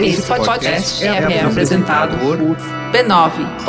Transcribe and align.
Esse 0.00 0.22
podcast 0.22 1.04
é, 1.04 1.08
é 1.08 1.44
apresentado 1.44 2.18
por 2.18 2.36
b9.com.br. 2.92 3.62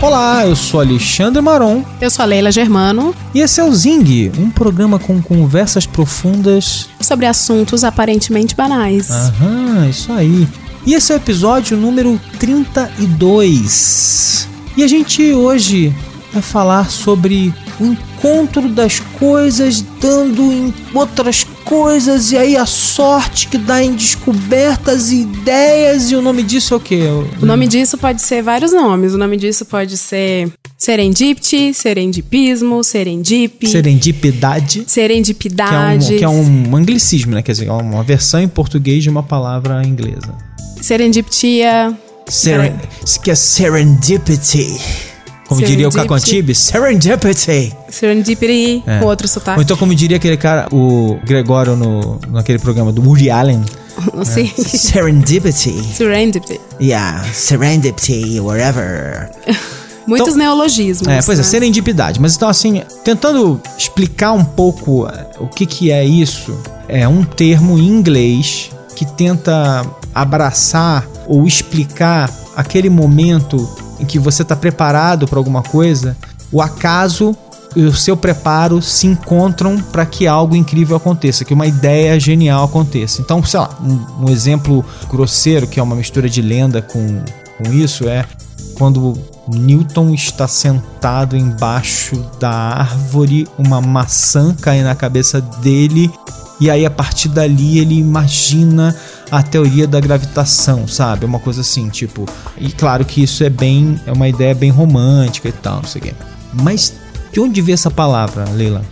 Olá, 0.00 0.46
eu 0.46 0.54
sou 0.54 0.80
Alexandre 0.80 1.42
Maron 1.42 1.82
Eu 2.00 2.08
sou 2.08 2.22
a 2.22 2.26
Leila 2.26 2.52
Germano, 2.52 3.14
e 3.34 3.40
esse 3.40 3.60
é 3.60 3.64
o 3.64 3.74
Zing, 3.74 4.30
um 4.38 4.48
programa 4.48 4.98
com 4.98 5.20
conversas 5.20 5.86
profundas. 5.86 6.88
sobre 7.00 7.26
assuntos 7.26 7.82
aparentemente 7.82 8.54
banais. 8.54 9.10
Aham, 9.10 9.88
isso 9.88 10.12
aí. 10.12 10.46
E 10.88 10.94
esse 10.94 11.12
é 11.12 11.16
o 11.16 11.18
episódio 11.18 11.76
número 11.76 12.18
32. 12.38 14.48
E 14.74 14.82
a 14.82 14.88
gente 14.88 15.34
hoje 15.34 15.94
vai 16.32 16.40
falar 16.40 16.90
sobre 16.90 17.52
o 17.78 17.84
encontro 17.84 18.70
das 18.70 18.98
coisas 18.98 19.82
dando 20.00 20.50
em 20.50 20.72
outras 20.94 21.44
coisas 21.62 22.32
e 22.32 22.38
aí 22.38 22.56
a 22.56 22.64
sorte 22.64 23.48
que 23.48 23.58
dá 23.58 23.84
em 23.84 23.92
descobertas 23.92 25.10
e 25.10 25.20
ideias 25.20 26.10
e 26.10 26.16
o 26.16 26.22
nome 26.22 26.42
disso 26.42 26.72
é 26.72 26.76
o 26.78 26.80
quê? 26.80 27.02
O 27.42 27.44
nome 27.44 27.68
disso 27.68 27.98
pode 27.98 28.22
ser 28.22 28.42
vários 28.42 28.72
nomes. 28.72 29.12
O 29.12 29.18
nome 29.18 29.36
disso 29.36 29.66
pode 29.66 29.94
ser 29.94 30.50
serendipity, 30.92 31.74
serendipismo, 31.74 32.82
serendip, 32.82 33.68
Serendipidade. 33.68 34.78
Que 34.78 34.80
é, 34.80 34.84
um, 34.84 34.88
serendipidade, 34.88 36.16
que 36.16 36.24
é 36.24 36.28
um 36.28 36.74
anglicismo, 36.74 37.34
né? 37.34 37.42
Quer 37.42 37.52
dizer, 37.52 37.68
é 37.68 37.72
uma 37.72 38.02
versão 38.02 38.40
em 38.40 38.48
português 38.48 39.02
de 39.02 39.10
uma 39.10 39.22
palavra 39.22 39.86
inglesa. 39.86 40.34
serendiptia. 40.80 41.94
Seren 42.26 42.74
que 43.22 43.30
é 43.30 43.34
serendipity. 43.34 44.78
Como 45.46 45.62
diria 45.62 45.88
o 45.88 45.92
Caco 45.92 46.18
Serendipity. 46.18 46.58
Serendipity. 46.58 47.72
Serendipity, 47.90 48.82
É. 48.86 48.98
com 48.98 49.06
outro 49.06 49.26
sotaque. 49.28 49.58
Ou 49.58 49.62
então, 49.62 49.76
como 49.76 49.94
diria 49.94 50.16
aquele 50.18 50.36
cara, 50.38 50.68
o 50.72 51.18
Gregório 51.24 51.74
no, 51.76 52.18
naquele 52.28 52.58
programa 52.58 52.92
do 52.92 53.02
Woody 53.02 53.30
Allen, 53.30 53.62
Não 54.14 54.24
sei. 54.24 54.46
serendipity. 54.56 55.82
Serendipity. 55.94 56.60
Yeah, 56.80 57.24
serendipity, 57.32 58.40
whatever. 58.40 59.30
Muitos 60.08 60.34
neologismos. 60.34 61.06
É, 61.06 61.20
pois 61.22 61.38
é, 61.38 61.42
né? 61.42 61.48
serendipidade. 61.48 62.20
Mas 62.20 62.34
então, 62.34 62.48
assim, 62.48 62.82
tentando 63.04 63.60
explicar 63.76 64.32
um 64.32 64.44
pouco 64.44 65.06
eh, 65.06 65.26
o 65.38 65.46
que, 65.46 65.66
que 65.66 65.90
é 65.90 66.04
isso, 66.04 66.58
é 66.88 67.06
um 67.06 67.22
termo 67.22 67.78
em 67.78 67.86
inglês 67.86 68.70
que 68.96 69.04
tenta 69.04 69.84
abraçar 70.14 71.06
ou 71.26 71.46
explicar 71.46 72.32
aquele 72.56 72.88
momento 72.88 73.68
em 74.00 74.04
que 74.04 74.18
você 74.18 74.42
está 74.42 74.56
preparado 74.56 75.28
para 75.28 75.38
alguma 75.38 75.62
coisa, 75.62 76.16
o 76.50 76.62
acaso 76.62 77.36
e 77.76 77.82
o 77.82 77.94
seu 77.94 78.16
preparo 78.16 78.80
se 78.80 79.06
encontram 79.06 79.78
para 79.78 80.06
que 80.06 80.26
algo 80.26 80.56
incrível 80.56 80.96
aconteça, 80.96 81.44
que 81.44 81.52
uma 81.52 81.66
ideia 81.66 82.18
genial 82.18 82.64
aconteça. 82.64 83.20
Então, 83.20 83.44
sei 83.44 83.60
lá, 83.60 83.70
um, 83.80 84.24
um 84.24 84.30
exemplo 84.30 84.84
grosseiro, 85.08 85.66
que 85.66 85.78
é 85.78 85.82
uma 85.82 85.94
mistura 85.94 86.28
de 86.28 86.40
lenda 86.40 86.80
com, 86.80 87.22
com 87.58 87.72
isso, 87.72 88.08
é 88.08 88.24
quando 88.74 89.18
Newton 89.48 90.12
está 90.12 90.46
sentado 90.46 91.36
embaixo 91.36 92.16
da 92.38 92.50
árvore, 92.50 93.46
uma 93.58 93.80
maçã 93.80 94.54
cai 94.54 94.82
na 94.82 94.94
cabeça 94.94 95.40
dele, 95.40 96.10
e 96.60 96.70
aí 96.70 96.84
a 96.84 96.90
partir 96.90 97.28
dali 97.28 97.78
ele 97.78 97.94
imagina 97.94 98.94
a 99.30 99.42
teoria 99.42 99.86
da 99.86 100.00
gravitação, 100.00 100.88
sabe? 100.88 101.24
Uma 101.24 101.38
coisa 101.38 101.60
assim, 101.60 101.88
tipo. 101.88 102.26
E 102.56 102.72
claro 102.72 103.04
que 103.04 103.22
isso 103.22 103.44
é 103.44 103.50
bem. 103.50 104.00
é 104.06 104.12
uma 104.12 104.28
ideia 104.28 104.54
bem 104.54 104.70
romântica 104.70 105.48
e 105.48 105.52
tal, 105.52 105.76
não 105.76 105.88
sei 105.88 106.00
o 106.00 106.04
quê. 106.04 106.14
Mas 106.52 106.92
de 107.32 107.40
onde 107.40 107.60
veio 107.60 107.74
essa 107.74 107.90
palavra, 107.90 108.44
Leila? 108.50 108.82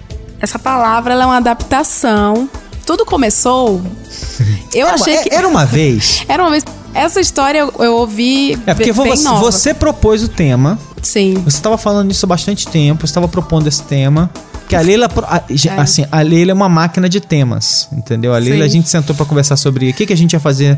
Essa 0.40 0.58
palavra 0.58 1.14
é 1.14 1.27
uma 1.27 1.39
adaptação. 1.39 2.48
Tudo 2.84 3.05
começou. 3.05 3.83
Eu 4.72 4.86
achei 4.86 5.16
que. 5.22 5.34
Era 5.34 5.48
uma 5.48 5.64
vez. 5.64 6.24
Era 6.28 6.42
uma 6.42 6.50
vez. 6.50 6.64
Essa 6.96 7.20
história 7.20 7.58
eu, 7.61 7.73
eu 7.79 7.95
ouvi. 7.96 8.52
É 8.67 8.74
porque 8.74 8.92
be- 8.92 9.02
bem 9.02 9.11
você, 9.17 9.24
nova. 9.24 9.40
você 9.40 9.74
propôs 9.74 10.23
o 10.23 10.29
tema. 10.29 10.79
Sim. 11.02 11.34
Você 11.45 11.58
estava 11.58 11.77
falando 11.79 12.11
isso 12.11 12.24
há 12.27 12.29
bastante 12.29 12.67
tempo, 12.67 13.01
você 13.07 13.11
estava 13.11 13.29
propondo 13.29 13.67
esse 13.68 13.83
tema. 13.83 14.30
Que 14.68 14.74
a 14.74 14.80
Leila, 14.80 15.08
a- 15.29 15.42
É. 15.48 15.80
assim, 15.80 16.05
a 16.11 16.20
Leila 16.23 16.51
é 16.51 16.55
uma 16.55 16.68
máquina 16.68 17.08
de 17.08 17.20
temas, 17.20 17.89
entendeu? 17.92 18.34
A 18.34 18.39
Leila, 18.39 18.57
Sim. 18.57 18.62
a 18.64 18.68
gente 18.68 18.89
sentou 18.89 19.14
pra 19.14 19.24
conversar 19.24 19.57
sobre 19.57 19.90
o 19.90 19.95
que, 19.95 20.05
que 20.07 20.12
a 20.12 20.17
gente 20.17 20.33
ia 20.33 20.40
fazer 20.40 20.77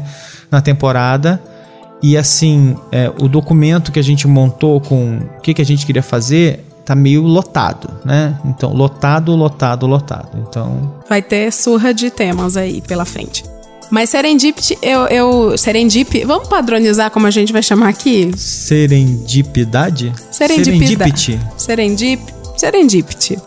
na 0.51 0.61
temporada. 0.61 1.43
E 2.03 2.17
assim, 2.17 2.77
é, 2.93 3.11
o 3.21 3.29
documento 3.29 3.91
que 3.91 3.99
a 3.99 4.03
gente 4.05 4.29
montou 4.29 4.81
com 4.81 5.19
o 5.37 5.41
que, 5.41 5.55
que 5.55 5.62
a 5.62 5.65
gente 5.65 5.87
queria 5.87 6.03
fazer 6.03 6.65
tá 6.85 6.95
meio 6.95 7.23
lotado, 7.23 7.91
né? 8.05 8.39
Então, 8.45 8.73
lotado, 8.73 9.35
lotado, 9.35 9.87
lotado. 9.87 10.45
Então, 10.49 10.95
Vai 11.09 11.21
ter 11.23 11.50
surra 11.53 11.93
de 11.95 12.11
temas 12.11 12.56
aí 12.56 12.81
pela 12.83 13.05
frente. 13.05 13.43
Mas 13.91 14.10
Serendipity, 14.10 14.76
eu, 14.82 15.06
eu. 15.06 15.56
Serendip. 15.59 16.25
Vamos 16.25 16.49
padronizar 16.49 17.10
como 17.10 17.26
a 17.26 17.31
gente 17.31 17.53
vai 17.53 17.62
chamar 17.62 17.88
aqui? 17.88 18.31
serendipidade? 18.37 20.12
Serendipidade. 20.31 21.21
Serendipity. 21.21 21.41
Serendip. 21.56 22.22
Serendipity. 22.56 23.38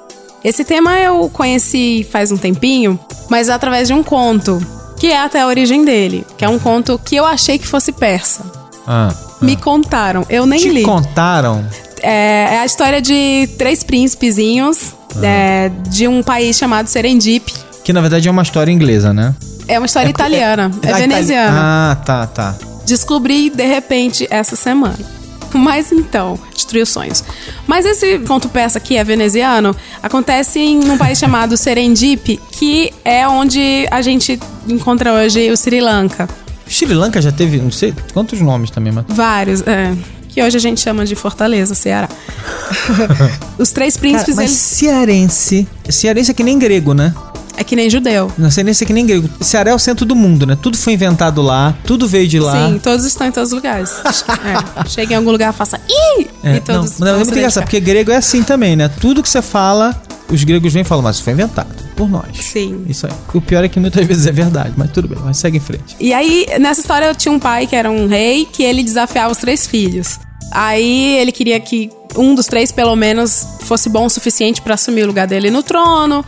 Esse 0.43 0.63
tema 0.63 0.97
eu 0.97 1.29
conheci 1.29 2.05
faz 2.11 2.31
um 2.31 2.37
tempinho, 2.37 2.99
mas 3.29 3.49
através 3.49 3.87
de 3.87 3.93
um 3.93 4.01
conto, 4.01 4.59
que 4.97 5.07
é 5.07 5.19
até 5.19 5.41
a 5.41 5.47
origem 5.47 5.85
dele. 5.85 6.25
Que 6.37 6.43
é 6.45 6.49
um 6.49 6.57
conto 6.57 6.99
que 7.03 7.15
eu 7.15 7.25
achei 7.25 7.59
que 7.59 7.67
fosse 7.67 7.91
persa. 7.91 8.43
Ah, 8.87 9.13
Me 9.39 9.55
contaram, 9.55 10.25
eu 10.29 10.45
nem 10.47 10.59
te 10.59 10.69
li. 10.69 10.81
contaram? 10.83 11.63
É, 12.01 12.55
é 12.55 12.59
a 12.59 12.65
história 12.65 12.99
de 12.99 13.47
três 13.59 13.83
príncipezinhos 13.83 14.93
é, 15.21 15.69
de 15.89 16.07
um 16.07 16.23
país 16.23 16.57
chamado 16.57 16.87
Serendip. 16.87 17.53
Que 17.83 17.93
na 17.93 18.01
verdade 18.01 18.27
é 18.27 18.31
uma 18.31 18.41
história 18.41 18.71
inglesa, 18.71 19.13
né? 19.13 19.35
É 19.67 19.77
uma 19.79 19.85
história 19.85 20.09
italiana, 20.09 20.71
é, 20.81 20.87
Ah, 20.87 20.89
itali- 20.89 21.07
veneziana. 21.07 21.57
Ah, 21.91 21.95
tá, 21.95 22.27
tá. 22.27 22.55
Descobri 22.85 23.49
de 23.49 23.65
repente 23.65 24.27
essa 24.29 24.55
semana. 24.55 24.97
Mas 25.53 25.91
então, 25.91 26.39
destruiu 26.53 26.85
sonhos. 26.85 27.23
Mas 27.67 27.85
esse 27.85 28.19
conto 28.19 28.47
persa 28.49 28.79
que 28.79 28.95
é 28.97 29.03
veneziano 29.03 29.75
acontece 30.01 30.59
em 30.59 30.89
um 30.89 30.97
país 30.97 31.17
chamado 31.19 31.57
Serendip, 31.57 32.39
que 32.51 32.91
é 33.03 33.27
onde 33.27 33.87
a 33.91 34.01
gente 34.01 34.39
encontra 34.67 35.13
hoje 35.13 35.51
o 35.51 35.57
Sri 35.57 35.81
Lanka. 35.81 36.27
Sri 36.67 36.93
Lanka 36.93 37.21
já 37.21 37.31
teve, 37.33 37.57
não 37.57 37.71
sei 37.71 37.93
quantos 38.13 38.39
nomes 38.39 38.71
também, 38.71 38.93
mas. 38.93 39.03
Vários, 39.09 39.61
é, 39.67 39.93
que 40.29 40.41
hoje 40.41 40.55
a 40.55 40.59
gente 40.61 40.79
chama 40.79 41.03
de 41.05 41.15
Fortaleza, 41.15 41.75
Ceará. 41.75 42.07
Os 43.59 43.71
três 43.71 43.97
príncipes, 43.97 44.35
mas 44.35 44.45
eles 44.49 44.57
cearense. 44.57 45.67
Cearense 45.89 46.31
é 46.31 46.33
que 46.33 46.43
nem 46.43 46.57
grego, 46.57 46.93
né? 46.93 47.13
É 47.57 47.63
que 47.63 47.75
nem 47.75 47.89
judeu. 47.89 48.31
Não, 48.37 48.49
cearense 48.49 48.83
é 48.83 48.87
que 48.87 48.93
nem 48.93 49.05
grego. 49.05 49.29
Ceará 49.39 49.71
é 49.71 49.73
o 49.73 49.79
centro 49.79 50.05
do 50.05 50.15
mundo, 50.15 50.45
né? 50.45 50.57
Tudo 50.61 50.77
foi 50.77 50.93
inventado 50.93 51.41
lá, 51.41 51.75
tudo 51.85 52.07
veio 52.07 52.27
de 52.27 52.39
lá. 52.39 52.69
Sim, 52.69 52.79
todos 52.79 53.05
estão 53.05 53.27
em 53.27 53.31
todos 53.31 53.51
os 53.51 53.55
lugares. 53.55 53.91
É, 54.41 54.87
Chega 54.87 55.13
em 55.13 55.17
algum 55.17 55.31
lugar, 55.31 55.53
faça 55.53 55.79
ih! 55.87 56.27
É, 56.43 56.55
e 56.55 56.59
todos 56.61 56.99
não, 56.99 57.07
não, 57.07 57.13
é 57.13 57.17
muito 57.17 57.31
se 57.31 57.37
engraçado, 57.37 57.63
porque 57.63 57.79
grego 57.79 58.11
é 58.11 58.15
assim 58.15 58.43
também, 58.43 58.75
né? 58.75 58.87
Tudo 58.87 59.21
que 59.21 59.29
você 59.29 59.41
fala, 59.41 60.01
os 60.29 60.43
gregos 60.43 60.73
vêm 60.73 60.81
e 60.81 60.85
falam, 60.85 61.03
mas 61.03 61.17
isso 61.17 61.23
foi 61.23 61.33
inventado 61.33 61.67
por 61.95 62.09
nós. 62.09 62.37
Sim. 62.39 62.85
Isso 62.87 63.05
aí. 63.05 63.13
O 63.33 63.41
pior 63.41 63.63
é 63.63 63.67
que 63.67 63.79
muitas 63.79 64.05
vezes 64.05 64.25
é 64.25 64.31
verdade, 64.31 64.73
mas 64.75 64.91
tudo 64.91 65.07
bem, 65.07 65.19
mas 65.23 65.37
segue 65.37 65.57
em 65.57 65.59
frente. 65.59 65.95
E 65.99 66.13
aí, 66.13 66.45
nessa 66.59 66.81
história, 66.81 67.05
eu 67.05 67.15
tinha 67.15 67.31
um 67.31 67.39
pai 67.39 67.67
que 67.67 67.75
era 67.75 67.91
um 67.91 68.07
rei, 68.07 68.47
que 68.51 68.63
ele 68.63 68.83
desafiava 68.83 69.31
os 69.31 69.37
três 69.37 69.67
filhos. 69.67 70.19
Aí 70.51 71.17
ele 71.17 71.31
queria 71.31 71.59
que 71.59 71.89
um 72.17 72.35
dos 72.35 72.45
três, 72.45 72.71
pelo 72.71 72.95
menos, 72.95 73.45
fosse 73.61 73.89
bom 73.89 74.05
o 74.05 74.09
suficiente 74.09 74.61
pra 74.61 74.73
assumir 74.73 75.03
o 75.03 75.07
lugar 75.07 75.27
dele 75.27 75.49
no 75.49 75.63
trono. 75.63 76.25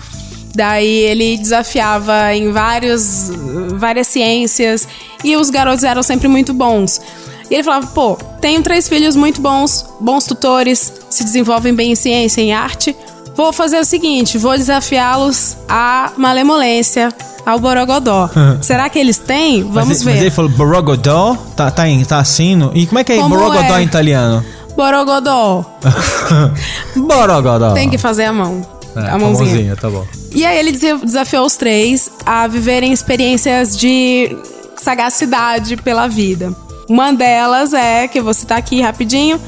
Daí 0.56 0.88
ele 0.88 1.38
desafiava 1.38 2.34
em 2.36 2.52
vários, 2.52 3.32
várias 3.76 4.08
ciências 4.08 4.88
e 5.24 5.36
os 5.36 5.50
garotos 5.50 5.84
eram 5.84 6.04
sempre 6.04 6.28
muito 6.28 6.54
bons. 6.54 7.02
E 7.50 7.56
ele 7.56 7.64
falava: 7.64 7.88
pô, 7.88 8.16
tenho 8.40 8.62
três 8.62 8.88
filhos 8.88 9.16
muito 9.16 9.42
bons, 9.42 9.86
bons 10.00 10.26
tutores, 10.26 10.94
se 11.10 11.24
desenvolvem 11.24 11.74
bem 11.74 11.92
em 11.92 11.96
ciência, 11.96 12.42
em 12.42 12.54
arte. 12.54 12.96
Vou 13.36 13.52
fazer 13.52 13.80
o 13.80 13.86
seguinte: 13.86 14.38
vou 14.38 14.56
desafiá-los 14.56 15.58
à 15.68 16.12
malemolência, 16.18 17.12
ao 17.44 17.60
borogodó. 17.60 18.30
Será 18.62 18.90
que 18.90 19.00
eles 19.00 19.18
têm? 19.18 19.64
Vamos 19.64 19.88
mas, 19.90 20.04
ver. 20.04 20.12
Mas 20.12 20.22
ele 20.22 20.32
falou 20.32 20.52
Borogodó, 20.52 21.36
tá, 21.56 21.72
tá, 21.72 21.84
tá 22.08 22.20
assim. 22.20 22.56
no- 22.56 22.72
E 22.76 22.86
como 22.86 23.00
é 23.00 23.04
que 23.04 23.14
é 23.14 23.18
Como 23.18 23.36
Borogodó 23.36 23.76
é? 23.78 23.82
em 23.82 23.86
italiano? 23.86 24.46
Borogodó. 24.76 25.66
Borogodó. 26.96 27.74
Tem 27.74 27.90
que 27.90 27.98
fazer 27.98 28.26
a 28.26 28.34
mão. 28.34 28.62
É, 28.96 29.00
a 29.08 29.12
com 29.12 29.20
mãozinha. 29.20 29.76
tá 29.76 29.90
bom. 29.90 30.06
E 30.34 30.46
aí 30.46 30.58
ele 30.58 30.72
desa- 30.72 30.98
desafiou 31.06 31.46
os 31.46 31.56
três 31.56 32.10
a 32.26 32.48
viverem 32.48 32.92
experiências 32.94 33.78
de 33.78 34.36
sagacidade 34.78 35.78
pela 35.78 36.08
vida. 36.08 36.54
Uma 36.90 37.14
delas 37.14 37.74
é, 37.74 38.08
que 38.08 38.20
eu 38.20 38.24
vou 38.24 38.34
citar 38.34 38.58
aqui 38.58 38.82
rapidinho, 38.82 39.40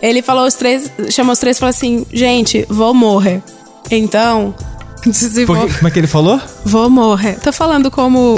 ele 0.00 0.22
falou 0.22 0.46
os 0.46 0.54
três, 0.54 0.90
chamou 1.10 1.32
os 1.32 1.38
três 1.38 1.56
e 1.56 1.60
falou 1.60 1.70
assim, 1.70 2.06
gente, 2.12 2.64
vou 2.68 2.94
morrer. 2.94 3.42
Então, 3.90 4.54
se 5.12 5.44
Por 5.46 5.56
vou, 5.56 5.66
que- 5.66 5.74
como 5.74 5.88
é 5.88 5.90
que 5.90 5.98
ele 5.98 6.06
falou? 6.06 6.40
vou 6.64 6.88
morrer. 6.88 7.38
Tô 7.40 7.52
falando 7.52 7.90
como 7.90 8.36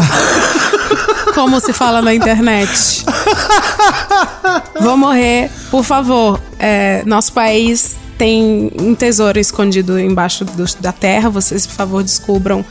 como 1.34 1.60
se 1.60 1.72
fala 1.72 2.00
na 2.02 2.14
internet. 2.14 3.05
Vou 4.81 4.96
morrer 4.96 5.50
Por 5.70 5.84
favor, 5.84 6.40
é, 6.58 7.02
nosso 7.05 7.32
país 7.32 7.96
tem 8.19 8.70
um 8.81 8.94
tesouro 8.94 9.38
escondido 9.38 9.99
embaixo 9.99 10.44
do- 10.44 10.65
da 10.81 10.93
terra. 10.93 11.31
Vocês, 11.31 11.67
por 11.67 11.75
favor, 11.75 12.03
descubram. 12.03 12.65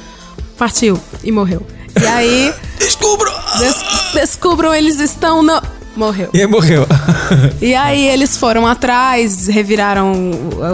Partiu 0.57 0.99
e 1.23 1.31
morreu. 1.31 1.65
E 2.01 2.05
aí. 2.05 2.53
Descubro! 2.79 3.31
des- 3.59 4.13
descubram, 4.13 4.73
eles 4.75 4.99
estão 4.99 5.41
no. 5.41 5.59
Morreu. 5.95 6.29
E 6.33 6.41
aí 6.41 6.47
morreu. 6.47 6.85
E 7.59 7.73
aí 7.73 8.07
eles 8.07 8.37
foram 8.37 8.67
atrás, 8.67 9.47
reviraram 9.47 10.21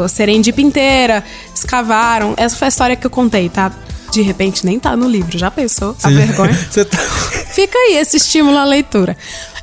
a 0.04 0.08
Serendip 0.10 0.62
inteira, 0.62 1.24
escavaram. 1.56 2.34
Essa 2.36 2.56
foi 2.58 2.66
a 2.66 2.70
história 2.70 2.96
que 2.98 3.08
eu 3.08 3.10
contei, 3.10 3.48
tá? 3.48 3.72
De 4.12 4.22
repente 4.22 4.66
nem 4.66 4.78
tá 4.80 4.96
no 4.98 5.08
livro, 5.10 5.38
já 5.38 5.50
pensou? 5.50 5.96
A 6.04 6.10
vergonha. 6.10 6.54
Tá... 6.86 6.98
Fica 7.54 7.78
aí 7.78 7.96
esse 7.98 8.18
estímulo 8.18 8.58
à 8.58 8.66
leitura. 8.66 9.16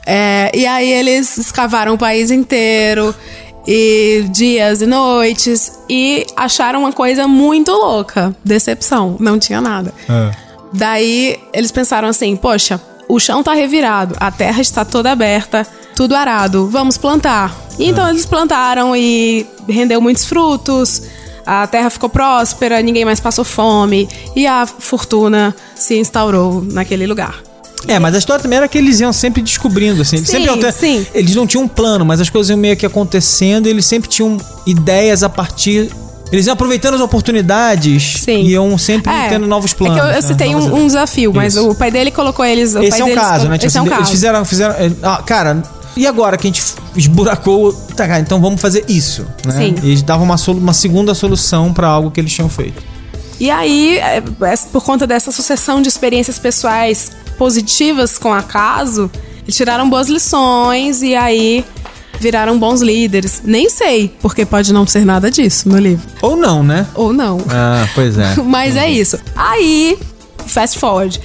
É, 0.06 0.50
e 0.54 0.66
aí 0.66 0.90
eles 0.90 1.36
escavaram 1.36 1.92
o 1.94 1.98
país 1.98 2.30
inteiro, 2.30 3.14
e 3.66 4.24
dias 4.30 4.82
e 4.82 4.86
noites, 4.86 5.78
e 5.88 6.26
acharam 6.36 6.80
uma 6.80 6.92
coisa 6.92 7.26
muito 7.26 7.70
louca. 7.72 8.34
Decepção, 8.44 9.16
não 9.20 9.38
tinha 9.38 9.60
nada. 9.60 9.92
Ah. 10.08 10.30
Daí 10.72 11.38
eles 11.52 11.70
pensaram 11.70 12.08
assim: 12.08 12.36
poxa, 12.36 12.80
o 13.08 13.18
chão 13.18 13.42
tá 13.42 13.52
revirado, 13.52 14.16
a 14.20 14.30
terra 14.30 14.60
está 14.60 14.84
toda 14.84 15.10
aberta, 15.10 15.66
tudo 15.96 16.14
arado, 16.14 16.68
vamos 16.68 16.96
plantar. 16.96 17.54
E 17.78 17.88
então 17.88 18.08
eles 18.08 18.26
plantaram 18.26 18.94
e 18.94 19.46
rendeu 19.68 20.00
muitos 20.00 20.24
frutos. 20.24 21.02
A 21.44 21.66
terra 21.66 21.90
ficou 21.90 22.08
próspera, 22.08 22.80
ninguém 22.82 23.04
mais 23.04 23.18
passou 23.18 23.44
fome 23.44 24.08
e 24.36 24.46
a 24.46 24.66
fortuna 24.66 25.54
se 25.74 25.98
instaurou 25.98 26.62
naquele 26.62 27.06
lugar. 27.06 27.49
É, 27.88 27.98
mas 27.98 28.14
a 28.14 28.18
história 28.18 28.42
também 28.42 28.58
era 28.58 28.68
que 28.68 28.76
eles 28.78 29.00
iam 29.00 29.12
sempre 29.12 29.42
descobrindo, 29.42 30.02
assim. 30.02 30.16
Eles, 30.16 30.28
Sim, 30.28 30.44
sempre 30.44 30.60
ter- 30.60 30.72
sim. 30.72 31.06
eles 31.14 31.34
não 31.34 31.46
tinham 31.46 31.64
um 31.64 31.68
plano, 31.68 32.04
mas 32.04 32.20
as 32.20 32.28
coisas 32.28 32.50
iam 32.50 32.58
meio 32.58 32.76
que 32.76 32.84
acontecendo 32.86 33.66
e 33.66 33.70
eles 33.70 33.86
sempre 33.86 34.08
tinham 34.08 34.36
ideias 34.66 35.22
a 35.22 35.28
partir. 35.28 35.90
Eles 36.30 36.46
iam 36.46 36.52
aproveitando 36.52 36.94
as 36.94 37.00
oportunidades 37.00 38.20
Sim. 38.22 38.42
e 38.42 38.50
iam 38.50 38.76
sempre 38.78 39.12
É, 39.12 39.28
tendo 39.30 39.46
novos 39.46 39.72
planos. 39.72 39.96
É 39.96 40.00
que 40.00 40.06
eu, 40.06 40.10
eu 40.10 40.14
né? 40.14 40.22
citei 40.22 40.52
Novas 40.52 40.70
um, 40.70 40.76
um 40.76 40.86
desafio, 40.86 41.32
mas 41.34 41.54
Isso. 41.54 41.68
o 41.68 41.74
pai 41.74 41.90
dele 41.90 42.10
colocou 42.12 42.44
eles. 42.44 42.74
o 42.74 42.82
Esse 42.82 43.00
é 43.00 43.04
um 43.04 43.14
caso, 43.14 43.48
né? 43.48 43.56
Tipo 43.58 43.66
Esse 43.66 43.78
é 43.78 43.80
um 43.80 43.84
assim, 43.84 43.90
caso. 43.90 44.00
Eles 44.02 44.10
fizeram. 44.10 44.44
fizeram 44.44 44.74
é, 44.74 44.92
ah, 45.02 45.22
cara, 45.26 45.60
e 45.96 46.06
agora 46.06 46.36
que 46.36 46.46
a 46.46 46.50
gente 46.50 46.62
esburacou. 46.94 47.72
Tá, 47.96 48.06
cara, 48.06 48.20
então 48.20 48.40
vamos 48.40 48.60
fazer 48.60 48.84
isso. 48.88 49.26
Né? 49.44 49.52
Sim. 49.56 49.74
E 49.82 49.88
eles 49.88 50.02
davam 50.02 50.24
uma, 50.24 50.36
uma 50.48 50.72
segunda 50.72 51.14
solução 51.14 51.72
pra 51.72 51.88
algo 51.88 52.10
que 52.10 52.20
eles 52.20 52.32
tinham 52.32 52.48
feito. 52.48 52.80
E 53.40 53.50
aí, 53.50 53.98
é, 53.98 54.18
é, 54.18 54.56
por 54.70 54.84
conta 54.84 55.06
dessa 55.06 55.32
sucessão 55.32 55.80
de 55.82 55.88
experiências 55.88 56.38
pessoais 56.38 57.10
positivas 57.44 58.18
com 58.18 58.34
acaso, 58.34 59.10
tiraram 59.48 59.88
boas 59.88 60.08
lições 60.10 61.00
e 61.02 61.16
aí 61.16 61.64
viraram 62.20 62.58
bons 62.58 62.82
líderes. 62.82 63.40
Nem 63.42 63.70
sei, 63.70 64.14
porque 64.20 64.44
pode 64.44 64.74
não 64.74 64.86
ser 64.86 65.06
nada 65.06 65.30
disso 65.30 65.66
no 65.70 65.78
livro. 65.78 66.06
Ou 66.20 66.36
não, 66.36 66.62
né? 66.62 66.86
Ou 66.94 67.14
não. 67.14 67.38
Ah, 67.48 67.88
pois 67.94 68.18
é. 68.18 68.34
Mas 68.44 68.76
é 68.76 68.90
isso. 68.90 69.18
Aí, 69.34 69.98
fast 70.46 70.78
forward. 70.78 71.18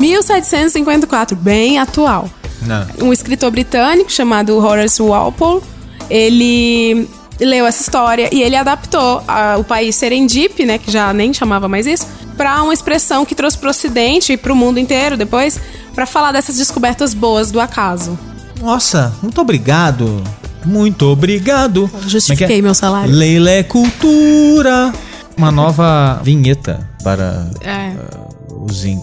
1754, 0.00 1.36
bem 1.36 1.78
atual. 1.78 2.28
Não. 2.62 3.06
Um 3.06 3.12
escritor 3.12 3.52
britânico 3.52 4.10
chamado 4.10 4.58
Horace 4.58 5.00
Walpole, 5.00 5.62
ele 6.10 7.08
leu 7.38 7.64
essa 7.64 7.80
história 7.80 8.28
e 8.32 8.42
ele 8.42 8.56
adaptou 8.56 9.22
a- 9.28 9.56
o 9.56 9.62
país 9.64 9.94
Serendip, 9.94 10.64
né, 10.66 10.78
que 10.78 10.90
já 10.90 11.12
nem 11.14 11.32
chamava 11.32 11.68
mais 11.68 11.86
isso, 11.86 12.06
para 12.40 12.62
uma 12.62 12.72
expressão 12.72 13.26
que 13.26 13.34
trouxe 13.34 13.58
pro 13.58 13.68
ocidente 13.68 14.32
e 14.32 14.36
pro 14.38 14.56
mundo 14.56 14.78
inteiro 14.80 15.14
depois, 15.14 15.60
para 15.94 16.06
falar 16.06 16.32
dessas 16.32 16.56
descobertas 16.56 17.12
boas 17.12 17.50
do 17.50 17.60
acaso. 17.60 18.18
Nossa, 18.58 19.12
muito 19.22 19.38
obrigado. 19.42 20.24
Muito 20.64 21.04
obrigado. 21.04 21.90
Justifiquei 22.06 22.36
Como 22.36 22.44
é 22.44 22.54
que 22.54 22.58
é? 22.60 22.62
meu 22.62 22.74
salário. 22.74 23.12
Leila 23.14 23.50
é 23.50 23.62
cultura. 23.62 24.90
Uma 25.36 25.52
nova 25.52 26.18
vinheta 26.24 26.88
para 27.04 27.46
É. 27.60 27.90
uh, 28.14 28.64
o 28.64 28.72
Zing. 28.72 29.02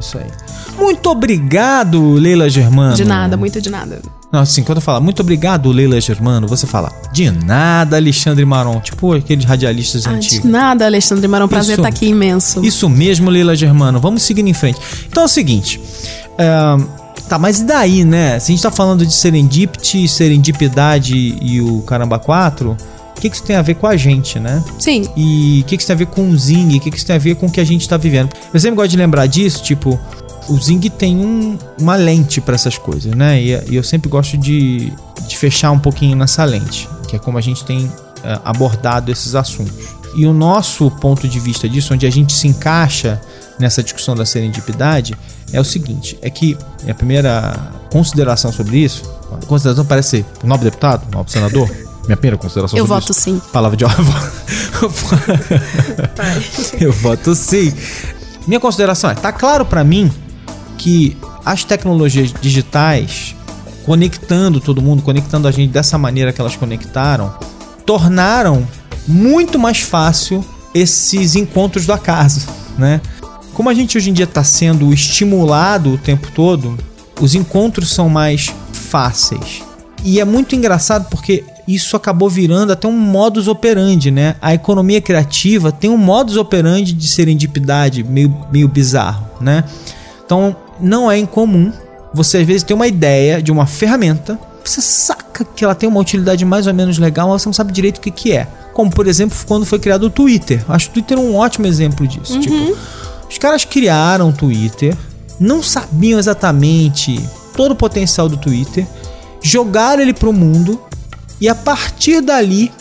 Isso 0.00 0.16
aí. 0.16 0.30
Muito 0.78 1.10
obrigado, 1.10 2.14
Leila 2.14 2.48
Germano. 2.48 2.94
De 2.96 3.04
nada, 3.04 3.36
muito 3.36 3.60
de 3.60 3.68
nada. 3.68 4.00
Não, 4.30 4.40
assim, 4.40 4.62
quando 4.62 4.76
eu 4.78 4.82
falo 4.82 5.02
muito 5.02 5.20
obrigado, 5.20 5.70
Leila 5.72 5.98
Germano, 6.00 6.46
você 6.46 6.66
fala 6.66 6.92
de 7.12 7.30
nada, 7.30 7.96
Alexandre 7.96 8.44
Maron. 8.44 8.78
Tipo 8.80 9.14
aqueles 9.14 9.44
radialistas 9.46 10.06
Ah, 10.06 10.10
de 10.10 10.16
antigos. 10.16 10.50
nada, 10.50 10.84
Alexandre 10.84 11.26
Marão. 11.26 11.48
Prazer 11.48 11.76
estar 11.76 11.88
aqui 11.88 12.06
imenso. 12.08 12.62
Isso 12.64 12.88
mesmo, 12.90 13.30
Leila 13.30 13.56
Germano. 13.56 13.98
Vamos 14.00 14.22
seguindo 14.22 14.48
em 14.48 14.54
frente. 14.54 14.78
Então 15.08 15.22
é 15.22 15.26
o 15.26 15.28
seguinte. 15.28 15.80
é, 16.36 16.98
Tá, 17.28 17.38
mas 17.38 17.60
e 17.60 17.64
daí, 17.64 18.04
né? 18.04 18.38
Se 18.38 18.50
a 18.50 18.54
gente 18.54 18.62
tá 18.62 18.70
falando 18.70 19.04
de 19.04 19.12
Serendipity, 19.12 20.08
Serendipidade 20.08 21.36
e 21.42 21.60
o 21.60 21.82
Caramba 21.82 22.18
4, 22.18 22.70
o 23.16 23.20
que, 23.20 23.28
que 23.28 23.36
isso 23.36 23.44
tem 23.44 23.54
a 23.56 23.60
ver 23.60 23.74
com 23.74 23.86
a 23.86 23.96
gente, 23.98 24.38
né? 24.38 24.64
Sim. 24.78 25.04
E 25.14 25.60
o 25.62 25.64
que, 25.66 25.76
que 25.76 25.82
isso 25.82 25.88
tem 25.88 25.94
a 25.94 25.98
ver 25.98 26.06
com 26.06 26.26
o 26.30 26.38
Zing? 26.38 26.76
O 26.76 26.80
que, 26.80 26.90
que 26.90 26.96
isso 26.96 27.04
tem 27.04 27.16
a 27.16 27.18
ver 27.18 27.34
com 27.36 27.44
o 27.46 27.50
que 27.50 27.60
a 27.60 27.64
gente 27.64 27.86
tá 27.86 27.98
vivendo? 27.98 28.30
Eu 28.52 28.58
sempre 28.58 28.76
gosto 28.76 28.90
de 28.92 28.96
lembrar 28.96 29.26
disso, 29.26 29.62
tipo, 29.62 30.00
o 30.48 30.56
Zing 30.60 30.80
tem 30.90 31.16
um- 31.16 31.58
uma 31.80 31.96
lente 31.96 32.40
para 32.40 32.54
essas 32.54 32.76
coisas, 32.78 33.14
né? 33.14 33.40
E, 33.40 33.64
e 33.70 33.76
eu 33.76 33.82
sempre 33.82 34.08
gosto 34.08 34.36
de, 34.36 34.92
de 35.26 35.36
fechar 35.36 35.70
um 35.70 35.78
pouquinho 35.78 36.16
nessa 36.16 36.44
lente, 36.44 36.88
que 37.08 37.16
é 37.16 37.18
como 37.18 37.38
a 37.38 37.40
gente 37.40 37.64
tem 37.64 37.90
é, 38.24 38.38
abordado 38.44 39.10
esses 39.12 39.34
assuntos. 39.34 39.96
E 40.16 40.26
o 40.26 40.32
nosso 40.32 40.90
ponto 40.90 41.28
de 41.28 41.38
vista 41.38 41.68
disso, 41.68 41.92
onde 41.94 42.06
a 42.06 42.10
gente 42.10 42.32
se 42.32 42.48
encaixa 42.48 43.20
nessa 43.58 43.82
discussão 43.82 44.16
da 44.16 44.24
serendipidade, 44.24 45.14
é 45.52 45.60
o 45.60 45.64
seguinte: 45.64 46.18
é 46.22 46.30
que 46.30 46.56
a 46.88 46.94
primeira 46.94 47.54
consideração 47.92 48.50
sobre 48.50 48.78
isso, 48.78 49.02
a 49.30 49.44
consideração 49.46 49.84
parece 49.84 50.08
ser 50.10 50.24
o 50.42 50.46
nobre 50.46 50.64
deputado, 50.64 51.06
o 51.08 51.16
nobre 51.16 51.30
senador. 51.32 51.68
Minha 52.08 52.16
primeira 52.16 52.38
consideração 52.38 52.78
Eu 52.78 52.86
sobre 52.86 53.00
voto 53.00 53.12
isso. 53.12 53.20
sim. 53.20 53.42
Palavra 53.52 53.76
de 53.76 53.84
ordem. 53.84 54.06
Eu 56.80 56.90
voto 56.92 57.34
sim. 57.34 57.72
Minha 58.46 58.58
consideração 58.60 59.10
é, 59.10 59.14
tá 59.14 59.30
claro 59.30 59.66
pra 59.66 59.84
mim 59.84 60.10
que 60.78 61.16
as 61.44 61.64
tecnologias 61.64 62.32
digitais 62.40 63.34
conectando 63.84 64.60
todo 64.60 64.82
mundo, 64.82 65.02
conectando 65.02 65.48
a 65.48 65.50
gente 65.50 65.70
dessa 65.70 65.96
maneira 65.96 66.30
que 66.30 66.40
elas 66.40 66.54
conectaram, 66.54 67.34
tornaram 67.86 68.68
muito 69.06 69.58
mais 69.58 69.80
fácil 69.80 70.44
esses 70.74 71.34
encontros 71.34 71.86
do 71.86 71.92
acaso, 71.94 72.46
né? 72.76 73.00
Como 73.54 73.70
a 73.70 73.74
gente 73.74 73.96
hoje 73.96 74.10
em 74.10 74.12
dia 74.12 74.26
está 74.26 74.44
sendo 74.44 74.92
estimulado 74.92 75.94
o 75.94 75.98
tempo 75.98 76.30
todo, 76.32 76.78
os 77.18 77.34
encontros 77.34 77.90
são 77.90 78.10
mais 78.10 78.52
fáceis. 78.72 79.62
E 80.04 80.20
é 80.20 80.24
muito 80.24 80.54
engraçado 80.54 81.08
porque 81.08 81.42
isso 81.66 81.96
acabou 81.96 82.28
virando 82.28 82.72
até 82.72 82.86
um 82.86 82.92
modus 82.92 83.48
operandi, 83.48 84.10
né? 84.10 84.36
A 84.40 84.52
economia 84.52 85.00
criativa 85.00 85.72
tem 85.72 85.88
um 85.88 85.96
modus 85.96 86.36
operandi 86.36 86.92
de 86.92 87.08
serendipidade 87.08 88.04
meio, 88.04 88.34
meio 88.52 88.68
bizarro, 88.68 89.26
né? 89.40 89.64
Então 90.24 90.54
não 90.80 91.10
é 91.10 91.18
incomum 91.18 91.72
você 92.12 92.38
às 92.38 92.46
vezes 92.46 92.62
ter 92.62 92.74
uma 92.74 92.86
ideia 92.86 93.42
de 93.42 93.52
uma 93.52 93.66
ferramenta, 93.66 94.38
você 94.64 94.80
saca 94.80 95.44
que 95.44 95.64
ela 95.64 95.74
tem 95.74 95.88
uma 95.88 96.00
utilidade 96.00 96.44
mais 96.44 96.66
ou 96.66 96.74
menos 96.74 96.98
legal, 96.98 97.28
mas 97.28 97.42
você 97.42 97.48
não 97.48 97.52
sabe 97.52 97.72
direito 97.72 97.98
o 97.98 98.00
que, 98.00 98.10
que 98.10 98.32
é. 98.32 98.46
Como 98.72 98.90
por 98.90 99.06
exemplo 99.06 99.36
quando 99.46 99.66
foi 99.66 99.78
criado 99.78 100.04
o 100.04 100.10
Twitter. 100.10 100.64
Acho 100.68 100.88
o 100.88 100.92
Twitter 100.92 101.18
um 101.18 101.36
ótimo 101.36 101.66
exemplo 101.66 102.06
disso. 102.06 102.38
Tipo, 102.40 102.76
os 103.28 103.38
caras 103.38 103.64
criaram 103.64 104.30
o 104.30 104.32
Twitter, 104.32 104.96
não 105.38 105.62
sabiam 105.62 106.18
exatamente 106.18 107.20
todo 107.54 107.72
o 107.72 107.76
potencial 107.76 108.28
do 108.28 108.36
Twitter, 108.36 108.86
jogaram 109.42 110.02
ele 110.02 110.14
pro 110.14 110.32
mundo 110.32 110.80
e 111.40 111.48
a 111.48 111.54
partir 111.54 112.20
dali 112.20 112.72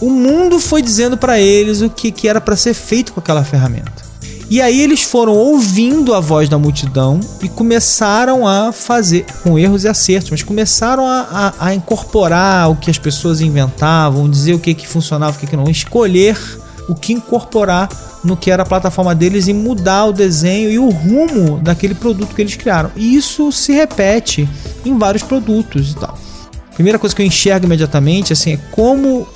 o 0.00 0.10
mundo 0.10 0.58
foi 0.58 0.82
dizendo 0.82 1.16
pra 1.16 1.38
eles 1.38 1.80
o 1.80 1.88
que, 1.88 2.10
que 2.10 2.28
era 2.28 2.40
pra 2.40 2.56
ser 2.56 2.74
feito 2.74 3.12
com 3.12 3.20
aquela 3.20 3.44
ferramenta. 3.44 4.01
E 4.52 4.60
aí 4.60 4.82
eles 4.82 5.00
foram 5.02 5.32
ouvindo 5.32 6.14
a 6.14 6.20
voz 6.20 6.46
da 6.46 6.58
multidão 6.58 7.18
e 7.42 7.48
começaram 7.48 8.46
a 8.46 8.70
fazer, 8.70 9.24
com 9.42 9.58
erros 9.58 9.84
e 9.84 9.88
acertos, 9.88 10.30
mas 10.30 10.42
começaram 10.42 11.06
a, 11.06 11.20
a- 11.58 11.66
a 11.68 11.74
incorporar 11.74 12.70
o 12.70 12.76
que 12.76 12.90
as 12.90 12.98
pessoas 12.98 13.40
inventavam, 13.40 14.28
dizer 14.28 14.52
o 14.52 14.58
que, 14.58 14.74
que 14.74 14.86
funcionava, 14.86 15.34
o 15.34 15.40
que, 15.40 15.46
que 15.46 15.56
não, 15.56 15.70
escolher 15.70 16.36
o 16.86 16.94
que 16.94 17.14
incorporar 17.14 17.88
no 18.22 18.36
que 18.36 18.50
era 18.50 18.62
a 18.62 18.66
plataforma 18.66 19.14
deles 19.14 19.48
e 19.48 19.54
mudar 19.54 20.04
o 20.04 20.12
desenho 20.12 20.70
e 20.70 20.78
o 20.78 20.90
rumo 20.90 21.58
daquele 21.58 21.94
produto 21.94 22.34
que 22.34 22.42
eles 22.42 22.54
criaram. 22.54 22.90
E 22.94 23.14
isso 23.16 23.50
se 23.52 23.72
repete 23.72 24.46
em 24.84 24.98
vários 24.98 25.22
produtos 25.22 25.92
e 25.92 25.94
tal. 25.94 26.18
Primeira 26.74 26.98
coisa 26.98 27.16
que 27.16 27.22
eu 27.22 27.26
enxergo 27.26 27.64
imediatamente 27.64 28.34
assim, 28.34 28.52
é 28.52 28.56
como 28.70 29.26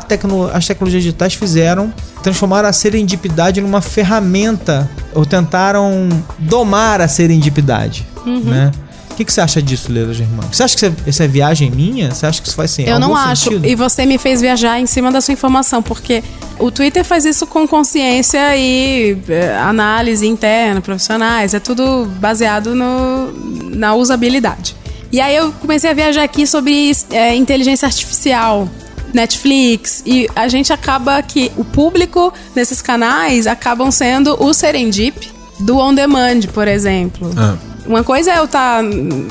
tecno 0.00 0.48
as 0.52 0.66
tecnologias 0.66 1.02
digitais 1.02 1.34
fizeram 1.34 1.92
transformar 2.22 2.64
a 2.64 2.72
serendipidade 2.72 3.60
numa 3.60 3.80
ferramenta 3.80 4.88
ou 5.14 5.26
tentaram 5.26 6.08
domar 6.38 7.00
a 7.00 7.08
serendipidade, 7.08 8.06
né? 8.44 8.70
O 9.12 9.14
que, 9.14 9.26
que 9.26 9.32
você 9.32 9.42
acha 9.42 9.60
disso, 9.60 9.92
Leila 9.92 10.14
Germano? 10.14 10.48
Você 10.50 10.62
acha 10.62 10.74
que 10.74 10.86
isso 10.86 10.94
é, 11.06 11.10
isso 11.10 11.22
é 11.22 11.28
viagem 11.28 11.70
minha? 11.70 12.10
Você 12.10 12.24
acha 12.24 12.40
que 12.40 12.48
isso 12.48 12.56
faz 12.56 12.70
sim? 12.70 12.84
Eu 12.84 12.98
não 12.98 13.14
acho. 13.14 13.44
sentido? 13.44 13.66
E 13.66 13.74
você 13.74 14.06
me 14.06 14.16
fez 14.16 14.40
viajar 14.40 14.80
em 14.80 14.86
cima 14.86 15.12
da 15.12 15.20
sua 15.20 15.32
informação, 15.32 15.82
porque 15.82 16.24
o 16.58 16.70
Twitter 16.70 17.04
faz 17.04 17.26
isso 17.26 17.46
com 17.46 17.68
consciência 17.68 18.56
e 18.56 19.18
eh, 19.28 19.54
análise 19.58 20.26
interna, 20.26 20.80
profissionais. 20.80 21.52
É 21.52 21.60
tudo 21.60 22.06
baseado 22.18 22.74
no, 22.74 23.32
na 23.76 23.94
usabilidade. 23.94 24.74
E 25.12 25.20
aí 25.20 25.36
eu 25.36 25.52
comecei 25.52 25.90
a 25.90 25.94
viajar 25.94 26.22
aqui 26.22 26.46
sobre 26.46 26.90
é, 27.10 27.36
inteligência 27.36 27.84
artificial. 27.84 28.66
Netflix 29.12 30.02
e 30.06 30.28
a 30.34 30.48
gente 30.48 30.72
acaba 30.72 31.22
que 31.22 31.50
o 31.56 31.64
público 31.64 32.32
nesses 32.54 32.80
canais 32.80 33.46
acabam 33.46 33.90
sendo 33.90 34.42
o 34.42 34.52
Serendip 34.54 35.30
do 35.60 35.78
on 35.78 35.94
demand, 35.94 36.40
por 36.52 36.66
exemplo. 36.66 37.30
Ah. 37.36 37.56
Uma 37.84 38.04
coisa 38.04 38.30
é 38.32 38.38
eu 38.38 38.44
estar 38.44 38.82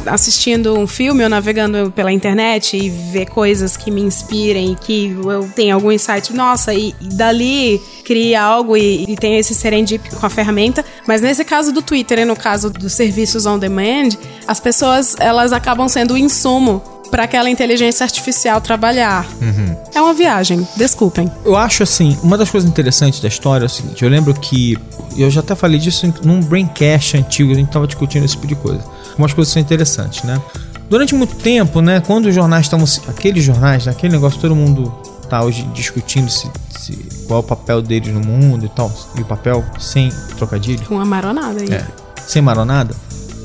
tá 0.03 0.13
assistindo 0.13 0.77
um 0.77 0.85
filme 0.85 1.23
ou 1.23 1.29
navegando 1.29 1.91
pela 1.95 2.11
internet 2.11 2.75
e 2.75 2.89
ver 2.89 3.27
coisas 3.27 3.77
que 3.77 3.89
me 3.89 4.01
inspirem, 4.01 4.75
que 4.75 5.15
eu 5.23 5.50
tenho 5.55 5.73
algum 5.73 5.89
insight, 5.89 6.33
nossa, 6.33 6.73
e, 6.73 6.93
e 7.00 7.07
dali 7.15 7.81
cria 8.03 8.41
algo 8.41 8.75
e, 8.75 9.05
e 9.05 9.15
tem 9.15 9.38
esse 9.38 9.53
serendip 9.53 10.09
com 10.13 10.25
a 10.25 10.29
ferramenta. 10.29 10.83
Mas 11.07 11.21
nesse 11.21 11.45
caso 11.45 11.71
do 11.71 11.81
Twitter 11.81 12.19
e 12.19 12.25
no 12.25 12.35
caso 12.35 12.69
dos 12.69 12.91
serviços 12.91 13.45
on 13.45 13.57
demand, 13.57 14.09
as 14.45 14.59
pessoas 14.59 15.15
elas 15.17 15.53
acabam 15.53 15.88
sendo 15.88 16.15
o 16.15 16.17
insumo 16.17 17.00
para 17.12 17.24
aquela 17.24 17.50
inteligência 17.50 18.06
artificial 18.06 18.62
trabalhar. 18.62 19.27
Uhum. 19.41 19.75
É 19.94 20.01
uma 20.01 20.13
viagem, 20.13 20.65
desculpem. 20.77 21.30
Eu 21.44 21.58
acho 21.58 21.84
assim, 21.84 22.18
uma 22.24 22.38
das 22.38 22.50
coisas 22.50 22.68
interessantes 22.68 23.20
da 23.20 23.27
história 23.27 23.65
é 23.65 23.68
o 23.68 23.70
seguinte: 23.70 24.01
eu 24.01 24.10
lembro 24.10 24.34
que 24.34 24.77
eu 25.18 25.30
já 25.30 25.41
até 25.41 25.53
falei 25.53 25.77
disso 25.77 26.12
num 26.24 26.39
braincast 26.39 27.18
antigo, 27.18 27.51
a 27.51 27.56
gente 27.56 27.70
tava 27.70 27.86
discutindo 27.86 28.24
esse 28.24 28.36
tipo 28.36 28.48
de 28.48 28.56
coisa. 28.56 28.84
Umas 29.18 29.34
coisas 29.34 29.53
são 29.53 29.62
interessantes, 29.62 30.24
né? 30.24 30.41
Durante 30.89 31.13
muito 31.13 31.36
tempo, 31.36 31.82
né, 31.82 32.01
quando 32.01 32.25
os 32.25 32.36
jornais 32.36 32.65
estavam. 32.65 32.86
Aqueles 33.08 33.44
jornais, 33.44 33.88
aquele 33.88 34.13
negócio, 34.13 34.39
todo 34.39 34.56
mundo 34.56 34.91
tá 35.30 35.41
hoje 35.44 35.63
discutindo 35.74 36.30
se, 36.30 36.50
se, 36.77 36.94
qual 37.25 37.39
é 37.39 37.44
o 37.44 37.44
papel 37.44 37.82
deles 37.82 38.13
no 38.13 38.20
mundo 38.20 38.65
e 38.65 38.70
tal. 38.70 38.91
E 39.18 39.22
o 39.22 39.25
papel 39.25 39.63
sem 39.80 40.10
trocadilho. 40.38 40.86
Com 40.86 41.00
a 41.00 41.06
maronada 41.06 41.62
aí. 41.62 41.74
É, 41.74 41.86
sem 42.27 42.41
maronada. 42.41 42.94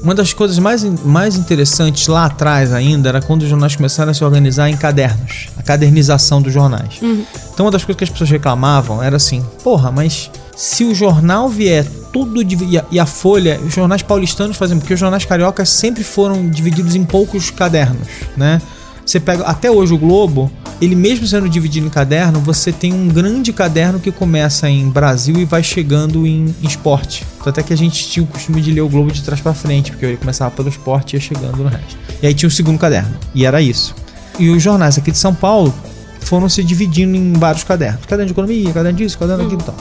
Uma 0.07 0.15
das 0.15 0.33
coisas 0.33 0.57
mais, 0.61 0.85
mais 1.05 1.37
interessantes 1.37 2.07
lá 2.07 2.27
atrás 2.27 2.73
ainda 2.73 3.09
era 3.09 3.21
quando 3.21 3.43
os 3.43 3.49
jornais 3.49 3.75
começaram 3.75 4.13
a 4.13 4.15
se 4.15 4.23
organizar 4.23 4.71
em 4.71 4.77
cadernos, 4.77 5.49
a 5.59 5.65
cadernização 5.65 6.41
dos 6.41 6.53
jornais. 6.53 7.03
Uhum. 7.03 7.25
Então 7.53 7.67
uma 7.67 7.73
das 7.73 7.85
coisas 7.85 7.99
que 7.99 8.05
as 8.05 8.11
pessoas 8.11 8.31
reclamavam 8.31 9.03
era 9.03 9.17
assim: 9.17 9.45
porra, 9.65 9.91
mas 9.91 10.31
se 10.57 10.85
o 10.85 10.95
jornal 10.95 11.49
vier 11.49 11.85
tudo 12.13 12.41
e 12.41 12.79
a, 12.79 12.85
e 12.89 13.01
a 13.01 13.05
Folha, 13.05 13.59
os 13.67 13.75
jornais 13.75 14.01
paulistanos 14.01 14.57
fazem, 14.57 14.79
porque 14.79 14.95
os 14.95 15.01
jornais 15.01 15.25
cariocas 15.25 15.71
sempre 15.71 16.05
foram 16.05 16.49
divididos 16.49 16.95
em 16.95 17.03
poucos 17.03 17.51
cadernos, 17.51 18.07
né? 18.37 18.63
Você 19.05 19.19
pega 19.19 19.43
até 19.43 19.73
hoje 19.73 19.93
o 19.93 19.99
Globo, 19.99 20.49
ele 20.81 20.95
mesmo 20.95 21.27
sendo 21.27 21.49
dividido 21.49 21.87
em 21.87 21.91
caderno, 21.91 22.41
você 22.41 22.71
tem 22.71 22.93
um 22.93 23.09
grande 23.09 23.53
caderno 23.53 23.99
que 23.99 24.13
começa 24.13 24.69
em 24.69 24.89
Brasil 24.91 25.37
e 25.37 25.45
vai 25.45 25.63
chegando 25.63 26.27
em, 26.27 26.55
em 26.63 26.67
esporte. 26.67 27.25
Até 27.45 27.63
que 27.63 27.73
a 27.73 27.77
gente 27.77 28.09
tinha 28.09 28.25
o 28.25 28.27
costume 28.27 28.61
de 28.61 28.73
ler 28.73 28.83
o 28.83 28.89
Globo 28.89 29.11
de 29.11 29.23
trás 29.23 29.41
para 29.41 29.55
frente, 29.55 29.93
porque 29.93 30.05
ele 30.05 30.17
começava 30.17 30.51
pelo 30.51 30.69
esporte 30.69 31.15
e 31.15 31.17
ia 31.17 31.21
chegando 31.21 31.63
no 31.63 31.69
resto. 31.69 31.97
E 32.23 32.27
aí 32.27 32.35
tinha 32.35 32.49
o 32.49 32.51
segundo 32.51 32.79
caderno, 32.79 33.17
e 33.35 33.47
era 33.47 33.63
isso. 33.63 33.95
E 34.39 34.51
os 34.51 34.63
jornais 34.63 34.99
aqui 34.99 35.11
de 35.11 35.19
São 35.19 35.35
Paulo 35.35 35.73
foram 36.21 36.49
se 36.49 36.63
dividindo 36.63 37.17
em 37.17 37.33
vários 37.33 37.65
cadernos. 37.65 38.05
Caderno 38.05 38.27
de 38.27 38.33
economia, 38.33 38.73
caderno 38.73 38.99
disso, 38.99 39.19
caderno 39.19 39.45
daquilo 39.45 39.63
e 39.63 39.65
tal. 39.65 39.77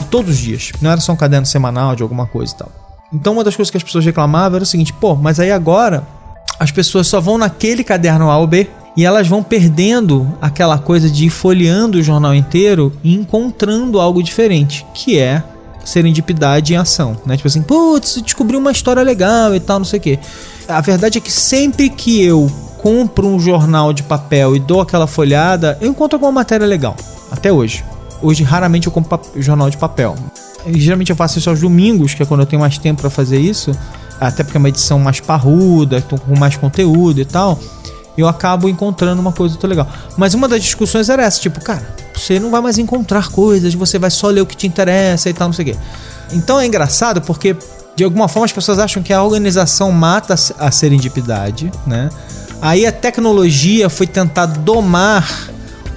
E 0.00 0.04
todos 0.04 0.30
os 0.30 0.38
dias. 0.38 0.72
Não 0.80 0.90
era 0.90 1.00
só 1.00 1.12
um 1.12 1.16
caderno 1.16 1.46
semanal 1.46 1.94
de 1.94 2.02
alguma 2.02 2.26
coisa 2.26 2.54
e 2.54 2.56
tal. 2.56 2.72
Então 3.12 3.32
uma 3.34 3.44
das 3.44 3.56
coisas 3.56 3.70
que 3.70 3.76
as 3.76 3.82
pessoas 3.82 4.04
reclamavam 4.04 4.56
era 4.56 4.62
o 4.62 4.66
seguinte, 4.66 4.92
pô, 4.92 5.16
mas 5.16 5.40
aí 5.40 5.50
agora 5.50 6.06
as 6.58 6.70
pessoas 6.70 7.08
só 7.08 7.20
vão 7.20 7.36
naquele 7.36 7.82
caderno 7.82 8.30
A 8.30 8.38
ou 8.38 8.46
B 8.46 8.68
e 8.96 9.04
elas 9.04 9.28
vão 9.28 9.42
perdendo 9.42 10.26
aquela 10.40 10.78
coisa 10.78 11.08
de 11.08 11.26
ir 11.26 11.30
folheando 11.30 11.98
o 11.98 12.02
jornal 12.02 12.34
inteiro 12.34 12.92
e 13.02 13.14
encontrando 13.14 14.00
algo 14.00 14.22
diferente, 14.22 14.84
que 14.94 15.18
é 15.18 15.42
serendipidade 15.84 16.74
em 16.74 16.76
ação, 16.76 17.16
né? 17.24 17.36
Tipo 17.36 17.48
assim, 17.48 17.62
putz, 17.62 18.20
descobri 18.20 18.56
uma 18.56 18.70
história 18.70 19.02
legal 19.02 19.54
e 19.54 19.60
tal, 19.60 19.78
não 19.78 19.86
sei 19.86 19.98
o 19.98 20.02
quê. 20.02 20.18
A 20.68 20.80
verdade 20.80 21.18
é 21.18 21.20
que 21.20 21.32
sempre 21.32 21.88
que 21.88 22.22
eu 22.22 22.50
compro 22.78 23.26
um 23.26 23.38
jornal 23.38 23.92
de 23.92 24.02
papel 24.02 24.56
e 24.56 24.58
dou 24.58 24.80
aquela 24.80 25.06
folhada, 25.06 25.78
eu 25.80 25.88
encontro 25.88 26.16
alguma 26.16 26.32
matéria 26.32 26.66
legal. 26.66 26.96
Até 27.30 27.52
hoje. 27.52 27.84
Hoje, 28.22 28.42
raramente 28.42 28.86
eu 28.86 28.92
compro 28.92 29.20
jornal 29.36 29.70
de 29.70 29.76
papel. 29.76 30.14
Geralmente 30.74 31.10
eu 31.10 31.16
faço 31.16 31.38
isso 31.38 31.48
aos 31.48 31.60
domingos, 31.60 32.12
que 32.12 32.22
é 32.22 32.26
quando 32.26 32.40
eu 32.40 32.46
tenho 32.46 32.60
mais 32.60 32.76
tempo 32.76 33.00
para 33.00 33.10
fazer 33.10 33.38
isso 33.38 33.74
até 34.20 34.44
porque 34.44 34.58
é 34.58 34.60
uma 34.60 34.68
edição 34.68 34.98
mais 34.98 35.18
parruda, 35.18 36.02
com 36.02 36.38
mais 36.38 36.56
conteúdo 36.56 37.20
e 37.20 37.24
tal, 37.24 37.58
eu 38.20 38.28
acabo 38.28 38.68
encontrando 38.68 39.20
uma 39.20 39.32
coisa 39.32 39.54
muito 39.54 39.66
legal. 39.66 39.88
Mas 40.16 40.34
uma 40.34 40.48
das 40.48 40.62
discussões 40.62 41.08
era 41.08 41.22
essa, 41.22 41.40
tipo, 41.40 41.60
cara, 41.60 41.82
você 42.14 42.38
não 42.38 42.50
vai 42.50 42.60
mais 42.60 42.78
encontrar 42.78 43.28
coisas, 43.30 43.74
você 43.74 43.98
vai 43.98 44.10
só 44.10 44.28
ler 44.28 44.40
o 44.40 44.46
que 44.46 44.56
te 44.56 44.66
interessa 44.66 45.28
e 45.28 45.32
tal, 45.32 45.48
não 45.48 45.52
sei 45.52 45.64
o 45.64 45.68
quê. 45.72 45.78
Então 46.32 46.60
é 46.60 46.66
engraçado 46.66 47.20
porque 47.20 47.56
de 47.96 48.04
alguma 48.04 48.28
forma 48.28 48.46
as 48.46 48.52
pessoas 48.52 48.78
acham 48.78 49.02
que 49.02 49.12
a 49.12 49.22
organização 49.22 49.90
mata 49.90 50.34
a 50.58 50.70
serendipidade, 50.70 51.70
né? 51.86 52.08
Aí 52.62 52.86
a 52.86 52.92
tecnologia 52.92 53.88
foi 53.88 54.06
tentar 54.06 54.46
domar, 54.46 55.48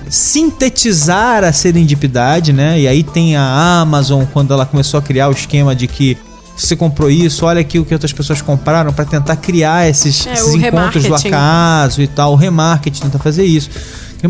sintetizar 0.10 1.44
a 1.44 1.52
serendipidade, 1.52 2.54
né? 2.54 2.80
E 2.80 2.88
aí 2.88 3.04
tem 3.04 3.36
a 3.36 3.80
Amazon 3.82 4.24
quando 4.32 4.54
ela 4.54 4.66
começou 4.66 4.98
a 4.98 5.04
criar 5.04 5.30
o 5.30 5.32
esquema 5.32 5.76
de 5.76 5.88
que 5.88 6.18
você 6.56 6.76
comprou 6.76 7.10
isso, 7.10 7.46
olha 7.46 7.62
aqui 7.62 7.80
o 7.80 7.86
que 7.86 7.94
outras 7.94 8.14
pessoas 8.14 8.42
compraram 8.42 8.94
para 8.94 9.06
tentar 9.06 9.36
criar 9.38 9.90
esses, 9.90 10.26
é, 10.28 10.34
esses 10.34 10.54
encontros 10.54 11.04
do 11.04 11.16
acaso 11.16 12.02
e 12.02 12.08
tal. 12.08 12.34
O 12.34 12.36
remarketing 12.36 13.02
tenta 13.02 13.20
fazer 13.20 13.44
isso. 13.44 13.70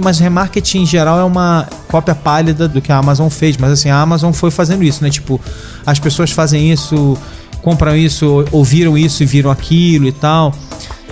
Mas 0.02 0.18
remarketing 0.20 0.80
em 0.80 0.86
geral 0.86 1.20
é 1.20 1.24
uma 1.24 1.68
cópia 1.88 2.16
pálida 2.16 2.68
do 2.68 2.82
que 2.82 2.92
a 2.92 2.98
Amazon 2.98 3.30
fez. 3.30 3.58
Mas 3.58 3.72
assim, 3.72 3.90
a 3.90 4.00
Amazon 4.00 4.32
foi 4.32 4.50
fazendo 4.50 4.84
isso, 4.84 5.04
né? 5.04 5.10
Tipo, 5.10 5.40
as 5.86 6.00
pessoas 6.00 6.32
fazem 6.32 6.72
isso, 6.72 7.18
compram 7.62 7.96
isso, 7.96 8.46
ouviram 8.52 8.98
isso 8.98 9.22
e 9.22 9.26
viram 9.26 9.52
aquilo 9.52 10.08
e 10.08 10.12
tal. 10.12 10.56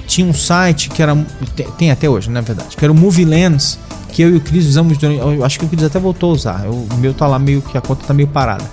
Tinha 0.08 0.26
um 0.26 0.34
site 0.34 0.90
que 0.90 1.02
era. 1.02 1.16
Tem 1.78 1.92
até 1.92 2.10
hoje, 2.10 2.30
na 2.30 2.40
é 2.40 2.42
verdade, 2.42 2.76
que 2.76 2.84
era 2.84 2.92
o 2.92 2.96
Movie 2.96 3.26
Lens, 3.26 3.78
que 4.12 4.22
eu 4.24 4.32
e 4.32 4.38
o 4.38 4.42
Cris 4.42 4.66
usamos. 4.66 4.98
Eu 5.04 5.46
acho 5.46 5.60
que 5.60 5.66
o 5.66 5.68
Cris 5.68 5.84
até 5.84 6.00
voltou 6.00 6.32
a 6.32 6.34
usar. 6.34 6.66
O 6.66 6.88
meu 6.98 7.14
tá 7.14 7.28
lá 7.28 7.38
meio 7.38 7.62
que 7.62 7.78
a 7.78 7.82
conta 7.82 8.04
tá 8.08 8.14
meio 8.14 8.30
parada 8.30 8.64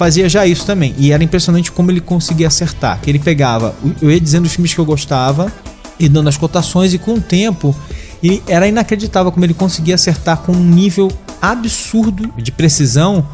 fazia 0.00 0.30
já 0.30 0.46
isso 0.46 0.64
também. 0.64 0.94
E 0.96 1.12
era 1.12 1.22
impressionante 1.22 1.70
como 1.70 1.90
ele 1.90 2.00
conseguia 2.00 2.46
acertar. 2.46 2.98
Que 3.02 3.10
ele 3.10 3.18
pegava, 3.18 3.74
eu 4.00 4.10
ia 4.10 4.18
dizendo 4.18 4.46
os 4.46 4.52
filmes 4.52 4.72
que 4.72 4.80
eu 4.80 4.84
gostava 4.86 5.52
e 5.98 6.08
dando 6.08 6.30
as 6.30 6.38
cotações, 6.38 6.94
e 6.94 6.98
com 6.98 7.16
o 7.16 7.20
tempo 7.20 7.76
ele, 8.22 8.42
era 8.48 8.66
inacreditável 8.66 9.30
como 9.30 9.44
ele 9.44 9.52
conseguia 9.52 9.96
acertar 9.96 10.38
com 10.38 10.52
um 10.52 10.64
nível 10.64 11.12
absurdo 11.42 12.32
de 12.38 12.50
precisão 12.50 13.28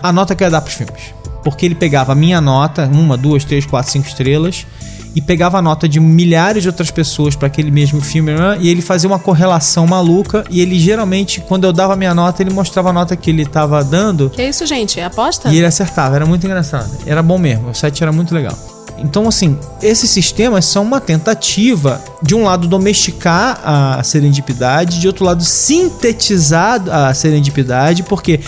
a 0.00 0.12
nota 0.12 0.36
que 0.36 0.44
ia 0.44 0.50
dar 0.50 0.60
para 0.60 0.68
os 0.68 0.74
filmes. 0.74 1.21
Porque 1.42 1.66
ele 1.66 1.74
pegava 1.74 2.12
a 2.12 2.14
minha 2.14 2.40
nota, 2.40 2.88
uma, 2.92 3.16
duas, 3.16 3.44
três, 3.44 3.66
quatro, 3.66 3.90
cinco 3.90 4.06
estrelas, 4.06 4.66
e 5.14 5.20
pegava 5.20 5.58
a 5.58 5.62
nota 5.62 5.88
de 5.88 6.00
milhares 6.00 6.62
de 6.62 6.68
outras 6.68 6.90
pessoas 6.90 7.36
para 7.36 7.46
aquele 7.46 7.70
mesmo 7.70 8.00
filme 8.00 8.32
né? 8.32 8.56
e 8.60 8.68
ele 8.68 8.80
fazia 8.80 9.08
uma 9.08 9.18
correlação 9.18 9.86
maluca 9.86 10.44
e 10.48 10.60
ele 10.60 10.78
geralmente 10.78 11.40
quando 11.40 11.64
eu 11.64 11.72
dava 11.72 11.92
a 11.92 11.96
minha 11.96 12.14
nota 12.14 12.42
ele 12.42 12.50
mostrava 12.50 12.90
a 12.90 12.92
nota 12.92 13.14
que 13.14 13.30
ele 13.30 13.42
estava 13.42 13.84
dando. 13.84 14.30
Que 14.30 14.42
é 14.42 14.48
isso, 14.48 14.64
gente? 14.66 14.98
É 14.98 15.04
aposta? 15.04 15.50
E 15.50 15.56
ele 15.58 15.66
acertava, 15.66 16.16
era 16.16 16.24
muito 16.24 16.46
engraçado. 16.46 16.90
Era 17.06 17.22
bom 17.22 17.38
mesmo, 17.38 17.70
o 17.70 17.74
site 17.74 18.02
era 18.02 18.12
muito 18.12 18.34
legal. 18.34 18.56
Então, 18.98 19.26
assim, 19.26 19.58
esses 19.82 20.08
sistemas 20.10 20.64
são 20.64 20.84
uma 20.84 21.00
tentativa, 21.00 22.00
de 22.22 22.36
um 22.36 22.44
lado, 22.44 22.68
domesticar 22.68 23.60
a 23.64 24.02
serendipidade, 24.04 25.00
de 25.00 25.08
outro 25.08 25.24
lado, 25.24 25.42
sintetizar 25.42 26.80
a 26.88 27.12
serendipidade, 27.12 28.04
porque 28.04 28.38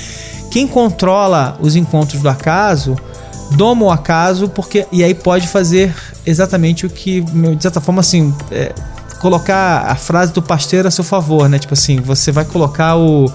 quem 0.55 0.69
controla 0.69 1.59
os 1.61 1.75
encontros 1.75 2.23
do 2.23 2.29
acaso 2.29 2.97
doma 3.57 3.87
o 3.87 3.91
acaso, 3.91 4.49
porque 4.49 4.87
e 4.93 5.03
aí 5.03 5.13
pode 5.13 5.49
fazer 5.49 5.93
exatamente 6.25 6.87
o 6.87 6.91
que, 6.91 7.23
de 7.23 7.61
certa 7.61 7.81
forma, 7.81 8.01
assim, 8.01 8.33
é, 8.53 8.73
colocar 9.19 9.85
a 9.89 9.97
frase 9.97 10.33
do 10.33 10.41
pasteiro 10.41 10.87
a 10.87 10.93
seu 10.93 11.03
favor, 11.03 11.49
né? 11.49 11.59
Tipo 11.59 11.75
assim, 11.75 12.01
você 12.01 12.31
vai 12.31 12.45
colocar 12.45 12.97
o. 12.97 13.29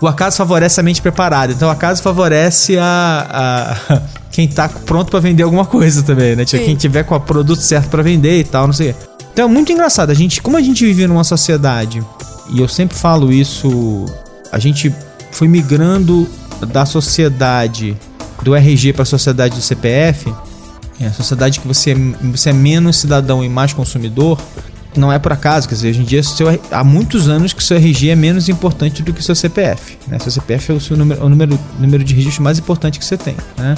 O 0.00 0.06
acaso 0.06 0.38
favorece 0.38 0.80
a 0.80 0.82
mente 0.82 1.02
preparada. 1.02 1.52
Então, 1.52 1.68
o 1.68 1.70
acaso 1.70 2.02
favorece 2.02 2.78
a, 2.78 3.76
a 3.90 4.00
quem 4.32 4.48
tá 4.48 4.66
pronto 4.66 5.10
para 5.10 5.20
vender 5.20 5.42
alguma 5.42 5.66
coisa 5.66 6.02
também, 6.02 6.34
né? 6.34 6.46
Tipo, 6.46 6.64
quem 6.64 6.74
tiver 6.74 7.02
com 7.02 7.14
o 7.14 7.20
produto 7.20 7.60
certo 7.60 7.90
para 7.90 8.02
vender 8.02 8.40
e 8.40 8.44
tal, 8.44 8.66
não 8.66 8.72
sei. 8.72 8.96
Então, 9.30 9.44
é 9.44 9.48
muito 9.48 9.70
engraçado. 9.70 10.08
A 10.08 10.14
gente, 10.14 10.40
como 10.40 10.56
a 10.56 10.62
gente 10.62 10.86
vive 10.86 11.06
numa 11.06 11.22
sociedade, 11.22 12.02
e 12.48 12.62
eu 12.62 12.66
sempre 12.66 12.96
falo 12.96 13.30
isso, 13.30 14.06
a 14.50 14.58
gente 14.58 14.92
foi 15.32 15.48
migrando 15.48 16.28
da 16.68 16.86
sociedade 16.86 17.96
do 18.42 18.54
RG 18.54 18.92
para 18.92 19.02
a 19.02 19.06
sociedade 19.06 19.56
do 19.56 19.62
CPF, 19.62 20.32
é 21.00 21.06
a 21.06 21.12
sociedade 21.12 21.58
que 21.58 21.66
você, 21.66 21.94
você 22.22 22.50
é 22.50 22.52
menos 22.52 22.96
cidadão 22.96 23.44
e 23.44 23.48
mais 23.48 23.72
consumidor, 23.72 24.38
não 24.96 25.10
é 25.12 25.18
por 25.18 25.32
acaso, 25.32 25.68
quer 25.68 25.74
dizer, 25.74 25.88
hoje 25.88 26.00
em 26.00 26.04
dia 26.04 26.22
seu, 26.22 26.46
há 26.70 26.84
muitos 26.84 27.28
anos 27.28 27.52
que 27.52 27.64
seu 27.64 27.76
RG 27.76 28.10
é 28.10 28.16
menos 28.16 28.48
importante 28.48 29.02
do 29.02 29.12
que 29.12 29.22
seu 29.22 29.34
CPF. 29.34 29.98
Né? 30.06 30.18
Seu 30.18 30.30
CPF 30.30 30.72
é 30.72 30.74
o, 30.74 30.80
seu 30.80 30.96
número, 30.96 31.24
o 31.24 31.28
número, 31.28 31.58
número 31.78 32.04
de 32.04 32.14
registro 32.14 32.42
mais 32.42 32.58
importante 32.58 32.98
que 32.98 33.04
você 33.04 33.16
tem. 33.16 33.34
Né? 33.56 33.74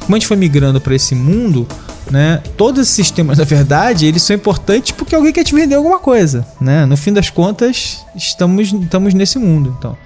Como 0.00 0.16
a 0.16 0.18
gente 0.18 0.26
foi 0.26 0.36
migrando 0.36 0.80
para 0.80 0.94
esse 0.94 1.14
mundo, 1.14 1.66
né, 2.10 2.42
todos 2.56 2.82
esses 2.82 2.94
sistemas, 2.94 3.38
na 3.38 3.44
verdade, 3.44 4.06
eles 4.06 4.22
são 4.22 4.34
importantes 4.34 4.90
porque 4.90 5.14
alguém 5.14 5.32
quer 5.32 5.44
te 5.44 5.54
vender 5.54 5.76
alguma 5.76 6.00
coisa. 6.00 6.44
Né? 6.60 6.84
No 6.86 6.96
fim 6.96 7.12
das 7.12 7.30
contas, 7.30 8.04
estamos, 8.16 8.72
estamos 8.72 9.14
nesse 9.14 9.38
mundo. 9.38 9.74
Então, 9.78 9.96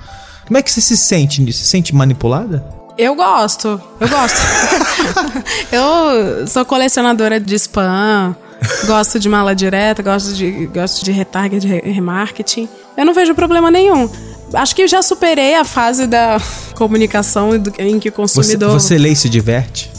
como 0.47 0.59
é 0.59 0.63
que 0.63 0.71
você 0.71 0.81
se 0.81 0.97
sente 0.97 1.43
nisso? 1.43 1.59
Se 1.59 1.67
sente 1.67 1.95
manipulada? 1.95 2.65
Eu 2.97 3.15
gosto, 3.15 3.81
eu 4.01 4.09
gosto. 4.09 4.39
eu 5.73 6.47
sou 6.47 6.65
colecionadora 6.65 7.39
de 7.39 7.55
spam. 7.57 8.35
gosto 8.87 9.19
de 9.19 9.29
mala 9.29 9.55
direta, 9.55 10.03
gosto 10.03 10.33
de, 10.33 10.67
gosto 10.67 11.05
de 11.05 11.13
retarget, 11.13 11.61
de 11.61 11.69
remarketing. 11.91 12.69
Eu 12.97 13.05
não 13.05 13.13
vejo 13.13 13.35
problema 13.35 13.71
nenhum. 13.71 14.09
Acho 14.55 14.75
que 14.75 14.83
eu 14.83 14.89
já 14.89 15.03
superei 15.03 15.57
a 15.57 15.65
fase 15.65 16.07
da 16.07 16.41
comunicação 16.75 17.51
em 17.79 17.99
que 17.99 18.09
o 18.09 18.13
consumidor. 18.13 18.71
Você, 18.71 18.95
você 18.95 18.99
lê 18.99 19.11
e 19.11 19.17
se 19.17 19.29
diverte? 19.29 19.91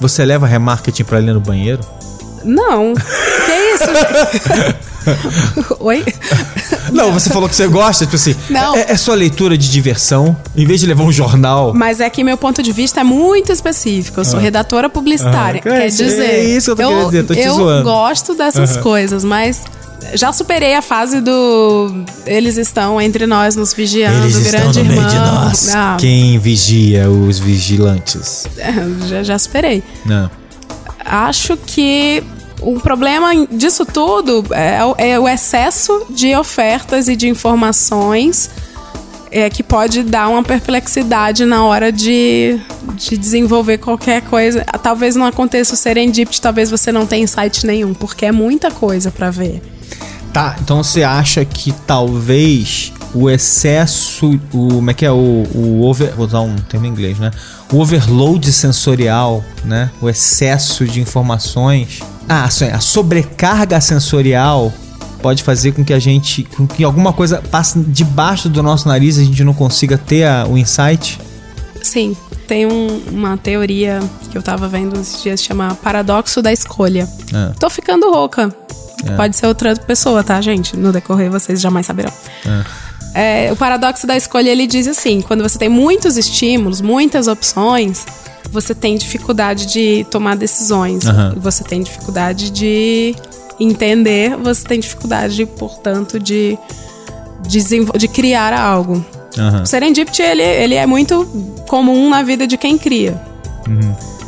Você 0.00 0.24
leva 0.24 0.46
remarketing 0.46 1.04
pra 1.04 1.18
ler 1.18 1.34
no 1.34 1.40
banheiro? 1.40 1.84
Não. 2.44 2.94
que 2.94 3.52
isso? 3.74 3.90
Oi? 5.80 6.04
Não, 6.92 7.12
você 7.12 7.30
falou 7.30 7.48
que 7.48 7.56
você 7.56 7.66
gosta, 7.66 8.04
tipo 8.04 8.16
assim. 8.16 8.36
Não. 8.48 8.76
É, 8.76 8.92
é 8.92 8.96
sua 8.96 9.14
leitura 9.14 9.56
de 9.58 9.70
diversão, 9.70 10.36
em 10.56 10.66
vez 10.66 10.80
de 10.80 10.86
levar 10.86 11.02
um 11.04 11.12
jornal. 11.12 11.72
Mas 11.74 12.00
é 12.00 12.08
que 12.08 12.22
meu 12.22 12.36
ponto 12.36 12.62
de 12.62 12.70
vista 12.72 13.00
é 13.00 13.04
muito 13.04 13.50
específico. 13.50 14.20
Eu 14.20 14.24
sou 14.24 14.38
redatora 14.38 14.88
publicitária. 14.88 15.60
Ah, 15.60 15.62
quer 15.62 15.86
é, 15.86 15.88
dizer. 15.88 16.22
é 16.22 16.44
isso 16.44 16.74
que 16.74 16.82
eu 16.82 16.86
tô 16.86 16.92
querendo 16.92 17.10
dizer, 17.10 17.24
tô 17.24 17.34
te 17.34 17.40
eu 17.40 17.54
zoando. 17.54 17.84
gosto 17.84 18.34
dessas 18.34 18.76
coisas, 18.76 19.24
mas 19.24 19.62
já 20.14 20.32
superei 20.32 20.74
a 20.74 20.82
fase 20.82 21.20
do. 21.20 22.04
Eles 22.26 22.56
estão 22.56 23.00
entre 23.00 23.26
nós 23.26 23.56
nos 23.56 23.72
vigiando, 23.72 24.24
Eles 24.24 24.36
estão 24.36 24.60
grande 24.60 24.78
no 24.80 24.84
meio 24.84 25.00
irmão. 25.00 25.10
de 25.10 25.16
nós. 25.18 25.74
Ah, 25.74 25.96
Quem 25.98 26.38
vigia 26.38 27.10
os 27.10 27.38
vigilantes? 27.38 28.46
já, 29.08 29.22
já 29.22 29.38
superei. 29.38 29.82
Não. 30.04 30.30
Acho 31.04 31.56
que 31.56 32.22
o 32.60 32.78
problema 32.80 33.46
disso 33.50 33.84
tudo 33.84 34.44
é, 34.52 34.84
o- 34.84 34.94
é 34.98 35.18
o 35.18 35.28
excesso 35.28 36.06
de 36.10 36.34
ofertas 36.36 37.08
e 37.08 37.16
de 37.16 37.28
informações 37.28 38.50
é, 39.30 39.48
que 39.48 39.62
pode 39.62 40.02
dar 40.02 40.28
uma 40.28 40.42
perplexidade 40.42 41.44
na 41.46 41.64
hora 41.64 41.90
de, 41.90 42.60
de 42.96 43.16
desenvolver 43.16 43.78
qualquer 43.78 44.20
coisa. 44.22 44.62
Talvez 44.82 45.16
não 45.16 45.24
aconteça 45.26 45.72
o 45.74 45.76
serendipity, 45.76 46.40
talvez 46.40 46.70
você 46.70 46.92
não 46.92 47.06
tenha 47.06 47.24
insight 47.24 47.66
nenhum, 47.66 47.94
porque 47.94 48.26
é 48.26 48.32
muita 48.32 48.70
coisa 48.70 49.10
pra 49.10 49.30
ver. 49.30 49.62
Tá, 50.32 50.56
então 50.60 50.82
você 50.84 51.02
acha 51.02 51.44
que 51.44 51.72
talvez 51.86 52.92
o 53.14 53.28
excesso, 53.28 54.40
o, 54.52 54.68
como 54.68 54.90
é 54.90 54.94
que 54.94 55.04
é, 55.04 55.10
o, 55.10 55.14
o 55.54 55.82
over, 55.82 56.12
vou 56.16 56.26
usar 56.26 56.40
um 56.40 56.56
termo 56.56 56.86
em 56.86 56.88
inglês, 56.88 57.18
né? 57.18 57.30
O 57.72 57.78
overload 57.78 58.50
sensorial, 58.52 59.44
né? 59.64 59.90
O 60.00 60.08
excesso 60.08 60.84
de 60.86 61.00
informações, 61.00 62.00
ah, 62.28 62.44
a 62.44 62.80
sobrecarga 62.80 63.80
sensorial 63.80 64.72
pode 65.20 65.42
fazer 65.42 65.72
com 65.72 65.84
que 65.84 65.92
a 65.92 65.98
gente, 65.98 66.42
com 66.56 66.66
que 66.66 66.82
alguma 66.82 67.12
coisa 67.12 67.40
passe 67.50 67.78
debaixo 67.80 68.48
do 68.48 68.62
nosso 68.62 68.88
nariz 68.88 69.18
e 69.18 69.22
a 69.22 69.24
gente 69.24 69.44
não 69.44 69.54
consiga 69.54 69.96
ter 69.96 70.24
a- 70.24 70.46
o 70.48 70.58
insight? 70.58 71.18
Sim, 71.82 72.16
tem 72.48 72.66
um- 72.66 73.02
uma 73.10 73.36
teoria 73.36 74.00
que 74.30 74.36
eu 74.38 74.42
tava 74.42 74.68
vendo 74.68 74.98
esses 75.00 75.22
dias, 75.22 75.42
chama 75.42 75.76
Paradoxo 75.82 76.40
da 76.42 76.52
Escolha. 76.52 77.08
Ah. 77.32 77.52
Tô 77.58 77.68
ficando 77.70 78.10
rouca. 78.10 78.54
Pode 79.16 79.34
ser 79.36 79.46
outra 79.46 79.74
pessoa, 79.74 80.22
tá, 80.22 80.40
gente? 80.40 80.76
No 80.76 80.92
decorrer 80.92 81.28
vocês 81.28 81.60
jamais 81.60 81.86
saberão. 81.86 82.12
É, 82.46 82.62
o 83.52 83.56
paradoxo 83.56 84.06
da 84.06 84.16
escolha 84.16 84.50
ele 84.50 84.66
diz 84.66 84.86
assim: 84.86 85.20
quando 85.20 85.42
você 85.42 85.58
tem 85.58 85.68
muitos 85.68 86.16
estímulos, 86.16 86.80
muitas 86.80 87.26
opções, 87.28 88.06
você 88.50 88.74
tem 88.74 88.96
dificuldade 88.96 89.66
de 89.66 90.06
tomar 90.10 90.36
decisões. 90.36 91.04
Aham. 91.06 91.34
Você 91.38 91.64
tem 91.64 91.82
dificuldade 91.82 92.50
de 92.50 93.14
entender, 93.58 94.36
você 94.36 94.64
tem 94.64 94.80
dificuldade, 94.80 95.46
portanto, 95.46 96.18
de, 96.18 96.58
de 97.46 98.08
criar 98.08 98.52
algo. 98.52 99.04
Aham. 99.38 99.62
O 99.62 99.66
serendipity 99.66 100.22
ele, 100.22 100.42
ele 100.42 100.74
é 100.74 100.86
muito 100.86 101.26
comum 101.68 102.08
na 102.10 102.22
vida 102.22 102.46
de 102.46 102.56
quem 102.56 102.76
cria. 102.76 103.20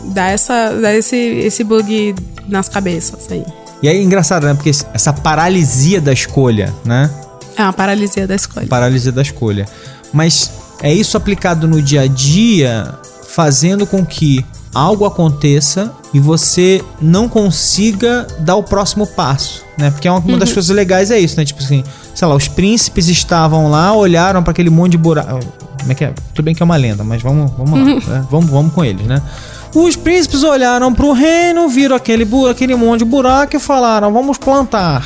Dá, 0.07 0.29
essa, 0.29 0.71
dá 0.81 0.95
esse, 0.95 1.17
esse 1.17 1.65
bug 1.65 2.15
nas 2.49 2.69
cabeças 2.69 3.27
aí. 3.31 3.45
E 3.83 3.89
aí 3.89 3.99
é 3.99 4.03
engraçado, 4.03 4.47
né? 4.47 4.55
Porque 4.55 4.71
essa 4.71 5.13
paralisia 5.13 6.01
da 6.01 6.13
escolha, 6.13 6.73
né? 6.85 7.11
É 7.57 7.63
uma 7.63 7.73
paralisia 7.73 8.27
da 8.27 8.35
escolha. 8.35 8.67
paralisia 8.67 9.13
da 9.13 9.23
escolha. 9.23 9.67
Mas 10.13 10.51
é 10.83 10.93
isso 10.93 11.17
aplicado 11.17 11.67
no 11.67 11.81
dia 11.81 12.03
a 12.03 12.07
dia, 12.07 12.95
fazendo 13.29 13.87
com 13.87 14.05
que 14.05 14.45
algo 14.75 15.05
aconteça 15.05 15.93
e 16.13 16.19
você 16.19 16.85
não 17.01 17.29
consiga 17.29 18.27
dar 18.41 18.57
o 18.57 18.63
próximo 18.63 19.07
passo, 19.07 19.65
né? 19.79 19.91
Porque 19.91 20.09
é 20.09 20.11
uma, 20.11 20.21
uma 20.21 20.37
das 20.37 20.53
coisas 20.53 20.75
legais 20.75 21.11
é 21.11 21.19
isso, 21.19 21.37
né? 21.37 21.45
Tipo 21.45 21.63
assim, 21.63 21.85
sei 22.15 22.27
lá, 22.27 22.35
os 22.35 22.49
príncipes 22.49 23.09
estavam 23.09 23.71
lá, 23.71 23.93
olharam 23.93 24.43
para 24.43 24.51
aquele 24.51 24.71
monte 24.71 24.93
de 24.93 24.99
buraco. 24.99 25.41
Como 25.79 25.93
é 25.93 25.95
que 25.95 26.05
é? 26.05 26.13
Tudo 26.35 26.45
bem 26.45 26.55
que 26.55 26.63
é 26.63 26.65
uma 26.65 26.77
lenda, 26.77 27.05
mas 27.05 27.23
vamos, 27.23 27.53
vamos 27.53 27.79
lá, 27.79 28.15
né? 28.15 28.27
vamos, 28.31 28.51
vamos 28.51 28.73
com 28.73 28.85
eles, 28.85 29.07
né? 29.07 29.23
Os 29.75 29.97
príncipes 29.97 30.43
olharam 30.43 30.95
pro 30.95 31.13
reino, 31.13 31.69
viram 31.69 31.97
aquele, 31.97 32.27
aquele 32.49 32.75
monte 32.75 33.01
de 33.01 33.05
buraco 33.05 33.57
e 33.57 33.61
falaram: 33.61 34.13
vamos 34.13 34.39
plantar. 34.39 35.05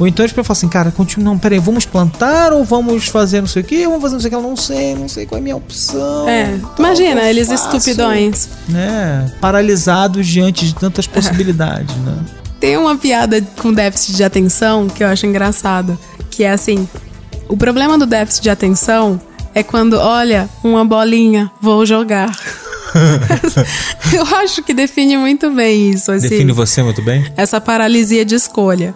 Ou 0.00 0.06
então 0.08 0.24
eles 0.24 0.34
falam 0.34 0.46
assim, 0.48 0.66
cara, 0.66 0.90
continua, 0.90 1.26
não, 1.26 1.38
peraí, 1.38 1.58
vamos 1.58 1.84
plantar 1.84 2.54
ou 2.54 2.64
vamos 2.64 3.06
fazer 3.08 3.42
não 3.42 3.46
sei 3.46 3.60
o 3.60 3.64
que? 3.66 3.84
Vamos 3.84 4.00
fazer 4.00 4.14
não 4.14 4.20
sei 4.20 4.28
o 4.28 4.30
que, 4.30 4.36
eu 4.36 4.42
não 4.42 4.56
sei, 4.56 4.94
não 4.94 5.08
sei 5.10 5.26
qual 5.26 5.36
é 5.36 5.40
a 5.40 5.42
minha 5.42 5.56
opção. 5.56 6.26
É, 6.26 6.58
imagina, 6.78 7.22
eles 7.28 7.48
faço. 7.48 7.76
estupidões. 7.76 8.48
Né, 8.66 9.30
paralisados 9.42 10.26
diante 10.26 10.64
de 10.64 10.74
tantas 10.74 11.06
possibilidades, 11.06 11.94
né? 11.98 12.16
Tem 12.58 12.78
uma 12.78 12.96
piada 12.96 13.42
com 13.60 13.72
déficit 13.72 14.16
de 14.16 14.24
atenção 14.24 14.88
que 14.88 15.04
eu 15.04 15.08
acho 15.08 15.26
engraçado, 15.26 15.98
que 16.30 16.44
é 16.44 16.50
assim: 16.50 16.88
o 17.46 17.56
problema 17.56 17.98
do 17.98 18.06
déficit 18.06 18.42
de 18.44 18.50
atenção 18.50 19.20
é 19.54 19.62
quando, 19.62 19.98
olha, 19.98 20.48
uma 20.64 20.82
bolinha, 20.84 21.50
vou 21.60 21.84
jogar. 21.84 22.34
eu 24.14 24.36
acho 24.36 24.62
que 24.62 24.72
define 24.72 25.18
muito 25.18 25.50
bem 25.50 25.90
isso, 25.90 26.10
assim, 26.10 26.28
Define 26.28 26.52
você 26.52 26.82
muito 26.82 27.02
bem? 27.02 27.30
essa 27.36 27.60
paralisia 27.60 28.24
de 28.24 28.34
escolha. 28.34 28.94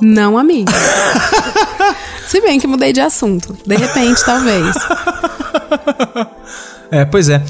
Não 0.00 0.38
a 0.38 0.44
mim. 0.44 0.64
Se 2.26 2.40
bem 2.40 2.60
que 2.60 2.66
mudei 2.66 2.92
de 2.92 3.00
assunto. 3.00 3.56
De 3.66 3.76
repente, 3.76 4.24
talvez. 4.24 4.76
É, 6.90 7.04
pois 7.04 7.28
é. 7.28 7.42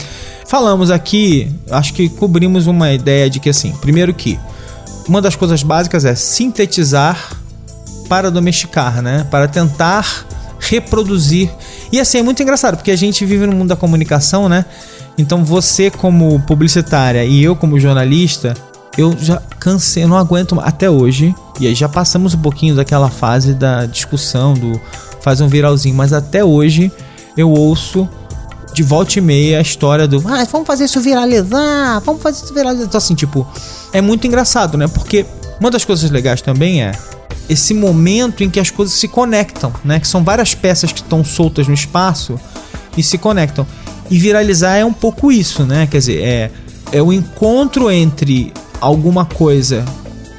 Falamos 0.48 0.90
aqui, 0.90 1.48
acho 1.70 1.94
que 1.94 2.08
cobrimos 2.08 2.66
uma 2.66 2.92
ideia 2.92 3.30
de 3.30 3.38
que 3.38 3.48
assim, 3.48 3.72
primeiro 3.80 4.12
que 4.12 4.36
uma 5.06 5.22
das 5.22 5.36
coisas 5.36 5.62
básicas 5.62 6.04
é 6.04 6.14
sintetizar 6.14 7.36
para 8.08 8.30
domesticar, 8.30 9.00
né? 9.00 9.26
Para 9.30 9.46
tentar 9.46 10.26
reproduzir. 10.58 11.50
E 11.92 12.00
assim, 12.00 12.18
é 12.18 12.22
muito 12.22 12.42
engraçado, 12.42 12.76
porque 12.76 12.90
a 12.90 12.96
gente 12.96 13.24
vive 13.24 13.46
no 13.46 13.52
mundo 13.52 13.68
da 13.68 13.76
comunicação, 13.76 14.48
né? 14.48 14.64
Então 15.16 15.44
você 15.44 15.90
como 15.90 16.40
publicitária 16.40 17.24
e 17.24 17.42
eu 17.42 17.54
como 17.54 17.78
jornalista, 17.78 18.54
eu 18.98 19.16
já 19.16 19.40
cansei, 19.60 20.04
não 20.06 20.16
aguento 20.16 20.58
até 20.60 20.90
hoje. 20.90 21.32
E 21.60 21.68
aí 21.68 21.74
já 21.74 21.88
passamos 21.88 22.34
um 22.34 22.38
pouquinho 22.38 22.74
daquela 22.74 23.08
fase 23.08 23.54
da 23.54 23.86
discussão 23.86 24.54
do 24.54 24.78
fazer 25.20 25.44
um 25.44 25.48
viralzinho, 25.48 25.94
mas 25.94 26.12
até 26.12 26.44
hoje 26.44 26.90
eu 27.36 27.48
ouço 27.48 28.08
de 28.74 28.82
volta 28.82 29.18
e 29.18 29.22
meia 29.22 29.58
a 29.58 29.62
história 29.62 30.06
do 30.06 30.22
ah, 30.26 30.44
vamos 30.50 30.66
fazer 30.66 30.84
isso 30.84 31.00
viralizar, 31.00 32.00
vamos 32.00 32.20
fazer 32.20 32.44
isso 32.44 32.52
viralizar. 32.52 32.84
Então, 32.84 32.98
assim, 32.98 33.14
tipo, 33.14 33.46
é 33.92 34.00
muito 34.00 34.26
engraçado, 34.26 34.76
né? 34.76 34.88
Porque 34.88 35.24
uma 35.60 35.70
das 35.70 35.84
coisas 35.84 36.10
legais 36.10 36.42
também 36.42 36.82
é 36.82 36.92
esse 37.48 37.72
momento 37.74 38.42
em 38.42 38.50
que 38.50 38.58
as 38.58 38.70
coisas 38.70 38.94
se 38.94 39.06
conectam, 39.06 39.72
né? 39.84 40.00
Que 40.00 40.08
são 40.08 40.24
várias 40.24 40.56
peças 40.56 40.90
que 40.90 41.00
estão 41.00 41.24
soltas 41.24 41.68
no 41.68 41.74
espaço 41.74 42.38
e 42.96 43.02
se 43.02 43.16
conectam. 43.16 43.64
E 44.10 44.18
viralizar 44.18 44.76
é 44.76 44.84
um 44.84 44.92
pouco 44.92 45.30
isso, 45.30 45.64
né? 45.64 45.86
Quer 45.86 45.98
dizer, 45.98 46.22
é, 46.22 46.50
é 46.90 47.00
o 47.00 47.12
encontro 47.12 47.90
entre 47.90 48.52
alguma 48.80 49.24
coisa 49.24 49.84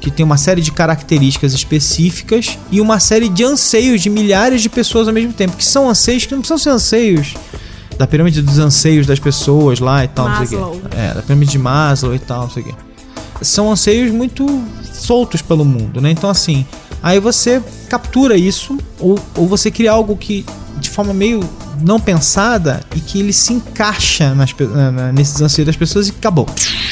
que 0.02 0.10
tem 0.10 0.26
uma 0.26 0.38
série 0.38 0.62
de 0.62 0.72
características 0.72 1.54
específicas 1.54 2.58
e 2.72 2.80
uma 2.80 3.00
série 3.00 3.28
de 3.28 3.44
anseios 3.44 4.02
de 4.02 4.10
milhares 4.10 4.62
de 4.62 4.70
pessoas 4.70 5.08
ao 5.08 5.14
mesmo 5.14 5.34
tempo, 5.34 5.58
que 5.58 5.66
são 5.66 5.90
anseios 5.90 6.26
que 6.26 6.34
não 6.34 6.42
precisam 6.42 6.58
ser 6.58 6.70
anseios 6.70 7.36
da 8.00 8.08
pirâmide 8.08 8.42
dos 8.42 8.58
anseios 8.60 9.06
das 9.06 9.20
pessoas 9.20 9.82
lá 9.82 10.06
e 10.06 10.08
tal, 10.08 10.30
não 10.30 10.48
sei 10.48 10.58
o 10.58 10.62
Maslow. 10.62 10.80
quê. 10.80 10.98
É, 10.98 11.14
da 11.14 11.22
pirâmide 11.22 11.52
de 11.52 11.60
Maslow 11.60 12.16
e 12.16 12.20
tal, 12.20 12.44
não 12.44 12.50
sei 12.50 12.64
o 12.64 12.66
quê. 12.68 12.74
São 13.42 13.70
anseios 13.70 14.10
muito 14.10 14.48
soltos 14.94 15.42
pelo 15.42 15.66
mundo, 15.66 16.00
né? 16.00 16.10
Então, 16.12 16.30
assim, 16.30 16.66
aí 17.04 17.20
você 17.20 17.62
captura 17.90 18.38
isso 18.38 18.78
ou, 19.00 19.20
ou 19.36 19.48
você 19.48 19.70
cria 19.70 19.92
algo 19.92 20.16
que, 20.16 20.46
de 20.78 20.90
forma 20.90 21.14
meio 21.14 21.42
não 21.82 22.00
pensada 22.00 22.82
e 22.96 23.02
que 23.02 23.20
ele 23.20 23.34
se 23.34 23.54
encaixa 23.54 24.34
nas, 24.34 24.56
nesses 25.14 25.42
anseios 25.42 25.66
das 25.66 25.76
pessoas 25.76 26.08
e 26.08 26.12
acabou. 26.12 26.48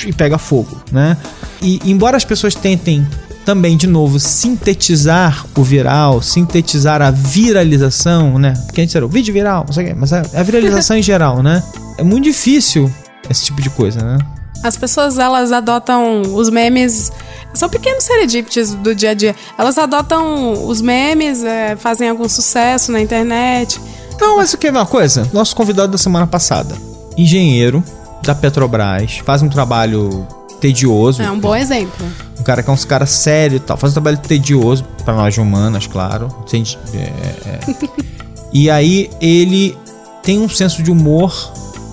E 0.06 0.12
pega 0.12 0.38
fogo, 0.38 0.82
né? 0.92 1.16
E 1.62 1.80
embora 1.86 2.18
as 2.18 2.26
pessoas 2.26 2.56
tentem 2.56 3.08
também, 3.48 3.78
de 3.78 3.88
novo, 3.88 4.20
sintetizar 4.20 5.46
o 5.58 5.64
viral, 5.64 6.22
sintetizar 6.22 7.02
a 7.02 7.12
viralização, 7.12 8.38
né? 8.38 8.54
Porque 8.66 8.82
a 8.82 8.84
gente 8.84 8.98
era 8.98 9.06
o 9.06 9.10
vídeo 9.10 9.34
viral, 9.34 9.64
não 9.66 9.74
sei 9.74 9.86
o 9.86 9.88
quê, 9.88 9.96
mas 9.98 10.12
a, 10.12 10.20
a 10.20 10.44
viralização 10.44 10.98
em 10.98 11.02
geral, 11.04 11.42
né? 11.42 11.64
É 11.98 12.04
muito 12.04 12.26
difícil 12.26 12.92
esse 13.30 13.46
tipo 13.46 13.62
de 13.62 13.70
coisa, 13.70 14.02
né? 14.02 14.18
As 14.64 14.76
pessoas, 14.76 15.18
elas 15.18 15.54
adotam 15.54 16.24
os 16.36 16.50
memes. 16.50 17.10
São 17.54 17.70
pequenos 17.70 18.04
serendipties 18.04 18.74
do 18.74 18.94
dia 18.94 19.12
a 19.12 19.14
dia. 19.14 19.34
Elas 19.58 19.78
adotam 19.78 20.68
os 20.68 20.82
memes, 20.82 21.42
é, 21.44 21.78
fazem 21.78 22.10
algum 22.10 22.28
sucesso 22.28 22.92
na 22.92 23.00
internet. 23.00 23.80
Não, 24.20 24.38
mas 24.38 24.54
o 24.54 24.58
que 24.58 24.68
é 24.68 24.72
uma 24.72 24.86
coisa? 24.86 25.30
Nosso 25.32 25.56
convidado 25.56 25.92
da 25.92 25.98
semana 25.98 26.28
passada, 26.28 26.76
engenheiro 27.18 27.82
da 28.24 28.36
Petrobras, 28.36 29.20
faz 29.24 29.42
um 29.42 29.48
trabalho 29.48 30.28
tedioso. 30.60 31.22
É 31.22 31.32
um 31.32 31.40
bom 31.40 31.56
exemplo. 31.56 32.06
Um 32.40 32.44
cara 32.44 32.62
que 32.64 32.70
é 32.70 32.74
um 32.74 32.78
cara 32.78 33.06
sério 33.06 33.58
e 33.58 33.60
tal, 33.60 33.78
faz 33.78 33.92
um 33.92 33.96
trabalho 33.96 34.18
tedioso 34.18 34.84
para 35.04 35.14
nós 35.16 35.38
humanas, 35.38 35.88
claro. 35.88 36.30
Sem- 36.46 36.64
é, 36.94 36.98
é. 37.00 37.60
e 38.54 38.70
aí 38.70 39.10
ele 39.22 39.78
tem 40.24 40.40
um 40.40 40.50
senso 40.50 40.84
de 40.84 40.92
humor 40.92 41.34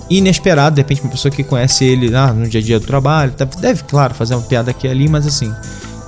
inesperado. 0.09 0.75
De 0.75 0.81
repente, 0.81 1.01
uma 1.01 1.11
pessoa 1.11 1.31
que 1.31 1.43
conhece 1.43 1.85
ele 1.85 2.13
ah, 2.15 2.31
no 2.33 2.47
dia 2.47 2.59
a 2.59 2.63
dia 2.63 2.79
do 2.79 2.85
trabalho, 2.85 3.31
tá- 3.31 3.45
deve, 3.45 3.83
claro, 3.83 4.13
fazer 4.13 4.35
uma 4.35 4.43
piada 4.43 4.71
aqui 4.71 4.87
e 4.87 4.89
ali, 4.89 5.07
mas 5.07 5.25
assim, 5.25 5.53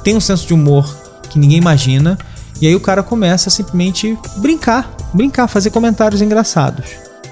tem 0.04 0.15
um 0.15 0.22
senso 0.22 0.48
de 0.48 0.54
humor 0.54 0.88
que 1.30 1.39
ninguém 1.39 1.58
imagina. 1.58 2.17
E 2.60 2.67
aí 2.67 2.76
o 2.76 2.80
cara 2.80 3.04
começa 3.04 3.50
a 3.50 3.52
simplesmente 3.52 4.17
brincar, 4.38 4.91
brincar, 5.13 5.48
fazer 5.48 5.70
comentários 5.70 6.22
engraçados. 6.22 6.86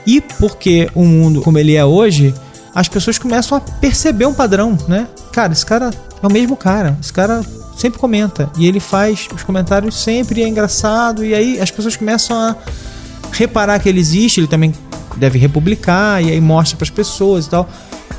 E 0.06 0.22
porque 0.22 0.90
o 0.94 1.04
mundo 1.04 1.42
como 1.42 1.58
ele 1.58 1.76
é 1.76 1.84
hoje, 1.84 2.34
as 2.76 2.90
pessoas 2.90 3.18
começam 3.18 3.58
a 3.58 3.62
perceber 3.62 4.26
um 4.26 4.34
padrão, 4.34 4.78
né? 4.86 5.08
Cara, 5.32 5.54
esse 5.54 5.66
cara 5.66 5.92
é 6.22 6.28
o 6.28 6.30
mesmo 6.30 6.58
cara. 6.58 6.98
Esse 7.02 7.14
cara 7.14 7.42
sempre 7.78 7.98
comenta. 7.98 8.52
E 8.58 8.68
ele 8.68 8.82
faz 8.82 9.30
os 9.34 9.44
comentários 9.44 9.96
sempre, 9.96 10.44
é 10.44 10.48
engraçado. 10.48 11.24
E 11.24 11.34
aí 11.34 11.62
as 11.62 11.72
pessoas 11.72 11.96
começam 11.96 12.36
a 12.38 12.54
reparar 13.32 13.80
que 13.80 13.88
ele 13.88 14.02
existe. 14.02 14.42
Ele 14.42 14.48
também 14.48 14.74
deve 15.16 15.40
republicar. 15.40 16.22
E 16.22 16.30
aí 16.30 16.42
mostra 16.42 16.76
para 16.76 16.84
as 16.84 16.90
pessoas 16.90 17.46
e 17.46 17.50
tal. 17.50 17.70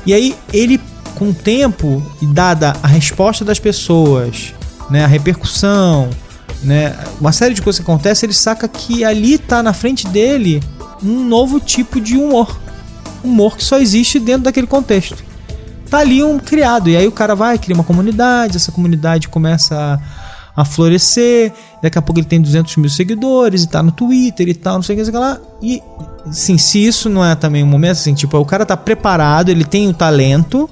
E 0.07 0.11
aí 0.11 0.35
ele, 0.51 0.81
com 1.13 1.29
o 1.29 1.33
tempo, 1.35 2.01
e 2.19 2.25
dada 2.25 2.75
a 2.81 2.87
resposta 2.87 3.45
das 3.45 3.59
pessoas, 3.59 4.55
né? 4.89 5.03
A 5.03 5.07
repercussão, 5.07 6.09
né? 6.63 6.97
Uma 7.21 7.31
série 7.31 7.53
de 7.53 7.61
coisas 7.61 7.77
que 7.77 7.83
acontece, 7.83 8.25
ele 8.25 8.33
saca 8.33 8.67
que 8.67 9.05
ali 9.05 9.37
tá 9.37 9.61
na 9.61 9.71
frente 9.71 10.07
dele 10.07 10.63
um 11.03 11.25
novo 11.25 11.59
tipo 11.59 12.01
de 12.01 12.17
humor 12.17 12.57
humor 13.27 13.57
que 13.57 13.63
só 13.63 13.77
existe 13.77 14.19
dentro 14.19 14.43
daquele 14.43 14.67
contexto. 14.67 15.23
Tá 15.89 15.99
ali 15.99 16.23
um 16.23 16.37
criado, 16.37 16.89
e 16.89 16.97
aí 16.97 17.07
o 17.07 17.11
cara 17.11 17.35
vai, 17.35 17.57
cria 17.57 17.75
uma 17.75 17.83
comunidade, 17.83 18.57
essa 18.57 18.71
comunidade 18.71 19.29
começa 19.29 19.75
a, 20.55 20.61
a 20.61 20.65
florescer, 20.65 21.53
daqui 21.81 21.97
a 21.97 22.01
pouco 22.01 22.19
ele 22.19 22.27
tem 22.27 22.41
200 22.41 22.75
mil 22.77 22.89
seguidores 22.89 23.63
e 23.63 23.67
tá 23.67 23.81
no 23.81 23.91
Twitter 23.91 24.49
e 24.49 24.53
tal, 24.53 24.75
não 24.75 24.81
sei 24.81 24.95
o 24.95 24.99
que, 24.99 25.05
sei 25.05 25.13
que 25.13 25.17
lá. 25.19 25.39
E, 25.61 25.81
assim, 26.27 26.57
se 26.57 26.83
isso 26.83 27.09
não 27.09 27.23
é 27.23 27.35
também 27.35 27.63
um 27.63 27.67
momento, 27.67 27.93
assim, 27.93 28.13
tipo, 28.13 28.37
o 28.37 28.45
cara 28.45 28.65
tá 28.65 28.75
preparado, 28.75 29.49
ele 29.49 29.63
tem 29.63 29.87
o 29.87 29.93
talento, 29.93 30.69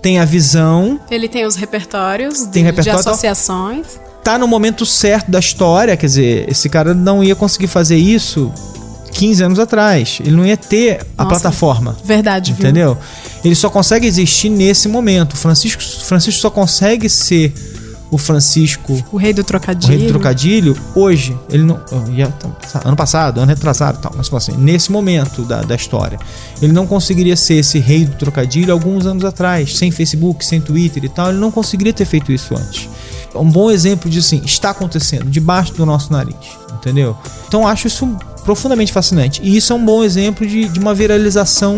tem 0.00 0.20
a 0.20 0.24
visão, 0.24 1.00
Ele 1.10 1.28
tem 1.28 1.44
os 1.44 1.56
repertórios 1.56 2.44
de, 2.46 2.48
Tem 2.52 2.62
repertório, 2.62 3.02
de 3.02 3.08
associações. 3.08 3.98
tá 4.22 4.38
no 4.38 4.46
momento 4.46 4.86
certo 4.86 5.30
da 5.30 5.40
história, 5.40 5.96
quer 5.96 6.06
dizer, 6.06 6.48
esse 6.48 6.68
cara 6.68 6.94
não 6.94 7.24
ia 7.24 7.34
conseguir 7.34 7.66
fazer 7.66 7.96
isso 7.96 8.52
15 9.18 9.42
anos 9.42 9.58
atrás. 9.58 10.18
Ele 10.20 10.36
não 10.36 10.46
ia 10.46 10.56
ter 10.56 11.04
a 11.16 11.24
Nossa. 11.24 11.34
plataforma. 11.40 11.96
Verdade, 12.04 12.52
viu? 12.52 12.60
Entendeu? 12.60 12.96
Ele 13.44 13.54
só 13.54 13.68
consegue 13.68 14.06
existir 14.06 14.48
nesse 14.48 14.88
momento. 14.88 15.32
O 15.32 15.36
Francisco, 15.36 15.82
Francisco 15.82 16.40
só 16.40 16.50
consegue 16.50 17.08
ser 17.08 17.52
o 18.10 18.16
Francisco, 18.16 19.04
O 19.12 19.16
rei 19.18 19.34
do 19.34 19.42
o 19.42 19.44
trocadilho. 19.44 19.92
rei 19.98 20.06
do 20.06 20.08
trocadilho, 20.08 20.76
hoje. 20.94 21.36
Ele 21.50 21.64
não. 21.64 21.78
ia- 22.14 22.32
ano 22.84 22.96
passado, 22.96 23.38
ano 23.38 23.48
retrasado 23.50 23.98
e 23.98 24.02
tal. 24.02 24.12
Mas 24.16 24.32
assim, 24.32 24.56
nesse 24.56 24.90
momento 24.90 25.42
da, 25.42 25.60
da 25.62 25.74
história. 25.74 26.18
Ele 26.62 26.72
não 26.72 26.86
conseguiria 26.86 27.36
ser 27.36 27.54
esse 27.54 27.78
rei 27.78 28.06
do 28.06 28.16
trocadilho 28.16 28.72
alguns 28.72 29.04
anos 29.04 29.24
atrás. 29.24 29.76
Sem 29.76 29.90
Facebook, 29.90 30.44
sem 30.44 30.60
Twitter 30.60 31.04
e 31.04 31.08
tal. 31.08 31.28
Ele 31.30 31.38
não 31.38 31.50
conseguiria 31.50 31.92
ter 31.92 32.04
feito 32.06 32.32
isso 32.32 32.54
antes. 32.54 32.88
É 33.34 33.38
um 33.38 33.50
bom 33.50 33.70
exemplo 33.70 34.08
de 34.10 34.20
assim, 34.20 34.40
está 34.44 34.70
acontecendo 34.70 35.26
debaixo 35.26 35.74
do 35.74 35.84
nosso 35.84 36.10
nariz. 36.12 36.34
Entendeu? 36.78 37.14
Então 37.46 37.66
acho 37.68 37.88
isso 37.88 38.16
profundamente 38.48 38.90
fascinante. 38.94 39.42
E 39.44 39.54
isso 39.58 39.74
é 39.74 39.76
um 39.76 39.84
bom 39.84 40.02
exemplo 40.02 40.46
de, 40.46 40.66
de 40.70 40.78
uma 40.80 40.94
viralização 40.94 41.76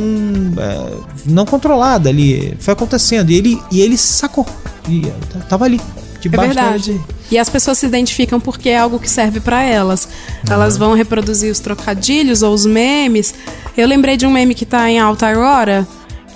é, 0.57 0.93
não 1.27 1.45
controlada 1.45 2.09
ali. 2.09 2.57
Foi 2.61 2.73
acontecendo. 2.73 3.29
E 3.31 3.35
ele, 3.35 3.61
e 3.73 3.81
ele 3.81 3.99
sacou. 3.99 4.47
E, 4.89 5.05
eh, 5.09 5.39
tava 5.49 5.65
ali. 5.65 5.81
É 6.25 6.29
verdade. 6.29 7.01
E 7.29 7.37
as 7.37 7.49
pessoas 7.49 7.77
se 7.79 7.87
identificam 7.87 8.39
porque 8.39 8.69
é 8.69 8.79
algo 8.79 9.01
que 9.01 9.11
serve 9.11 9.41
pra 9.41 9.65
elas. 9.65 10.07
Elas 10.49 10.77
vão 10.77 10.95
reproduzir 10.95 11.51
os 11.51 11.59
trocadilhos 11.59 12.41
ou 12.45 12.55
os 12.55 12.65
memes. 12.65 13.35
Eu 13.77 13.89
lembrei 13.89 14.17
de 14.17 14.25
um 14.25 14.31
meme 14.31 14.55
que 14.55 14.65
tá 14.65 14.89
em 14.89 15.01
alta 15.01 15.27
agora, 15.27 15.85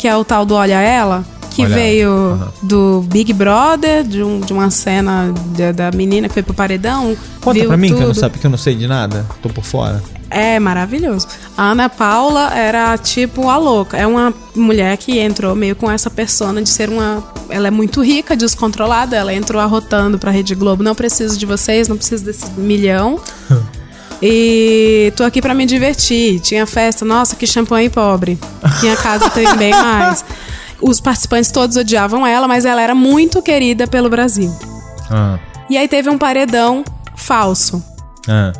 que 0.01 0.09
é 0.09 0.17
o 0.17 0.25
tal 0.25 0.45
do 0.45 0.55
Olha 0.55 0.81
Ela, 0.81 1.25
que 1.53 1.63
Olha 1.63 1.69
Ela. 1.69 1.77
veio 1.77 2.11
Aham. 2.11 2.53
do 2.61 3.05
Big 3.09 3.33
Brother, 3.33 4.03
de, 4.03 4.21
um- 4.21 4.41
de 4.41 4.53
uma 4.53 4.69
cena 4.71 5.33
da, 5.57 5.71
da 5.71 5.97
menina 5.97 6.27
que 6.27 6.35
foi 6.35 6.43
pro 6.43 6.55
paredão. 6.55 7.17
Conta 7.41 7.61
viu 7.61 7.69
pra 7.69 7.77
mim 7.77 7.89
que 7.89 7.95
eu 7.95 8.01
não 8.01 8.07
tudo. 8.09 8.19
sabe 8.19 8.39
que 8.39 8.45
eu 8.47 8.51
não 8.51 8.59
sei 8.59 8.75
de 8.75 8.89
nada. 8.89 9.25
Tô 9.41 9.49
por 9.49 9.63
fora. 9.63 10.03
É 10.31 10.59
maravilhoso. 10.59 11.29
A 11.57 11.71
Ana 11.71 11.89
Paula 11.89 12.53
era 12.55 12.97
tipo 12.99 13.49
a 13.49 13.57
louca. 13.57 13.97
É 13.97 14.07
uma 14.07 14.33
mulher 14.57 14.97
que 14.97 15.19
entrou 15.19 15.55
meio 15.55 15.77
com 15.77 15.91
essa 15.91 16.11
persona 16.11 16.61
de 16.63 16.69
ser 16.69 16.89
uma. 16.89 17.23
Ela 17.49 17.69
é 17.69 17.71
muito 17.71 18.03
rica, 18.03 18.37
descontrolada. 18.37 19.17
Ela 19.17 19.33
entrou 19.33 19.61
arrotando 19.61 20.19
pra 20.19 20.31
Rede 20.31 20.55
Globo. 20.55 20.83
Não 20.83 20.95
preciso 20.95 21.39
de 21.39 21.47
vocês, 21.47 21.87
não 21.89 21.97
preciso 21.97 22.25
desse 22.25 22.51
milhão. 22.53 23.21
E 24.23 25.13
tô 25.17 25.25
aqui 25.25 25.43
pra 25.43 25.53
me 25.53 25.67
divertir. 25.67 26.41
Tinha 26.41 26.65
festa, 26.67 27.05
nossa, 27.05 27.37
que 27.37 27.47
champanhe 27.47 27.91
pobre. 27.91 28.39
Minha 28.81 28.97
casa 28.97 29.29
tem 29.31 29.55
bem 29.57 29.73
mais. 29.73 30.25
Os 30.81 30.99
participantes 31.01 31.51
todos 31.51 31.77
odiavam 31.77 32.27
ela, 32.27 32.49
mas 32.49 32.65
ela 32.65 32.81
era 32.81 32.95
muito 32.95 33.43
querida 33.43 33.87
pelo 33.87 34.09
Brasil. 34.09 34.51
Ah, 35.11 35.39
E 35.69 35.77
aí 35.77 35.89
teve 35.89 36.09
um 36.09 36.17
paredão 36.17 36.85
falso. 37.17 37.85
ah, 38.29 38.53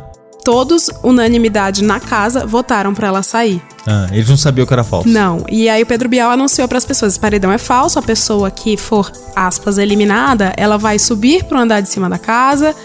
Todos, 0.45 0.91
unanimidade 1.03 1.83
na 1.83 1.99
casa, 1.99 2.45
votaram 2.45 2.93
pra 2.93 3.07
ela 3.07 3.23
sair. 3.23 3.59
ah. 3.87 4.07
Eles 4.11 4.29
não 4.29 4.37
sabiam 4.37 4.65
que 4.67 4.71
era 4.71 4.83
falso. 4.83 5.09
Não. 5.09 5.43
E 5.49 5.67
aí 5.67 5.81
o 5.81 5.85
Pedro 5.87 6.07
Bial 6.07 6.29
anunciou 6.29 6.67
pras 6.67 6.85
pessoas: 6.85 7.13
esse 7.13 7.19
paredão 7.19 7.51
é 7.51 7.57
falso, 7.57 7.97
a 7.97 8.01
pessoa 8.03 8.51
que 8.51 8.77
for, 8.77 9.11
aspas, 9.35 9.79
eliminada, 9.79 10.53
ela 10.55 10.77
vai 10.77 10.99
subir 10.99 11.43
pro 11.45 11.57
andar 11.57 11.81
de 11.81 11.89
cima 11.89 12.07
da 12.07 12.19
casa 12.19 12.75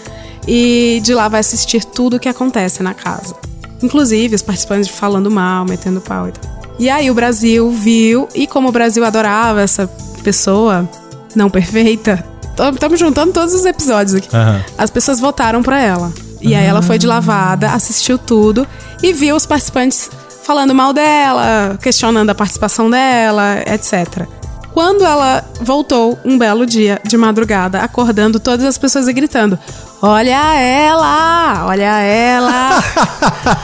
e 0.47 0.99
de 1.03 1.13
lá 1.13 1.27
vai 1.29 1.39
assistir 1.39 1.85
tudo 1.85 2.15
o 2.17 2.19
que 2.19 2.27
acontece 2.27 2.81
na 2.81 2.95
casa. 2.95 3.35
Inclusive 3.83 4.35
os 4.35 4.41
participantes 4.41 4.89
falando 4.89 5.29
mal, 5.29 5.63
metendo 5.63 6.01
pau 6.01 6.27
e 6.29 6.31
tal. 6.31 6.51
E 6.79 6.89
aí 6.89 7.11
o 7.11 7.13
Brasil 7.13 7.69
viu, 7.71 8.27
e 8.33 8.47
como 8.47 8.69
o 8.69 8.71
Brasil 8.71 9.05
adorava 9.05 9.61
essa 9.61 9.87
pessoa 10.23 10.89
não 11.35 11.47
perfeita, 11.47 12.25
estamos 12.73 12.99
juntando 12.99 13.31
todos 13.33 13.53
os 13.53 13.65
episódios 13.65 14.15
aqui. 14.15 14.35
Aham. 14.35 14.63
As 14.79 14.89
pessoas 14.89 15.19
votaram 15.19 15.61
pra 15.61 15.79
ela. 15.79 16.11
E 16.41 16.55
aí 16.55 16.65
ela 16.65 16.81
foi 16.81 16.97
de 16.97 17.05
lavada, 17.07 17.69
assistiu 17.71 18.17
tudo 18.17 18.67
e 19.01 19.13
viu 19.13 19.35
os 19.35 19.45
participantes 19.45 20.09
falando 20.43 20.73
mal 20.73 20.91
dela, 20.91 21.77
questionando 21.81 22.29
a 22.29 22.35
participação 22.35 22.89
dela, 22.89 23.57
etc. 23.65 24.27
Quando 24.73 25.03
ela 25.03 25.43
voltou 25.61 26.17
um 26.25 26.37
belo 26.37 26.65
dia 26.65 26.99
de 27.05 27.17
madrugada, 27.17 27.79
acordando 27.79 28.39
todas 28.39 28.65
as 28.65 28.77
pessoas 28.77 29.07
e 29.07 29.13
gritando: 29.13 29.59
Olha 30.01 30.55
ela! 30.59 31.65
Olha 31.67 31.99
ela! 32.01 32.83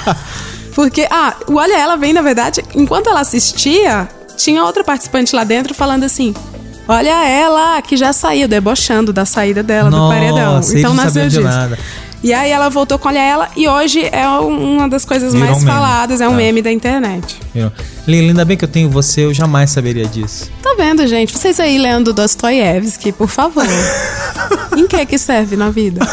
Porque, 0.75 1.07
ah, 1.09 1.33
o 1.47 1.55
Olha 1.55 1.75
Ela 1.75 1.95
vem, 1.95 2.13
na 2.13 2.21
verdade, 2.21 2.63
enquanto 2.75 3.09
ela 3.09 3.21
assistia, 3.21 4.07
tinha 4.35 4.63
outra 4.63 4.83
participante 4.83 5.35
lá 5.35 5.43
dentro 5.43 5.73
falando 5.73 6.03
assim: 6.03 6.35
Olha 6.87 7.27
ela, 7.27 7.81
que 7.81 7.97
já 7.97 8.13
saiu, 8.13 8.47
debochando 8.47 9.11
da 9.11 9.25
saída 9.25 9.63
dela 9.63 9.89
do 9.89 9.97
Nossa, 9.97 10.13
paredão. 10.13 10.55
eles 10.57 10.73
Então 10.73 10.93
nasceu 10.93 11.27
disso. 11.27 11.41
nada. 11.41 11.79
E 12.27 12.33
aí 12.33 12.51
ela 12.51 12.67
voltou 12.67 12.99
com 12.99 13.07
Olha 13.07 13.21
Ela 13.21 13.49
e 13.55 13.69
hoje 13.69 14.03
é 14.11 14.27
uma 14.27 14.89
das 14.89 15.05
coisas 15.05 15.31
Virou 15.31 15.47
mais 15.47 15.63
um 15.63 15.65
faladas, 15.65 16.19
é 16.19 16.27
um 16.27 16.31
Tá. 16.31 16.35
meme 16.35 16.61
da 16.61 16.69
internet. 16.69 17.39
Viram? 17.53 17.71
Lila, 18.05 18.27
ainda 18.31 18.43
bem 18.43 18.57
que 18.57 18.65
eu 18.65 18.67
tenho 18.67 18.89
você, 18.89 19.23
eu 19.23 19.33
jamais 19.33 19.71
saberia 19.71 20.05
disso. 20.05 20.51
Tá 20.61 20.75
vendo, 20.77 21.07
gente? 21.07 21.31
Vocês 21.31 21.57
aí 21.57 21.77
lendo 21.77 22.11
Dostoiévski, 22.11 23.13
por 23.13 23.29
favor. 23.29 23.63
em 24.75 24.85
que 24.87 25.05
que 25.05 25.17
serve 25.17 25.55
na 25.55 25.69
vida? 25.69 26.05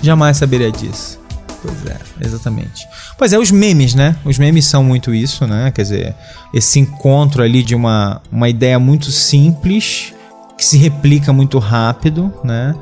Jamais 0.00 0.38
saberia 0.38 0.72
disso. 0.72 1.20
Pois 1.60 1.86
é, 1.94 1.98
exatamente. 2.26 2.88
Pois 3.18 3.34
é, 3.34 3.38
os 3.38 3.50
memes, 3.50 3.94
né? 3.94 4.16
Os 4.24 4.38
memes 4.38 4.64
são 4.64 4.82
muito 4.82 5.14
isso, 5.14 5.46
né? 5.46 5.70
Quer 5.70 5.82
dizer, 5.82 6.14
esse 6.54 6.80
encontro 6.80 7.42
ali 7.42 7.62
de 7.62 7.74
uma, 7.74 8.22
uma 8.32 8.48
ideia 8.48 8.78
muito 8.78 9.12
simples, 9.12 10.14
que 10.56 10.64
se 10.64 10.78
replica 10.78 11.30
muito 11.30 11.58
rápido, 11.58 12.32
né? 12.42 12.74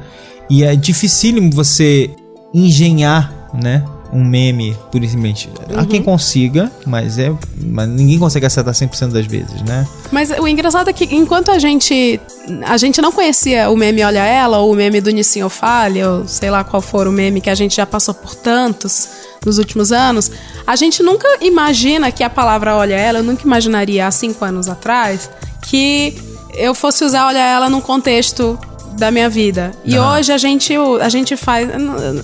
E 0.51 0.65
é 0.65 0.75
dificílimo 0.75 1.51
você 1.53 2.11
engenhar, 2.53 3.49
né? 3.55 3.85
Um 4.13 4.25
meme, 4.25 4.77
por 4.91 5.01
simplesmente. 5.01 5.49
Há 5.77 5.87
quem 5.87 6.03
consiga, 6.03 6.71
mas 6.85 7.17
é. 7.17 7.33
Mas 7.57 7.89
ninguém 7.89 8.19
consegue 8.19 8.45
acertar 8.45 8.75
100% 8.75 9.13
das 9.13 9.25
vezes, 9.25 9.63
né? 9.63 9.87
Mas 10.11 10.31
o 10.31 10.49
engraçado 10.49 10.91
é 10.91 10.93
que 10.93 11.05
enquanto 11.15 11.53
a 11.53 11.61
gente 11.61 12.21
a 12.67 12.77
gente 12.77 13.01
não 13.01 13.13
conhecia 13.13 13.71
o 13.71 13.77
meme 13.77 14.03
Olha 14.03 14.25
Ela 14.25 14.59
ou 14.59 14.73
o 14.73 14.75
meme 14.75 15.01
do 15.01 15.11
Nissinho 15.11 15.49
Falha, 15.49 16.11
ou 16.11 16.27
sei 16.27 16.51
lá 16.51 16.65
qual 16.65 16.83
for 16.83 17.07
o 17.07 17.13
meme 17.13 17.41
que 17.41 17.49
a 17.49 17.55
gente 17.55 17.77
já 17.77 17.87
passou 17.87 18.13
por 18.13 18.35
tantos 18.35 19.09
nos 19.47 19.59
últimos 19.59 19.93
anos, 19.93 20.33
a 20.67 20.75
gente 20.75 21.05
nunca 21.05 21.29
imagina 21.41 22.11
que 22.11 22.25
a 22.25 22.31
palavra 22.31 22.75
Olha 22.75 22.95
Ela, 22.95 23.21
eu 23.21 23.25
nunca 23.25 23.45
imaginaria 23.45 24.09
há 24.09 24.11
cinco 24.11 24.45
anos 24.45 24.69
atrás 24.69 25.31
que 25.63 26.17
eu 26.55 26.75
fosse 26.75 27.05
usar 27.05 27.29
Olha 27.29 27.39
Ela 27.39 27.71
num 27.71 27.81
contexto 27.81 28.59
da 28.93 29.11
minha 29.11 29.29
vida. 29.29 29.73
E 29.85 29.97
Aham. 29.97 30.15
hoje 30.19 30.33
a 30.33 30.39
gente, 30.39 30.75
a 31.01 31.09
gente 31.09 31.37
faz. 31.37 31.69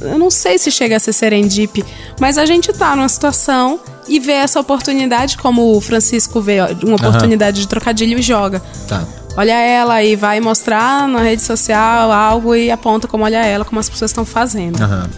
Eu 0.02 0.18
não- 0.18 0.30
sei 0.30 0.58
se 0.58 0.70
chega 0.70 0.96
a 0.96 1.00
ser 1.00 1.12
serendip, 1.12 1.84
mas 2.20 2.36
a 2.38 2.44
gente 2.44 2.72
tá 2.72 2.94
numa 2.94 3.08
situação 3.08 3.80
e 4.08 4.20
vê 4.20 4.32
essa 4.32 4.60
oportunidade, 4.60 5.36
como 5.38 5.74
o 5.76 5.80
Francisco 5.80 6.40
vê 6.40 6.58
uma 6.84 6.96
oportunidade 6.96 7.60
de 7.60 7.68
trocadilho 7.68 8.18
e 8.18 8.22
joga. 8.22 8.60
Tá. 8.88 9.04
olha 9.38 9.52
ela 9.52 10.02
e 10.02 10.16
vai 10.16 10.40
mostrar 10.40 11.06
na 11.06 11.20
rede 11.20 11.42
social 11.42 12.10
algo 12.10 12.54
e 12.54 12.70
aponta 12.70 13.06
como 13.06 13.22
olha 13.24 13.44
ela, 13.44 13.64
como 13.66 13.78
as 13.78 13.88
pessoas 13.88 14.10
estão 14.10 14.24
fazendo. 14.24 14.82
Aham. 14.82 15.08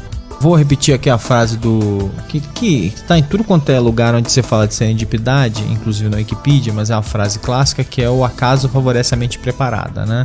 Vou 0.40 0.54
repetir 0.54 0.94
aqui 0.94 1.11
a 1.11 1.18
frase 1.18 1.56
do. 1.56 2.11
Que, 2.28 2.40
que 2.40 2.92
tá 3.08 3.18
em 3.18 3.22
tudo 3.24 3.42
quanto 3.42 3.70
é 3.70 3.78
lugar 3.80 4.14
onde 4.14 4.30
você 4.30 4.40
fala 4.42 4.68
de 4.68 4.74
serendipidade, 4.74 5.64
inclusive 5.70 6.08
na 6.08 6.16
Wikipedia, 6.18 6.72
mas 6.72 6.90
é 6.90 6.94
uma 6.96 7.02
frase 7.02 7.38
clássica 7.40 7.82
que 7.82 8.00
é 8.02 8.08
o 8.08 8.24
acaso 8.24 8.68
favorece 8.68 9.14
a 9.14 9.16
mente 9.16 9.38
preparada, 9.38 10.06
né? 10.06 10.22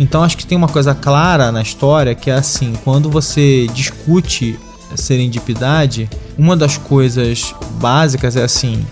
Então 0.00 0.24
acho 0.24 0.38
que 0.38 0.46
tem 0.46 0.56
uma 0.56 0.66
coisa 0.66 0.94
clara 0.94 1.52
na 1.52 1.60
história 1.60 2.14
que 2.14 2.30
é 2.30 2.34
assim: 2.34 2.72
quando 2.82 3.10
você 3.10 3.66
discute 3.74 4.58
serendipidade, 4.96 6.08
uma 6.38 6.56
das 6.56 6.78
coisas 6.78 7.54
básicas 7.72 8.34
é 8.34 8.42
assim: 8.42 8.84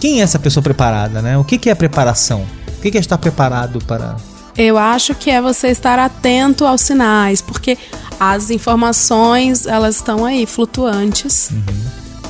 quem 0.00 0.20
é 0.20 0.22
essa 0.22 0.38
pessoa 0.38 0.62
preparada, 0.62 1.20
né? 1.20 1.36
O 1.36 1.44
que, 1.44 1.58
que 1.58 1.68
é 1.68 1.74
preparação? 1.74 2.46
O 2.78 2.80
que, 2.80 2.90
que 2.90 2.96
é 2.96 3.00
estar 3.00 3.18
preparado 3.18 3.84
para. 3.84 4.16
Eu 4.56 4.78
acho 4.78 5.14
que 5.14 5.30
é 5.30 5.42
você 5.42 5.68
estar 5.68 5.98
atento 5.98 6.64
aos 6.64 6.80
sinais, 6.80 7.42
porque 7.42 7.76
as 8.18 8.48
informações 8.48 9.66
elas 9.66 9.96
estão 9.96 10.24
aí 10.24 10.46
flutuantes. 10.46 11.50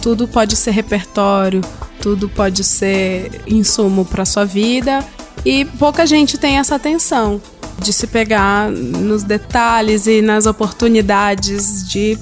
Tudo 0.02 0.26
pode 0.26 0.56
ser 0.56 0.72
repertório, 0.72 1.60
tudo 2.00 2.28
pode 2.28 2.62
ser 2.64 3.42
insumo 3.46 4.04
para 4.04 4.24
sua 4.24 4.44
vida 4.44 5.04
e 5.44 5.64
pouca 5.64 6.06
gente 6.06 6.38
tem 6.38 6.58
essa 6.58 6.74
atenção 6.74 7.40
de 7.78 7.92
se 7.92 8.06
pegar 8.06 8.70
nos 8.70 9.22
detalhes 9.22 10.06
e 10.06 10.22
nas 10.22 10.46
oportunidades 10.46 11.88
de 11.88 12.18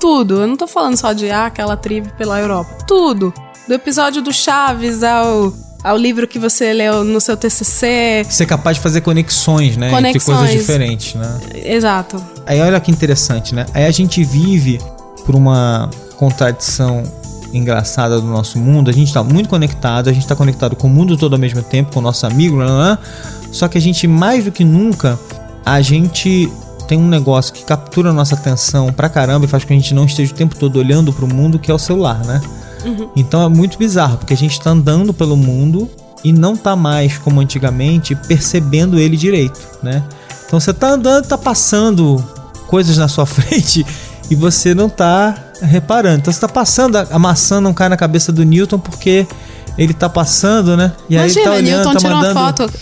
tudo. 0.00 0.42
Eu 0.42 0.46
não 0.46 0.56
tô 0.56 0.66
falando 0.66 0.96
só 0.96 1.12
de 1.12 1.30
ah, 1.30 1.46
aquela 1.46 1.76
tribo 1.76 2.10
pela 2.16 2.38
Europa. 2.38 2.84
Tudo. 2.86 3.32
Do 3.66 3.74
episódio 3.74 4.22
do 4.22 4.32
Chaves 4.32 5.02
ao, 5.02 5.52
ao 5.82 5.96
livro 5.96 6.26
que 6.26 6.38
você 6.38 6.72
leu 6.72 7.04
no 7.04 7.20
seu 7.20 7.36
TCC. 7.36 8.26
Ser 8.28 8.46
capaz 8.46 8.76
de 8.76 8.82
fazer 8.82 9.00
conexões, 9.00 9.76
né? 9.76 9.86
Entre 9.86 9.96
Conexões. 9.96 10.38
coisas 10.38 10.60
diferentes, 10.60 11.14
né? 11.14 11.40
Exato. 11.64 12.22
Aí 12.44 12.60
olha 12.60 12.78
que 12.80 12.90
interessante, 12.90 13.54
né? 13.54 13.66
Aí 13.72 13.84
a 13.84 13.90
gente 13.90 14.22
vive 14.22 14.78
por 15.24 15.34
uma 15.34 15.90
contradição 16.16 17.02
engraçada 17.56 18.20
do 18.20 18.26
nosso 18.26 18.58
mundo. 18.58 18.90
A 18.90 18.92
gente 18.92 19.12
tá 19.12 19.22
muito 19.22 19.48
conectado, 19.48 20.08
a 20.08 20.12
gente 20.12 20.26
tá 20.26 20.36
conectado 20.36 20.76
com 20.76 20.86
o 20.86 20.90
mundo 20.90 21.16
todo 21.16 21.32
ao 21.34 21.38
mesmo 21.38 21.62
tempo, 21.62 21.92
com 21.92 21.98
o 21.98 22.02
nosso 22.02 22.26
amigo, 22.26 22.56
blá, 22.56 22.66
blá, 22.66 22.76
blá. 22.76 22.98
só 23.52 23.68
que 23.68 23.78
a 23.78 23.80
gente 23.80 24.06
mais 24.06 24.44
do 24.44 24.52
que 24.52 24.64
nunca, 24.64 25.18
a 25.64 25.80
gente 25.80 26.50
tem 26.86 26.98
um 26.98 27.08
negócio 27.08 27.52
que 27.52 27.64
captura 27.64 28.10
a 28.10 28.12
nossa 28.12 28.34
atenção 28.34 28.92
pra 28.92 29.08
caramba 29.08 29.44
e 29.44 29.48
faz 29.48 29.64
com 29.64 29.68
que 29.68 29.74
a 29.74 29.76
gente 29.76 29.92
não 29.94 30.04
esteja 30.04 30.32
o 30.32 30.36
tempo 30.36 30.54
todo 30.54 30.78
olhando 30.78 31.12
pro 31.12 31.26
mundo, 31.26 31.58
que 31.58 31.70
é 31.70 31.74
o 31.74 31.78
celular, 31.78 32.24
né? 32.24 32.40
Então 33.16 33.42
é 33.42 33.48
muito 33.48 33.78
bizarro, 33.78 34.18
porque 34.18 34.32
a 34.32 34.36
gente 34.36 34.60
tá 34.60 34.70
andando 34.70 35.12
pelo 35.12 35.36
mundo 35.36 35.90
e 36.22 36.32
não 36.32 36.56
tá 36.56 36.76
mais 36.76 37.18
como 37.18 37.40
antigamente 37.40 38.14
percebendo 38.14 38.98
ele 38.98 39.16
direito, 39.16 39.60
né? 39.82 40.02
Então 40.46 40.60
você 40.60 40.72
tá 40.72 40.90
andando, 40.90 41.26
tá 41.26 41.36
passando 41.36 42.22
coisas 42.66 42.96
na 42.96 43.08
sua 43.08 43.26
frente 43.26 43.84
e 44.30 44.34
você 44.34 44.74
não 44.74 44.88
tá 44.88 45.34
reparando. 45.62 46.18
Então 46.18 46.32
você 46.32 46.40
tá 46.40 46.48
passando, 46.48 46.96
a 46.96 47.06
a 47.10 47.18
maçã 47.18 47.60
não 47.60 47.72
cai 47.72 47.88
na 47.88 47.96
cabeça 47.96 48.32
do 48.32 48.44
Newton 48.44 48.78
porque 48.78 49.26
ele 49.78 49.92
tá 49.94 50.08
passando, 50.08 50.76
né? 50.76 50.92
E 51.08 51.16
aí 51.16 51.30
ele 51.30 51.32
Imagina, 51.32 51.44
tá 51.44 51.50
olhando, 51.52 51.76
Newton 51.76 51.92
tá 51.92 51.98
tirou 51.98 52.16
mandando. 52.16 52.40
uma 52.40 52.46
foto. 52.46 52.72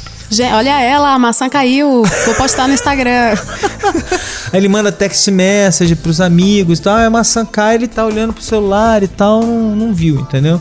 Olha 0.55 0.81
ela, 0.81 1.15
a 1.15 1.19
maçã 1.19 1.49
caiu. 1.49 2.03
Vou 2.25 2.35
postar 2.35 2.67
no 2.67 2.75
Instagram. 2.75 3.37
Aí 4.53 4.61
ele 4.61 4.69
manda 4.69 4.93
text 4.93 5.27
message 5.29 5.97
pros 5.97 6.21
amigos 6.21 6.79
e 6.79 6.83
tal, 6.83 6.97
aí 6.97 7.07
a 7.07 7.11
maçã 7.11 7.45
cai, 7.45 7.75
ele 7.75 7.89
tá 7.89 8.07
olhando 8.07 8.33
pro 8.33 8.43
celular 8.43 9.03
e 9.03 9.09
tal, 9.09 9.43
não, 9.43 9.75
não 9.75 9.93
viu, 9.93 10.21
entendeu? 10.21 10.61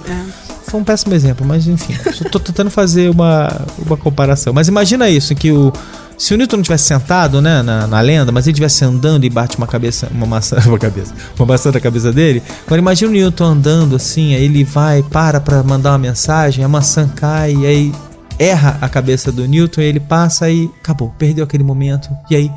Foi 0.66 0.80
um 0.80 0.84
péssimo 0.84 1.14
exemplo, 1.14 1.46
mas 1.46 1.68
enfim, 1.68 1.94
só 2.12 2.28
tô 2.28 2.40
tentando 2.40 2.72
fazer 2.72 3.12
uma, 3.12 3.62
uma 3.78 3.96
comparação. 3.96 4.52
Mas 4.52 4.68
imagina 4.68 5.08
isso, 5.08 5.36
que 5.36 5.52
o. 5.52 5.72
Se 6.18 6.34
o 6.34 6.38
Newton 6.38 6.58
não 6.58 6.64
tivesse 6.64 6.86
sentado, 6.86 7.42
né, 7.42 7.62
na, 7.62 7.86
na 7.88 8.00
lenda, 8.00 8.32
mas 8.32 8.46
ele 8.46 8.52
estivesse 8.54 8.86
andando 8.86 9.26
e 9.26 9.30
bate 9.30 9.58
uma 9.58 9.68
cabeça, 9.68 10.08
uma 10.14 10.26
maçã, 10.26 10.58
uma 10.68 10.80
cabeça, 10.80 11.14
uma 11.38 11.46
maçã 11.46 11.72
na 11.72 11.80
cabeça 11.80 12.12
dele. 12.14 12.42
Agora 12.66 12.80
imagina 12.80 13.12
o 13.12 13.14
Newton 13.14 13.44
andando 13.46 13.96
assim, 13.96 14.34
aí 14.36 14.44
ele 14.46 14.64
vai, 14.64 15.04
para 15.04 15.40
pra 15.42 15.62
mandar 15.64 15.92
uma 15.92 15.98
mensagem, 15.98 16.64
a 16.64 16.68
maçã 16.70 17.10
cai, 17.10 17.54
e 17.54 17.66
aí 17.66 17.92
erra 18.40 18.78
a 18.82 18.88
cabeça 18.88 19.32
do 19.32 19.46
Newton, 19.48 19.82
e 19.82 19.86
ele 19.86 20.00
passa 20.00 20.50
e 20.50 20.70
acabou, 20.82 21.14
perdeu 21.18 21.44
aquele 21.44 21.64
momento. 21.64 22.10
E 22.30 22.36
aí, 22.36 22.52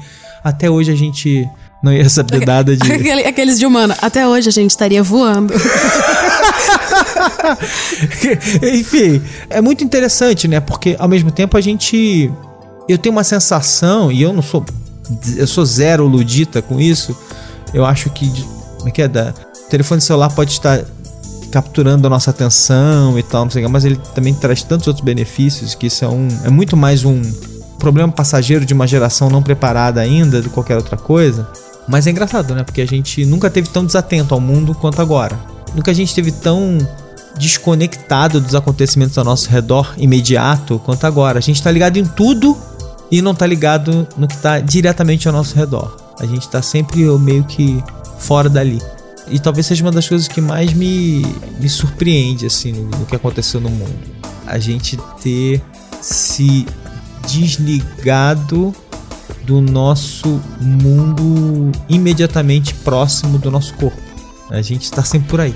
até 0.44 0.70
hoje 0.70 0.92
a 0.92 0.96
gente 0.96 1.48
não 1.82 1.92
ia 1.92 2.08
saber 2.08 2.44
nada 2.46 2.76
de. 2.76 2.92
Aquele- 2.92 3.24
Aqueles 3.26 3.58
de 3.58 3.66
humana. 3.66 3.96
Até 4.00 4.26
hoje 4.28 4.48
a 4.48 4.52
gente 4.52 4.70
estaria 4.70 5.02
voando. 5.02 5.52
Enfim, 8.62 9.22
é 9.50 9.60
muito 9.60 9.82
interessante, 9.84 10.46
né? 10.48 10.60
Porque 10.60 10.94
ao 10.98 11.08
mesmo 11.08 11.30
tempo 11.30 11.56
a 11.56 11.60
gente. 11.60 12.30
Eu 12.88 12.98
tenho 12.98 13.14
uma 13.14 13.24
sensação, 13.24 14.12
e 14.12 14.22
eu 14.22 14.32
não 14.32 14.42
sou. 14.42 14.64
Eu 15.36 15.46
sou 15.46 15.64
zero 15.64 16.06
ludita 16.06 16.62
com 16.62 16.80
isso. 16.80 17.16
Eu 17.72 17.84
acho 17.84 18.10
que. 18.10 18.30
Como 18.76 18.88
é 18.88 18.90
que 18.90 19.02
é? 19.02 19.08
Da, 19.08 19.34
o 19.66 19.68
telefone 19.68 20.00
celular 20.00 20.30
pode 20.30 20.52
estar 20.52 20.84
capturando 21.50 22.06
a 22.06 22.10
nossa 22.10 22.30
atenção 22.30 23.18
e 23.18 23.22
tal, 23.22 23.44
não 23.44 23.50
sei 23.50 23.62
o 23.62 23.66
que, 23.66 23.72
mas 23.72 23.84
ele 23.84 23.98
também 24.14 24.34
traz 24.34 24.62
tantos 24.62 24.86
outros 24.88 25.04
benefícios 25.04 25.74
que 25.74 25.86
isso 25.86 26.04
é 26.04 26.08
um. 26.08 26.28
É 26.44 26.50
muito 26.50 26.76
mais 26.76 27.04
um 27.04 27.20
problema 27.78 28.12
passageiro 28.12 28.64
de 28.64 28.74
uma 28.74 28.86
geração 28.86 29.28
não 29.28 29.42
preparada 29.42 30.00
ainda 30.00 30.40
do 30.40 30.48
que 30.48 30.54
qualquer 30.54 30.76
outra 30.76 30.96
coisa. 30.96 31.48
Mas 31.88 32.06
é 32.06 32.10
engraçado, 32.10 32.54
né? 32.54 32.62
Porque 32.64 32.80
a 32.80 32.86
gente 32.86 33.24
nunca 33.24 33.48
teve 33.48 33.68
tão 33.68 33.84
desatento 33.84 34.34
ao 34.34 34.40
mundo 34.40 34.74
quanto 34.74 35.00
agora. 35.00 35.38
Nunca 35.74 35.90
a 35.90 35.94
gente 35.94 36.14
teve 36.14 36.32
tão 36.32 36.78
desconectado 37.38 38.40
dos 38.40 38.54
acontecimentos 38.54 39.16
ao 39.18 39.24
nosso 39.24 39.48
redor 39.50 39.94
imediato 39.96 40.80
quanto 40.84 41.06
agora. 41.06 41.38
A 41.38 41.42
gente 41.42 41.62
tá 41.62 41.70
ligado 41.70 41.96
em 41.96 42.04
tudo 42.04 42.56
e 43.10 43.22
não 43.22 43.34
tá 43.34 43.46
ligado 43.46 44.06
no 44.16 44.26
que 44.26 44.36
tá 44.36 44.60
diretamente 44.60 45.28
ao 45.28 45.34
nosso 45.34 45.54
redor. 45.56 45.96
A 46.18 46.26
gente 46.26 46.48
tá 46.48 46.62
sempre 46.62 47.04
meio 47.18 47.44
que 47.44 47.82
fora 48.18 48.48
dali. 48.48 48.80
E 49.28 49.38
talvez 49.38 49.66
seja 49.66 49.84
uma 49.84 49.92
das 49.92 50.08
coisas 50.08 50.28
que 50.28 50.40
mais 50.40 50.72
me, 50.72 51.22
me 51.58 51.68
surpreende 51.68 52.46
assim 52.46 52.72
no, 52.72 52.84
no 52.84 53.06
que 53.06 53.16
aconteceu 53.16 53.60
no 53.60 53.68
mundo. 53.68 53.98
A 54.46 54.58
gente 54.58 54.96
ter 55.20 55.60
se 56.00 56.66
desligado 57.26 58.74
do 59.44 59.60
nosso 59.60 60.40
mundo 60.60 61.72
imediatamente 61.88 62.74
próximo 62.74 63.38
do 63.38 63.50
nosso 63.50 63.74
corpo. 63.74 64.00
A 64.50 64.62
gente 64.62 64.84
está 64.84 65.02
sempre 65.02 65.28
por 65.28 65.40
aí. 65.40 65.54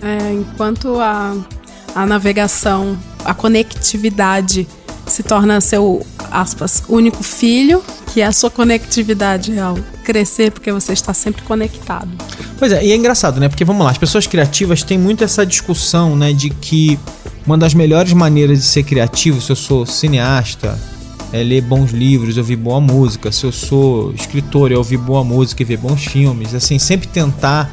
É, 0.00 0.32
enquanto 0.32 0.98
a, 0.98 1.36
a 1.94 2.06
navegação, 2.06 2.98
a 3.24 3.32
conectividade 3.32 4.66
se 5.06 5.22
torna 5.22 5.60
seu, 5.60 6.04
aspas, 6.32 6.82
único 6.88 7.22
filho, 7.22 7.82
que 8.12 8.20
é 8.20 8.26
a 8.26 8.32
sua 8.32 8.50
conectividade 8.50 9.52
real. 9.52 9.78
Crescer 10.04 10.50
porque 10.50 10.72
você 10.72 10.92
está 10.92 11.14
sempre 11.14 11.42
conectado. 11.42 12.10
Pois 12.58 12.72
é, 12.72 12.84
e 12.84 12.92
é 12.92 12.96
engraçado, 12.96 13.38
né? 13.38 13.48
Porque 13.48 13.64
vamos 13.64 13.84
lá, 13.84 13.90
as 13.90 13.98
pessoas 13.98 14.26
criativas 14.26 14.82
têm 14.82 14.98
muito 14.98 15.22
essa 15.22 15.44
discussão, 15.46 16.16
né? 16.16 16.32
De 16.32 16.50
que 16.50 16.98
uma 17.46 17.58
das 17.58 17.74
melhores 17.74 18.12
maneiras 18.12 18.58
de 18.58 18.64
ser 18.64 18.82
criativo, 18.82 19.40
se 19.40 19.50
eu 19.50 19.56
sou 19.56 19.84
cineasta, 19.84 20.78
é 21.32 21.42
ler 21.42 21.62
bons 21.62 21.90
livros, 21.90 22.36
ouvir 22.36 22.56
boa 22.56 22.80
música. 22.80 23.32
Se 23.32 23.44
eu 23.44 23.52
sou 23.52 24.12
escritor, 24.12 24.70
é 24.70 24.76
ouvir 24.76 24.98
boa 24.98 25.24
música 25.24 25.62
e 25.62 25.64
ver 25.64 25.78
bons 25.78 26.04
filmes. 26.04 26.54
Assim, 26.54 26.78
sempre 26.78 27.08
tentar 27.08 27.72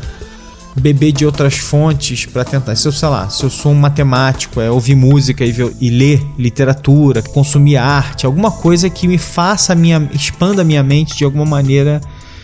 beber 0.80 1.12
de 1.12 1.26
outras 1.26 1.56
fontes 1.58 2.26
para 2.26 2.44
tentar. 2.44 2.76
Se 2.76 2.88
eu, 2.88 2.92
sei 2.92 3.10
lá, 3.10 3.30
se 3.30 3.44
eu 3.44 3.50
sou 3.50 3.72
um 3.72 3.76
matemático, 3.76 4.62
é 4.62 4.70
ouvir 4.70 4.96
música 4.96 5.46
e, 5.46 5.52
ver, 5.52 5.76
e 5.80 5.90
ler 5.90 6.26
literatura, 6.38 7.22
consumir 7.22 7.78
arte, 7.78 8.26
alguma 8.26 8.52
coisa 8.52 8.90
que 8.90 9.08
me 9.08 9.18
faça 9.18 9.76
minha, 9.76 10.10
expanda 10.14 10.62
a 10.62 10.66
minha 10.66 10.84
mente 10.84 11.16
de 11.16 11.24
alguma 11.24 11.46
maneira 11.46 12.02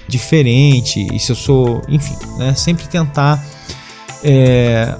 diferente. 0.08 1.08
E 1.14 1.20
se 1.20 1.32
eu 1.32 1.36
sou, 1.36 1.82
enfim, 1.88 2.16
né, 2.38 2.54
sempre 2.54 2.88
tentar. 2.88 3.44
é, 4.24 4.96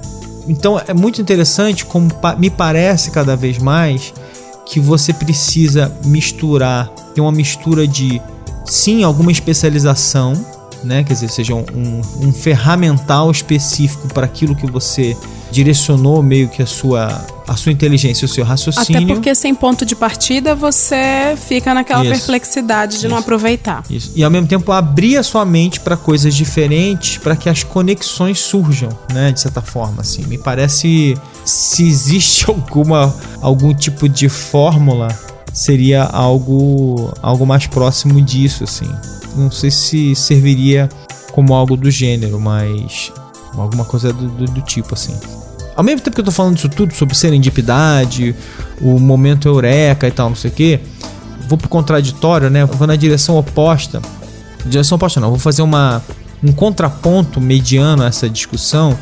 então 0.48 0.80
é 0.86 0.94
muito 0.94 1.20
interessante 1.20 1.84
como 1.84 2.08
me 2.38 2.50
parece 2.50 3.10
cada 3.10 3.36
vez 3.36 3.58
mais 3.58 4.14
que 4.64 4.80
você 4.80 5.12
precisa 5.12 5.92
misturar, 6.04 6.88
ter 7.14 7.20
uma 7.20 7.32
mistura 7.32 7.86
de 7.86 8.20
sim 8.64 9.04
alguma 9.04 9.30
especialização, 9.30 10.34
né? 10.86 11.04
Quer 11.04 11.12
dizer, 11.14 11.28
seja 11.28 11.54
um, 11.54 11.64
um- 11.74 12.28
um 12.28 12.32
ferramental 12.32 13.30
específico 13.30 14.08
para 14.08 14.24
aquilo 14.26 14.54
que 14.54 14.70
você 14.70 15.16
direcionou 15.50 16.22
meio 16.22 16.48
que 16.48 16.62
a 16.62 16.66
sua 16.66 17.24
a 17.48 17.54
sua 17.54 17.70
inteligência, 17.70 18.24
o 18.24 18.28
seu 18.28 18.44
raciocínio. 18.44 19.04
Até 19.04 19.14
porque 19.14 19.32
sem 19.32 19.54
ponto 19.54 19.86
de 19.86 19.94
partida 19.94 20.52
você 20.56 21.36
fica 21.46 21.72
naquela 21.72 22.02
Isso. 22.04 22.10
perplexidade 22.12 22.98
de 22.98 23.06
não 23.06 23.18
Isso. 23.18 23.22
aproveitar. 23.24 23.84
Isso. 23.88 24.10
E 24.16 24.24
ao 24.24 24.30
mesmo 24.32 24.48
tempo 24.48 24.72
abrir 24.72 25.16
a 25.16 25.22
sua 25.22 25.44
mente 25.44 25.78
para 25.78 25.96
coisas 25.96 26.34
diferentes, 26.34 27.18
para 27.18 27.36
que 27.36 27.48
as 27.48 27.62
conexões 27.62 28.40
surjam, 28.40 28.88
né, 29.12 29.30
de 29.30 29.38
certa 29.40 29.62
forma, 29.62 30.00
assim. 30.00 30.24
Me 30.26 30.36
parece 30.38 31.16
se 31.44 31.86
existe 31.86 32.46
alguma 32.50 33.14
algum 33.40 33.72
tipo 33.72 34.08
de 34.08 34.28
fórmula, 34.28 35.06
seria 35.52 36.02
algo 36.02 37.14
algo 37.22 37.46
mais 37.46 37.68
próximo 37.68 38.20
disso, 38.20 38.64
assim. 38.64 38.90
Não 39.36 39.50
sei 39.50 39.70
se 39.70 40.14
serviria 40.14 40.88
como 41.32 41.54
algo 41.54 41.76
do 41.76 41.90
gênero, 41.90 42.40
mas 42.40 43.12
alguma 43.56 43.84
coisa 43.84 44.12
do, 44.12 44.26
do- 44.28 44.44
do 44.46 44.60
tipo, 44.62 44.94
assim. 44.94 45.14
Ao 45.76 45.84
mesmo 45.84 46.00
tempo 46.00 46.14
que 46.14 46.20
eu 46.20 46.24
tô 46.24 46.30
falando 46.32 46.54
disso 46.54 46.68
tudo 46.70 46.94
sobre 46.94 47.14
serendipidade, 47.14 48.34
o 48.80 48.98
momento 48.98 49.46
eureka 49.46 50.08
e 50.08 50.10
tal, 50.10 50.30
não 50.30 50.36
sei 50.36 50.50
o 50.50 50.54
quê, 50.54 50.80
vou 51.48 51.58
pro 51.58 51.68
contraditório, 51.68 52.48
né? 52.48 52.64
Vou 52.64 52.86
na 52.86 52.96
direção 52.96 53.36
oposta. 53.36 54.00
Direção 54.64 54.96
oposta 54.96 55.20
não, 55.20 55.28
vou 55.30 55.38
fazer 55.38 55.60
uma, 55.62 56.02
um 56.42 56.50
contraponto 56.50 57.40
mediano 57.40 58.02
a 58.02 58.06
essa 58.06 58.28
discussão, 58.28 58.96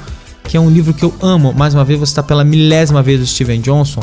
que 0.44 0.56
é 0.56 0.60
um 0.60 0.68
livro 0.68 0.92
que 0.92 1.04
eu 1.04 1.14
amo. 1.22 1.52
Mais 1.52 1.74
uma 1.74 1.84
vez, 1.84 1.98
você 1.98 2.10
está 2.10 2.22
pela 2.22 2.42
milésima 2.44 3.02
vez 3.02 3.20
do 3.20 3.26
Steven 3.26 3.60
Johnson, 3.60 4.02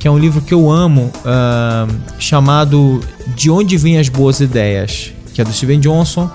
que 0.00 0.06
é 0.08 0.10
um 0.10 0.18
livro 0.18 0.40
que 0.40 0.52
eu 0.52 0.70
amo, 0.70 1.10
uh, 1.24 1.94
chamado 2.18 3.00
De 3.34 3.48
Onde 3.50 3.76
Vêm 3.76 3.96
as 3.98 4.08
Boas 4.08 4.40
Ideias, 4.40 5.12
que 5.38 5.42
é 5.42 5.44
do 5.44 5.52
Steven 5.52 5.78
Johnson, 5.78 6.28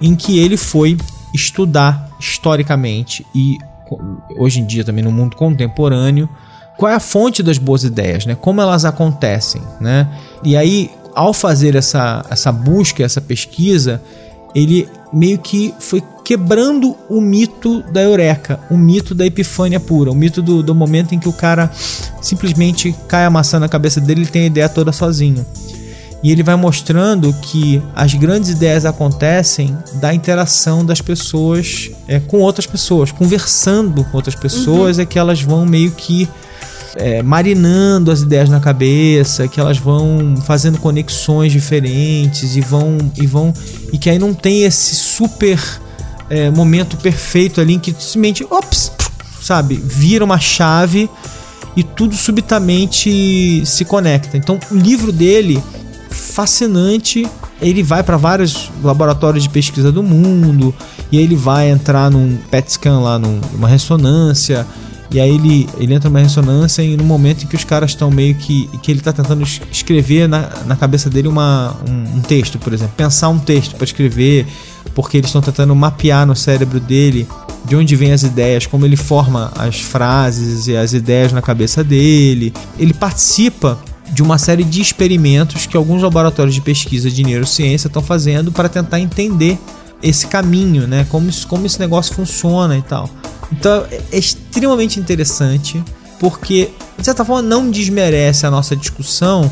em 0.00 0.14
que 0.14 0.38
ele 0.38 0.56
foi 0.56 0.96
estudar 1.34 2.08
historicamente 2.18 3.26
e 3.34 3.58
hoje 4.38 4.60
em 4.60 4.64
dia 4.64 4.82
também 4.82 5.04
no 5.04 5.12
mundo 5.12 5.36
contemporâneo 5.36 6.26
qual 6.78 6.90
é 6.90 6.94
a 6.94 7.00
fonte 7.00 7.42
das 7.42 7.58
boas 7.58 7.84
ideias, 7.84 8.24
né? 8.24 8.34
Como 8.34 8.62
elas 8.62 8.86
acontecem, 8.86 9.60
né? 9.78 10.08
E 10.42 10.56
aí, 10.56 10.90
ao 11.14 11.34
fazer 11.34 11.74
essa, 11.74 12.24
essa 12.30 12.50
busca, 12.50 13.02
essa 13.02 13.20
pesquisa, 13.20 14.00
ele 14.54 14.88
meio 15.12 15.38
que 15.38 15.74
foi 15.78 16.02
quebrando 16.24 16.96
o 17.10 17.20
mito 17.20 17.82
da 17.92 18.00
eureka, 18.00 18.60
o 18.70 18.78
mito 18.78 19.14
da 19.14 19.26
epifânia 19.26 19.80
pura, 19.80 20.10
o 20.10 20.14
mito 20.14 20.40
do, 20.40 20.62
do 20.62 20.74
momento 20.74 21.14
em 21.14 21.18
que 21.18 21.28
o 21.28 21.32
cara 21.34 21.70
simplesmente 22.22 22.94
cai 23.08 23.26
a 23.26 23.30
maçã 23.30 23.58
na 23.58 23.68
cabeça 23.68 24.00
dele 24.00 24.22
e 24.22 24.26
tem 24.26 24.44
a 24.44 24.46
ideia 24.46 24.68
toda 24.70 24.90
sozinho. 24.90 25.44
E 26.22 26.32
ele 26.32 26.42
vai 26.42 26.56
mostrando 26.56 27.32
que 27.34 27.80
as 27.94 28.12
grandes 28.14 28.50
ideias 28.50 28.84
acontecem 28.84 29.76
da 29.94 30.12
interação 30.12 30.84
das 30.84 31.00
pessoas 31.00 31.90
é, 32.08 32.18
com 32.18 32.38
outras 32.38 32.66
pessoas, 32.66 33.12
conversando 33.12 34.02
com 34.04 34.16
outras 34.16 34.34
pessoas, 34.34 34.96
uhum. 34.96 35.02
é 35.02 35.06
que 35.06 35.18
elas 35.18 35.40
vão 35.40 35.64
meio 35.64 35.92
que 35.92 36.28
é, 36.96 37.22
marinando 37.22 38.10
as 38.10 38.22
ideias 38.22 38.48
na 38.48 38.58
cabeça, 38.58 39.46
que 39.46 39.60
elas 39.60 39.78
vão 39.78 40.36
fazendo 40.44 40.78
conexões 40.78 41.52
diferentes 41.52 42.56
e 42.56 42.60
vão 42.60 42.98
e 43.16 43.26
vão 43.26 43.52
e 43.92 43.98
que 43.98 44.10
aí 44.10 44.18
não 44.18 44.34
tem 44.34 44.64
esse 44.64 44.96
super 44.96 45.60
é, 46.28 46.50
momento 46.50 46.96
perfeito 46.96 47.60
ali 47.60 47.74
em 47.74 47.78
que 47.78 47.92
simplesmente, 47.92 48.44
ops, 48.50 48.92
sabe, 49.40 49.76
vira 49.76 50.24
uma 50.24 50.38
chave 50.38 51.08
e 51.76 51.82
tudo 51.82 52.16
subitamente 52.16 53.64
se 53.64 53.84
conecta. 53.84 54.36
Então, 54.36 54.58
o 54.70 54.74
livro 54.74 55.12
dele 55.12 55.62
fascinante. 56.18 57.26
Ele 57.60 57.82
vai 57.82 58.02
para 58.02 58.16
vários 58.16 58.70
laboratórios 58.82 59.44
de 59.44 59.50
pesquisa 59.50 59.90
do 59.90 60.02
mundo 60.02 60.74
e 61.10 61.18
aí 61.18 61.24
ele 61.24 61.36
vai 61.36 61.70
entrar 61.70 62.10
num 62.10 62.36
PET 62.50 62.72
scan 62.72 63.00
lá, 63.00 63.18
numa 63.18 63.66
ressonância 63.66 64.66
e 65.10 65.18
aí 65.18 65.34
ele, 65.34 65.68
ele 65.78 65.94
entra 65.94 66.10
numa 66.10 66.20
ressonância 66.20 66.82
e 66.82 66.96
no 66.96 67.04
momento 67.04 67.44
em 67.44 67.46
que 67.46 67.56
os 67.56 67.64
caras 67.64 67.90
estão 67.90 68.10
meio 68.10 68.34
que. 68.34 68.68
que 68.82 68.90
ele 68.90 68.98
está 69.00 69.12
tentando 69.12 69.42
escrever 69.42 70.28
na, 70.28 70.50
na 70.66 70.76
cabeça 70.76 71.08
dele 71.08 71.28
uma, 71.28 71.76
um, 71.88 72.18
um 72.18 72.20
texto, 72.20 72.58
por 72.58 72.72
exemplo. 72.72 72.92
Pensar 72.96 73.30
um 73.30 73.38
texto 73.38 73.74
para 73.74 73.84
escrever, 73.84 74.46
porque 74.94 75.16
eles 75.16 75.28
estão 75.28 75.40
tentando 75.40 75.74
mapear 75.74 76.26
no 76.26 76.36
cérebro 76.36 76.78
dele 76.78 77.26
de 77.64 77.74
onde 77.74 77.96
vêm 77.96 78.12
as 78.12 78.22
ideias, 78.22 78.66
como 78.66 78.84
ele 78.84 78.96
forma 78.96 79.50
as 79.56 79.80
frases 79.80 80.66
e 80.68 80.76
as 80.76 80.92
ideias 80.92 81.32
na 81.32 81.40
cabeça 81.40 81.82
dele. 81.82 82.52
Ele 82.78 82.92
participa 82.92 83.78
de 84.10 84.22
uma 84.22 84.38
série 84.38 84.64
de 84.64 84.80
experimentos 84.80 85.66
que 85.66 85.76
alguns 85.76 86.02
laboratórios 86.02 86.54
de 86.54 86.60
pesquisa 86.60 87.10
de 87.10 87.22
neurociência 87.22 87.88
estão 87.88 88.02
fazendo 88.02 88.50
para 88.50 88.68
tentar 88.68 89.00
entender 89.00 89.58
esse 90.02 90.26
caminho, 90.26 90.86
né? 90.86 91.06
Como, 91.10 91.28
isso, 91.28 91.46
como 91.46 91.66
esse 91.66 91.78
negócio 91.78 92.14
funciona 92.14 92.76
e 92.76 92.82
tal. 92.82 93.08
Então 93.52 93.84
é 94.12 94.18
extremamente 94.18 95.00
interessante 95.00 95.82
porque, 96.20 96.70
de 96.98 97.04
certa 97.04 97.24
forma, 97.24 97.42
não 97.42 97.70
desmerece 97.70 98.46
a 98.46 98.50
nossa 98.50 98.74
discussão, 98.74 99.50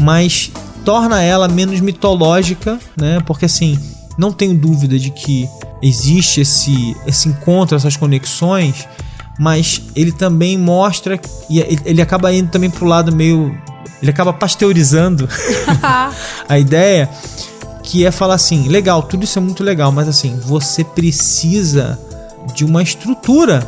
mas 0.00 0.50
torna 0.84 1.22
ela 1.22 1.48
menos 1.48 1.80
mitológica, 1.80 2.78
né? 2.96 3.20
Porque 3.26 3.44
assim, 3.44 3.78
não 4.16 4.32
tenho 4.32 4.54
dúvida 4.54 4.98
de 4.98 5.10
que 5.10 5.48
existe 5.82 6.40
esse, 6.40 6.96
esse 7.06 7.28
encontro, 7.28 7.76
essas 7.76 7.96
conexões, 7.96 8.86
mas 9.38 9.82
ele 9.94 10.10
também 10.10 10.58
mostra 10.58 11.20
e 11.48 11.60
ele 11.84 12.02
acaba 12.02 12.32
indo 12.32 12.50
também 12.50 12.68
pro 12.68 12.86
lado 12.86 13.14
meio 13.14 13.56
ele 14.00 14.10
acaba 14.10 14.32
pasteurizando 14.32 15.28
a 16.48 16.58
ideia 16.58 17.08
que 17.82 18.04
é 18.04 18.10
falar 18.10 18.34
assim, 18.34 18.68
legal, 18.68 19.02
tudo 19.02 19.24
isso 19.24 19.38
é 19.38 19.42
muito 19.42 19.64
legal, 19.64 19.90
mas 19.90 20.08
assim, 20.08 20.38
você 20.44 20.84
precisa 20.84 21.98
de 22.54 22.64
uma 22.64 22.82
estrutura 22.82 23.60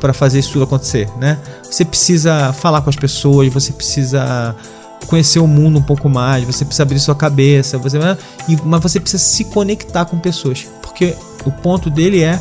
para 0.00 0.12
fazer 0.12 0.38
isso 0.38 0.52
tudo 0.52 0.64
acontecer, 0.64 1.08
né? 1.18 1.38
Você 1.64 1.84
precisa 1.84 2.52
falar 2.52 2.80
com 2.82 2.90
as 2.90 2.96
pessoas, 2.96 3.52
você 3.52 3.72
precisa 3.72 4.54
conhecer 5.08 5.40
o 5.40 5.46
mundo 5.46 5.78
um 5.78 5.82
pouco 5.82 6.08
mais, 6.08 6.44
você 6.44 6.64
precisa 6.64 6.82
abrir 6.84 7.00
sua 7.00 7.14
cabeça, 7.14 7.76
você, 7.78 7.98
né? 7.98 8.16
mas 8.64 8.80
você 8.80 9.00
precisa 9.00 9.22
se 9.22 9.44
conectar 9.44 10.04
com 10.04 10.18
pessoas, 10.18 10.66
porque 10.82 11.16
o 11.44 11.50
ponto 11.50 11.90
dele 11.90 12.22
é 12.22 12.40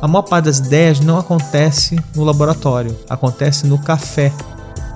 a 0.00 0.08
maior 0.08 0.22
parte 0.22 0.44
das 0.44 0.58
ideias 0.58 1.00
não 1.00 1.18
acontece 1.18 1.98
no 2.14 2.22
laboratório, 2.22 2.96
acontece 3.08 3.66
no 3.66 3.78
café, 3.78 4.32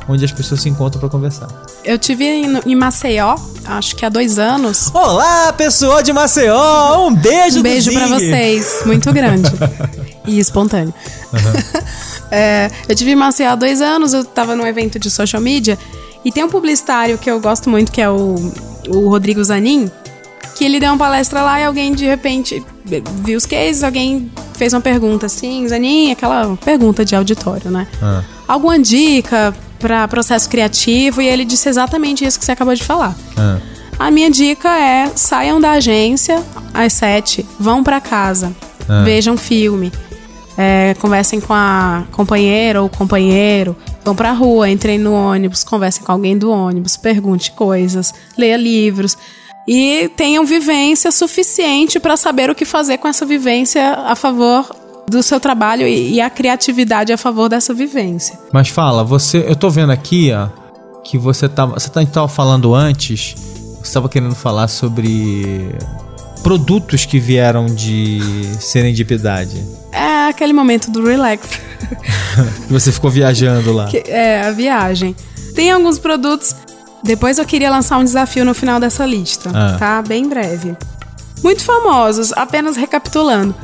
onde 0.09 0.25
as 0.25 0.33
pessoas 0.33 0.61
se 0.61 0.69
encontram 0.69 1.01
para 1.01 1.09
conversar. 1.09 1.49
Eu 1.83 1.99
tive 1.99 2.25
em, 2.25 2.61
em, 2.67 2.75
Maceió, 2.75 3.37
acho 3.65 3.97
que 3.97 4.05
há 4.05 4.09
dois 4.09 4.39
anos. 4.39 4.91
Olá, 4.93 5.53
pessoal 5.53 6.03
de 6.03 6.13
Maceió! 6.13 7.07
Um 7.07 7.15
beijo, 7.15 7.61
Um 7.61 7.63
beijo 7.63 7.93
para 7.93 8.07
vocês, 8.07 8.83
muito 8.85 9.11
grande 9.13 9.51
e 10.27 10.39
espontâneo. 10.39 10.93
Uhum. 11.33 11.83
é, 12.31 12.71
eu 12.89 12.95
tive 12.95 13.13
em 13.13 13.17
Maceió 13.17 13.53
há 13.53 13.55
dois 13.55 13.81
anos, 13.81 14.13
eu 14.13 14.21
estava 14.21 14.55
num 14.55 14.67
evento 14.67 14.99
de 14.99 15.11
social 15.11 15.41
media 15.41 15.79
e 16.23 16.31
tem 16.31 16.45
um 16.45 16.51
publicitário 16.51 17.17
que 17.17 17.31
eu 17.31 17.41
gosto 17.41 17.71
muito, 17.71 17.91
que 17.91 18.01
é 18.01 18.11
o, 18.11 18.35
o 18.89 19.09
Rodrigo 19.09 19.43
Zanin, 19.43 19.91
que 20.55 20.65
ele 20.65 20.79
deu 20.79 20.91
uma 20.91 20.99
palestra 20.99 21.41
lá 21.41 21.61
e 21.61 21.65
alguém 21.65 21.95
de 21.95 22.05
repente 22.05 22.63
viu 23.25 23.39
os 23.39 23.47
cases, 23.47 23.83
alguém 23.83 24.31
fez 24.53 24.75
uma 24.75 24.83
pergunta 24.83 25.25
assim, 25.25 25.67
Zanin, 25.67 26.13
aquela 26.13 26.59
pergunta 26.63 27.07
de 27.07 27.17
auditório, 27.17 27.71
né? 27.71 27.87
Ah. 28.03 28.23
Alguma 28.47 28.79
dica 28.79 29.55
para 29.81 30.07
processo 30.07 30.49
criativo 30.49 31.21
e 31.21 31.27
ele 31.27 31.45
disse 31.45 31.69
exatamente 31.69 32.25
isso 32.25 32.39
que 32.39 32.45
você 32.45 32.53
acabou 32.53 32.75
de 32.75 32.85
falar. 32.85 33.17
Ah. 33.37 33.59
A 33.99 34.11
minha 34.11 34.31
dica 34.31 34.69
é 34.79 35.11
saiam 35.15 35.61
da 35.61 35.73
agência 35.73 36.43
às 36.73 36.93
sete, 36.93 37.45
vão 37.59 37.83
para 37.83 38.01
casa, 38.01 38.55
ah. 38.89 39.03
vejam 39.03 39.37
filme, 39.37 39.91
é, 40.57 40.95
conversem 41.01 41.41
com 41.41 41.53
a 41.53 42.05
companheira 42.13 42.83
ou 42.83 42.89
companheiro, 42.89 43.77
vão 44.05 44.15
pra 44.15 44.33
rua, 44.33 44.71
entrem 44.71 44.99
no 44.99 45.13
ônibus, 45.13 45.65
conversem 45.65 46.03
com 46.03 46.13
alguém 46.13 46.37
do 46.37 46.51
ônibus, 46.51 46.97
pergunte 46.97 47.51
coisas, 47.53 48.13
leia 48.37 48.57
livros 48.57 49.17
e 49.67 50.11
tenham 50.17 50.45
vivência 50.45 51.11
suficiente 51.11 52.01
para 52.01 52.17
saber 52.17 52.51
o 52.51 52.55
que 52.55 52.65
fazer 52.65 52.99
com 52.99 53.09
essa 53.09 53.25
vivência 53.25 53.93
a 54.07 54.15
favor 54.15 54.69
do 55.11 55.23
seu 55.25 55.41
trabalho 55.41 55.87
e, 55.87 56.15
e 56.15 56.21
a 56.21 56.31
criatividade 56.31 57.13
a 57.13 57.19
favor 57.19 57.49
dessa 57.49 57.75
vivência. 57.75 58.39
Mas 58.53 58.69
fala, 58.69 59.03
você, 59.03 59.45
eu 59.47 59.57
tô 59.57 59.69
vendo 59.69 59.91
aqui, 59.91 60.33
ó, 60.33 60.49
que 61.03 61.19
você 61.19 61.49
tava, 61.49 61.75
você 61.75 61.91
tava 61.91 62.07
tá, 62.07 62.29
falando 62.29 62.73
antes, 62.73 63.35
você 63.35 63.89
estava 63.89 64.09
querendo 64.09 64.37
falar 64.37 64.69
sobre 64.69 65.75
produtos 66.45 67.05
que 67.05 67.19
vieram 67.19 67.67
de 67.67 68.21
serendipidade. 68.61 69.67
É 69.91 70.29
aquele 70.29 70.53
momento 70.53 70.91
do 70.91 71.05
relax. 71.05 71.49
você 72.71 72.93
ficou 72.93 73.11
viajando 73.11 73.73
lá. 73.73 73.89
Que, 73.89 74.05
é, 74.07 74.47
a 74.47 74.53
viagem. 74.53 75.17
Tem 75.57 75.73
alguns 75.73 75.99
produtos. 75.99 76.55
Depois 77.03 77.39
eu 77.39 77.45
queria 77.45 77.71
lançar 77.71 77.99
um 77.99 78.05
desafio 78.05 78.45
no 78.45 78.55
final 78.55 78.79
dessa 78.79 79.05
lista, 79.05 79.51
ah. 79.53 79.77
tá? 79.77 80.03
Bem 80.03 80.29
breve. 80.29 80.77
Muito 81.43 81.63
famosos, 81.63 82.33
apenas 82.35 82.77
recapitulando 82.77 83.55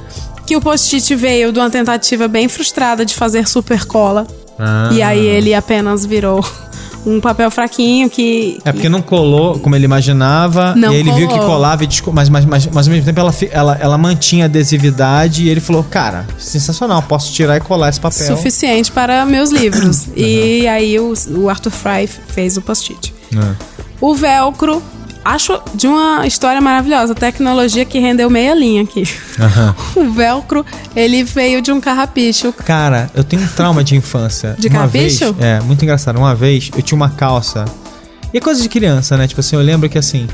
que 0.46 0.56
o 0.56 0.60
post-it 0.60 1.14
veio 1.14 1.52
de 1.52 1.58
uma 1.58 1.68
tentativa 1.68 2.28
bem 2.28 2.48
frustrada 2.48 3.04
de 3.04 3.14
fazer 3.14 3.48
super 3.48 3.84
cola. 3.84 4.26
Ah. 4.58 4.88
E 4.92 5.02
aí 5.02 5.26
ele 5.26 5.52
apenas 5.52 6.06
virou 6.06 6.44
um 7.04 7.20
papel 7.20 7.50
fraquinho 7.50 8.08
que. 8.08 8.58
É 8.64 8.72
porque 8.72 8.88
não 8.88 9.02
colou 9.02 9.58
como 9.58 9.74
ele 9.74 9.84
imaginava. 9.84 10.74
Não 10.76 10.92
e 10.92 10.96
ele 10.96 11.10
colou. 11.10 11.18
viu 11.18 11.28
que 11.28 11.38
colava 11.40 11.84
e 11.84 11.86
desco... 11.86 12.12
mas, 12.12 12.28
mas, 12.28 12.44
mas, 12.44 12.66
mas 12.66 12.86
ao 12.86 12.92
mesmo 12.92 13.06
tempo 13.06 13.20
ela, 13.20 13.34
ela, 13.50 13.78
ela 13.80 13.98
mantinha 13.98 14.44
adesividade 14.44 15.44
e 15.44 15.48
ele 15.48 15.60
falou: 15.60 15.84
Cara, 15.84 16.24
sensacional, 16.38 17.02
posso 17.02 17.32
tirar 17.32 17.56
e 17.56 17.60
colar 17.60 17.88
esse 17.88 18.00
papel. 18.00 18.36
Suficiente 18.36 18.90
para 18.92 19.26
meus 19.26 19.50
livros. 19.50 20.06
uhum. 20.08 20.12
E 20.16 20.66
aí 20.68 20.98
o, 20.98 21.12
o 21.36 21.50
Arthur 21.50 21.72
Fry 21.72 22.06
fez 22.06 22.56
o 22.56 22.62
post-it. 22.62 23.12
Uhum. 23.34 23.54
O 24.00 24.14
velcro 24.14 24.82
acho 25.26 25.60
de 25.74 25.86
uma 25.86 26.26
história 26.26 26.60
maravilhosa. 26.60 27.14
Tecnologia 27.14 27.84
que 27.84 27.98
rendeu 27.98 28.30
meia 28.30 28.54
linha 28.54 28.82
aqui. 28.82 29.02
Uhum. 29.38 30.06
o 30.08 30.12
velcro, 30.12 30.64
ele 30.94 31.24
veio 31.24 31.60
de 31.60 31.72
um 31.72 31.80
carrapicho. 31.80 32.52
Cara, 32.52 33.10
eu 33.14 33.24
tenho 33.24 33.42
um 33.42 33.48
trauma 33.48 33.82
de 33.82 33.96
infância. 33.96 34.54
De 34.58 34.68
uma 34.68 34.80
carrapicho? 34.80 35.32
Vez, 35.32 35.46
é, 35.46 35.60
muito 35.60 35.82
engraçado. 35.82 36.16
Uma 36.16 36.34
vez 36.34 36.70
eu 36.74 36.82
tinha 36.82 36.96
uma 36.96 37.10
calça. 37.10 37.64
E 38.32 38.38
é 38.38 38.40
coisa 38.40 38.62
de 38.62 38.68
criança, 38.68 39.16
né? 39.16 39.26
Tipo 39.26 39.40
assim, 39.40 39.56
eu 39.56 39.62
lembro 39.62 39.88
que 39.88 39.98
assim. 39.98 40.26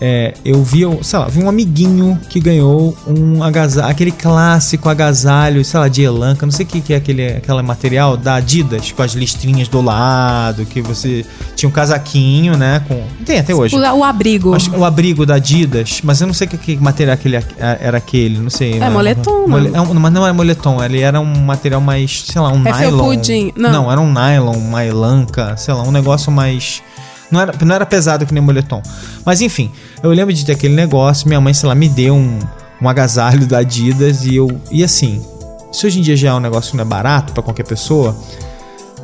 É, 0.00 0.34
eu 0.44 0.62
vi, 0.62 0.82
sei 1.02 1.18
lá, 1.18 1.26
vi 1.26 1.42
um 1.42 1.48
amiguinho 1.48 2.18
que 2.30 2.38
ganhou 2.38 2.96
um 3.06 3.42
agasalho, 3.42 3.88
aquele 3.88 4.12
clássico 4.12 4.88
agasalho, 4.88 5.64
sei 5.64 5.80
lá, 5.80 5.88
de 5.88 6.02
elanca, 6.04 6.46
não 6.46 6.52
sei 6.52 6.64
o 6.64 6.68
que, 6.68 6.80
que 6.80 6.92
é 6.94 6.96
aquele, 6.96 7.26
aquele 7.26 7.62
material 7.62 8.16
da 8.16 8.36
Adidas, 8.36 8.92
com 8.92 9.02
as 9.02 9.12
listrinhas 9.12 9.66
do 9.66 9.80
lado, 9.80 10.64
que 10.66 10.80
você 10.80 11.24
tinha 11.56 11.68
um 11.68 11.72
casaquinho, 11.72 12.56
né? 12.56 12.80
Com, 12.86 13.02
tem 13.24 13.40
até 13.40 13.52
hoje. 13.54 13.74
O, 13.74 13.80
o 13.80 14.04
abrigo. 14.04 14.54
Acho, 14.54 14.70
o 14.76 14.84
abrigo 14.84 15.26
da 15.26 15.34
Adidas, 15.34 16.00
mas 16.04 16.20
eu 16.20 16.26
não 16.28 16.34
sei 16.34 16.46
que, 16.46 16.56
que 16.56 16.76
material 16.76 17.14
aquele, 17.14 17.36
era 17.58 17.98
aquele, 17.98 18.38
não 18.38 18.50
sei. 18.50 18.74
É 18.74 18.78
né? 18.78 18.90
moletom, 18.90 19.48
Mole, 19.48 19.68
não. 19.70 19.76
é 19.78 19.80
um- 19.80 19.94
mas 19.94 20.12
não 20.12 20.24
era 20.24 20.32
moletom, 20.32 20.82
ele 20.84 21.00
era 21.00 21.18
um 21.20 21.40
material 21.44 21.80
mais, 21.80 22.24
sei 22.26 22.40
lá, 22.40 22.52
um 22.52 22.60
É 22.66 22.72
nylon. 22.72 22.98
felpudinho, 23.04 23.52
não. 23.56 23.90
era 23.90 24.00
um 24.00 24.12
nylon, 24.12 24.56
uma 24.56 24.84
elanca, 24.84 25.56
sei 25.56 25.74
lá, 25.74 25.82
um 25.82 25.90
negócio 25.90 26.30
mais. 26.30 26.82
Não 27.30 27.38
era, 27.40 27.52
não 27.62 27.74
era 27.74 27.84
pesado 27.84 28.24
que 28.24 28.32
nem 28.32 28.42
moletom. 28.42 28.80
Mas 29.24 29.42
enfim, 29.42 29.70
eu 30.02 30.10
lembro 30.10 30.32
de 30.32 30.44
ter 30.44 30.52
aquele 30.52 30.74
negócio, 30.74 31.26
minha 31.26 31.40
mãe, 31.40 31.52
sei 31.54 31.68
lá, 31.68 31.74
me 31.74 31.88
deu 31.88 32.14
um, 32.14 32.38
um 32.80 32.88
agasalho 32.88 33.46
da 33.46 33.58
Adidas 33.58 34.24
e 34.24 34.36
eu. 34.36 34.48
E 34.70 34.84
assim, 34.84 35.24
se 35.72 35.86
hoje 35.86 35.98
em 35.98 36.02
dia 36.02 36.16
já 36.16 36.30
é 36.30 36.34
um 36.34 36.40
negócio 36.40 36.70
que 36.70 36.76
não 36.76 36.82
é 36.82 36.86
barato 36.86 37.32
pra 37.32 37.42
qualquer 37.42 37.64
pessoa, 37.64 38.16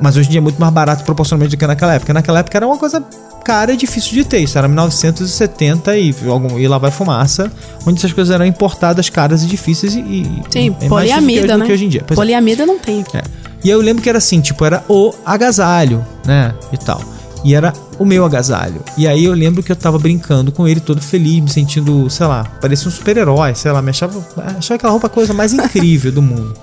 mas 0.01 0.17
hoje 0.17 0.29
em 0.29 0.31
dia 0.33 0.41
é 0.41 0.43
muito 0.43 0.59
mais 0.59 0.73
barato 0.73 1.05
proporcionalmente 1.05 1.57
do 1.57 1.59
que 1.59 1.67
naquela 1.67 1.95
época. 1.95 2.13
Naquela 2.13 2.41
época 2.41 2.57
era 2.59 2.67
uma 2.67 2.79
coisa 2.79 3.05
cara 3.45 3.73
e 3.73 3.77
difícil 3.77 4.13
de 4.15 4.25
ter. 4.25 4.39
Isso 4.39 4.57
era 4.57 4.67
1970 4.67 5.97
e, 5.97 6.15
algum, 6.29 6.59
e 6.59 6.67
lá 6.67 6.79
vai 6.79 6.91
fumaça, 6.91 7.53
onde 7.87 7.99
essas 7.99 8.13
coisas 8.13 8.35
eram 8.35 8.47
importadas 8.47 9.11
caras 9.11 9.43
e 9.43 9.47
difíceis 9.47 9.95
e. 9.95 10.01
e 10.01 10.43
Sim, 10.51 10.77
é 10.81 10.89
poliamida, 10.89 11.59
né? 11.59 11.67
hoje 11.67 11.85
em 11.85 11.89
dia. 11.89 12.03
Pois 12.07 12.17
é. 12.17 12.21
Poliamida 12.21 12.65
não 12.65 12.79
tem. 12.79 13.05
É. 13.13 13.23
E 13.63 13.71
aí 13.71 13.77
eu 13.77 13.81
lembro 13.81 14.03
que 14.03 14.09
era 14.09 14.19
assim, 14.19 14.41
tipo, 14.41 14.65
era 14.65 14.85
o 14.89 15.13
agasalho, 15.25 16.05
né? 16.27 16.55
E 16.73 16.79
tal. 16.79 17.01
E 17.45 17.55
era 17.55 17.73
o 17.99 18.05
meu 18.05 18.25
agasalho. 18.25 18.83
E 18.97 19.07
aí 19.07 19.25
eu 19.25 19.33
lembro 19.35 19.63
que 19.63 19.71
eu 19.73 19.77
tava 19.77 19.99
brincando 19.99 20.51
com 20.53 20.67
ele, 20.67 20.81
todo 20.81 21.01
feliz, 21.01 21.41
me 21.41 21.51
sentindo, 21.51 22.09
sei 22.11 22.27
lá, 22.27 22.45
parecia 22.61 22.89
um 22.89 22.91
super-herói, 22.91 23.55
sei 23.55 23.73
lá, 23.73 23.81
me 23.81 23.91
achava, 23.91 24.25
achava 24.57 24.75
aquela 24.75 24.93
roupa 24.93 25.07
a 25.07 25.11
coisa 25.11 25.33
mais 25.33 25.53
incrível 25.53 26.11
do 26.13 26.23
mundo. 26.23 26.55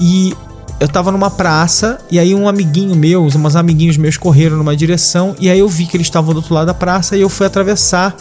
E 0.00 0.34
eu 0.80 0.86
tava 0.88 1.10
numa 1.10 1.30
praça, 1.30 1.98
e 2.10 2.18
aí 2.18 2.34
um 2.34 2.48
amiguinho 2.48 2.94
meu, 2.94 3.24
uns 3.24 3.56
amiguinhos 3.56 3.96
meus 3.96 4.16
correram 4.16 4.56
numa 4.56 4.76
direção, 4.76 5.34
e 5.40 5.50
aí 5.50 5.58
eu 5.58 5.68
vi 5.68 5.86
que 5.86 5.96
eles 5.96 6.06
estavam 6.06 6.32
do 6.32 6.36
outro 6.36 6.54
lado 6.54 6.66
da 6.66 6.74
praça, 6.74 7.16
e 7.16 7.20
eu 7.20 7.28
fui 7.28 7.46
atravessar 7.46 8.14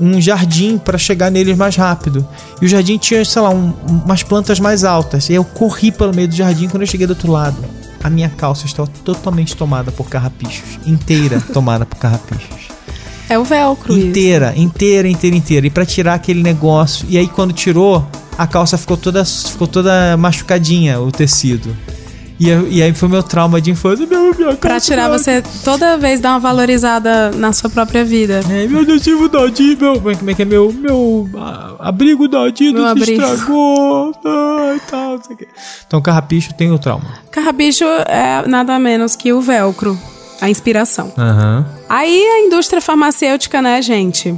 um 0.00 0.20
jardim 0.20 0.78
para 0.78 0.96
chegar 0.96 1.28
neles 1.28 1.56
mais 1.56 1.74
rápido. 1.74 2.24
E 2.62 2.66
o 2.66 2.68
jardim 2.68 2.98
tinha, 2.98 3.24
sei 3.24 3.42
lá, 3.42 3.50
um- 3.50 3.72
umas 4.04 4.22
plantas 4.22 4.60
mais 4.60 4.84
altas. 4.84 5.28
E 5.28 5.32
eu 5.34 5.42
corri 5.42 5.90
pelo 5.90 6.14
meio 6.14 6.28
do 6.28 6.36
jardim 6.36 6.68
quando 6.68 6.82
eu 6.82 6.86
cheguei 6.86 7.04
do 7.04 7.10
outro 7.10 7.32
lado. 7.32 7.56
A 8.02 8.10
minha 8.10 8.28
calça 8.28 8.66
estava 8.66 8.88
totalmente 9.04 9.56
tomada 9.56 9.90
por 9.90 10.08
carrapichos. 10.08 10.78
Inteira 10.86 11.40
tomada 11.52 11.84
por 11.84 11.98
carrapichos. 11.98 12.68
É 13.28 13.38
o 13.38 13.44
velcro. 13.44 13.96
isso. 13.96 14.06
Inteira, 14.06 14.54
inteira, 14.56 15.08
inteira, 15.08 15.36
inteira. 15.36 15.66
E 15.66 15.70
pra 15.70 15.84
tirar 15.84 16.14
aquele 16.14 16.42
negócio. 16.42 17.06
E 17.08 17.18
aí 17.18 17.28
quando 17.28 17.52
tirou, 17.52 18.06
a 18.38 18.46
calça 18.46 18.78
ficou 18.78 18.96
toda, 18.96 19.24
ficou 19.24 19.66
toda 19.66 20.16
machucadinha, 20.16 21.00
o 21.00 21.12
tecido. 21.12 21.76
E, 22.40 22.48
e 22.76 22.82
aí 22.82 22.94
foi 22.94 23.08
meu 23.08 23.22
trauma 23.22 23.60
de 23.60 23.70
infância. 23.70 24.06
Meu, 24.06 24.32
minha 24.34 24.54
Pra 24.56 24.70
calça 24.70 24.86
tirar 24.86 25.08
tá- 25.10 25.18
você 25.18 25.42
toda 25.64 25.96
vez 25.98 26.20
dar 26.20 26.30
uma 26.30 26.38
valorizada 26.38 27.30
na 27.32 27.52
sua 27.52 27.68
própria 27.68 28.04
vida. 28.04 28.40
É, 28.48 28.66
meu 28.68 28.80
adesivo 28.82 29.28
da 29.28 29.40
Adidas, 29.42 29.78
meu, 29.80 29.94
como 29.96 30.10
é- 30.10 30.14
como 30.14 30.30
é 30.30 30.34
que 30.34 30.42
é 30.42 30.44
meu, 30.44 30.72
meu 30.72 31.28
abrigo 31.80 32.28
da 32.28 32.44
Adidas 32.44 32.80
Meu 32.80 32.86
abrigo. 32.86 33.20
estragou, 33.22 34.12
ai, 34.24 34.80
quê. 35.36 35.48
Então, 35.86 36.00
carrapicho 36.00 36.54
tem 36.54 36.70
o 36.70 36.78
trauma. 36.78 37.04
Carrapicho 37.30 37.84
é 37.84 38.46
nada 38.46 38.78
menos 38.78 39.16
que 39.16 39.32
o 39.32 39.40
velcro, 39.40 39.98
a 40.40 40.48
inspiração. 40.48 41.12
Aham. 41.18 41.66
Aí 41.88 42.22
a 42.24 42.46
indústria 42.46 42.80
farmacêutica, 42.80 43.60
né, 43.60 43.82
gente? 43.82 44.34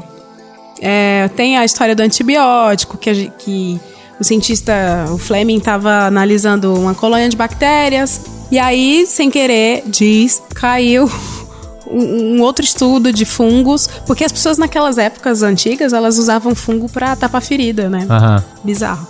É, 0.81 1.29
tem 1.37 1.59
a 1.59 1.65
história 1.67 1.95
do 1.95 2.01
antibiótico, 2.01 2.97
que, 2.97 3.31
que 3.39 3.79
o 4.21 4.25
cientista, 4.25 5.07
o 5.11 5.17
Fleming, 5.17 5.57
estava 5.57 6.07
analisando 6.07 6.75
uma 6.75 6.95
colônia 6.95 7.29
de 7.29 7.37
bactérias. 7.37 8.21
E 8.51 8.59
aí, 8.59 9.07
sem 9.07 9.31
querer, 9.31 9.85
diz, 9.87 10.43
caiu 10.55 11.11
um, 11.91 12.43
outro 12.43 12.63
estudo 12.63 13.13
de 13.13 13.25
fungos. 13.25 13.89
Porque 14.07 14.23
as 14.23 14.31
pessoas 14.31 14.59
naquelas 14.59 14.99
épocas 14.99 15.43
antigas, 15.43 15.95
elas 15.95 16.19
usavam 16.19 16.55
fungo 16.55 16.87
pra 16.89 17.17
tapar 17.17 17.41
ferida, 17.41 17.89
né? 17.89 18.07
Aham. 18.11 18.45
Bizarro. 18.63 19.09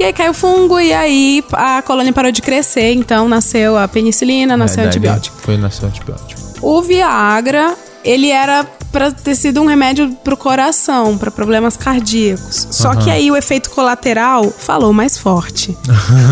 E 0.00 0.04
aí 0.04 0.12
caiu 0.14 0.32
fungo 0.32 0.80
e 0.80 0.94
aí 0.94 1.44
a 1.52 1.82
colônia 1.82 2.10
parou 2.10 2.32
de 2.32 2.40
crescer, 2.40 2.94
então 2.94 3.28
nasceu 3.28 3.76
a 3.76 3.86
penicilina, 3.86 4.56
nasceu 4.56 4.78
o 4.78 4.80
É, 4.80 4.84
daí 4.84 4.88
antibiótico. 4.88 5.36
Foi 5.42 5.58
nasceu 5.58 5.88
antibiótico. 5.88 6.40
O 6.62 6.80
Viagra, 6.80 7.74
ele 8.02 8.30
era 8.30 8.66
pra 8.92 9.10
ter 9.10 9.34
sido 9.34 9.60
um 9.60 9.66
remédio 9.66 10.10
pro 10.24 10.36
coração, 10.36 11.16
pra 11.16 11.30
problemas 11.30 11.76
cardíacos. 11.76 12.68
Só 12.70 12.94
que 12.94 13.10
aí 13.10 13.30
o 13.30 13.36
efeito 13.36 13.70
colateral 13.70 14.50
falou 14.50 14.92
mais 14.92 15.16
forte. 15.16 15.76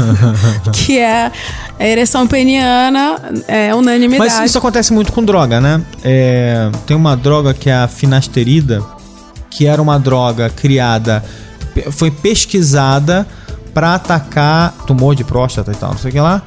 que 0.73 0.99
é 0.99 1.31
a 1.79 1.87
ereção 1.87 2.27
peniana, 2.27 3.21
é 3.47 3.75
unanimidade. 3.75 4.35
Mas 4.35 4.51
isso 4.51 4.59
acontece 4.59 4.93
muito 4.93 5.13
com 5.13 5.23
droga, 5.23 5.61
né? 5.61 5.83
É, 6.03 6.71
tem 6.87 6.97
uma 6.97 7.17
droga 7.17 7.55
que 7.55 7.71
é 7.71 7.75
a 7.75 7.89
finasterida, 7.89 8.83
que 9.51 9.67
era 9.67 9.81
uma 9.81 9.99
droga 9.99 10.51
criada, 10.51 11.25
foi 11.93 12.11
pesquisada 12.11 13.27
para 13.73 13.95
atacar 13.95 14.73
tumor 14.87 15.15
de 15.15 15.23
próstata 15.23 15.71
e 15.71 15.75
tal, 15.75 15.91
não 15.93 15.99
sei 15.99 16.11
o 16.11 16.13
que 16.13 16.21
lá. 16.21 16.43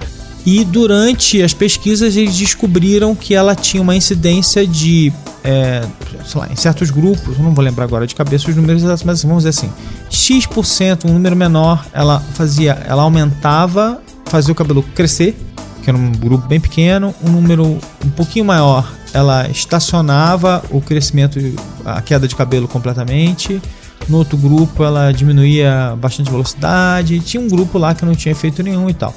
E 0.45 0.63
durante 0.65 1.41
as 1.41 1.53
pesquisas 1.53 2.15
eles 2.15 2.35
descobriram 2.35 3.13
que 3.13 3.35
ela 3.35 3.55
tinha 3.55 3.81
uma 3.81 3.95
incidência 3.95 4.65
de, 4.65 5.13
é, 5.43 5.85
sei 6.25 6.41
lá, 6.41 6.47
em 6.51 6.55
certos 6.55 6.89
grupos, 6.89 7.37
não 7.37 7.53
vou 7.53 7.63
lembrar 7.63 7.83
agora 7.83 8.07
de 8.07 8.15
cabeça 8.15 8.49
os 8.49 8.55
números, 8.55 8.81
exatos, 8.81 9.03
mas 9.03 9.23
vamos 9.23 9.43
dizer 9.43 9.49
assim, 9.49 9.71
x%, 10.09 11.05
um 11.05 11.13
número 11.13 11.35
menor, 11.35 11.85
ela 11.93 12.19
fazia, 12.33 12.73
ela 12.87 13.03
aumentava, 13.03 14.01
fazia 14.25 14.51
o 14.51 14.55
cabelo 14.55 14.81
crescer, 14.95 15.37
que 15.83 15.89
era 15.89 15.97
um 15.97 16.11
grupo 16.11 16.47
bem 16.47 16.59
pequeno, 16.59 17.13
um 17.23 17.29
número 17.29 17.77
um 18.03 18.09
pouquinho 18.09 18.45
maior, 18.45 18.91
ela 19.13 19.47
estacionava 19.49 20.63
o 20.71 20.81
crescimento, 20.81 21.39
a 21.85 22.01
queda 22.01 22.27
de 22.27 22.35
cabelo 22.35 22.67
completamente. 22.67 23.61
No 24.07 24.17
outro 24.17 24.37
grupo, 24.37 24.83
ela 24.83 25.11
diminuía 25.11 25.95
bastante 25.97 26.31
velocidade. 26.31 27.19
Tinha 27.19 27.41
um 27.41 27.47
grupo 27.47 27.77
lá 27.77 27.93
que 27.93 28.05
não 28.05 28.15
tinha 28.15 28.31
efeito 28.31 28.63
nenhum 28.63 28.89
e 28.89 28.93
tal. 28.93 29.13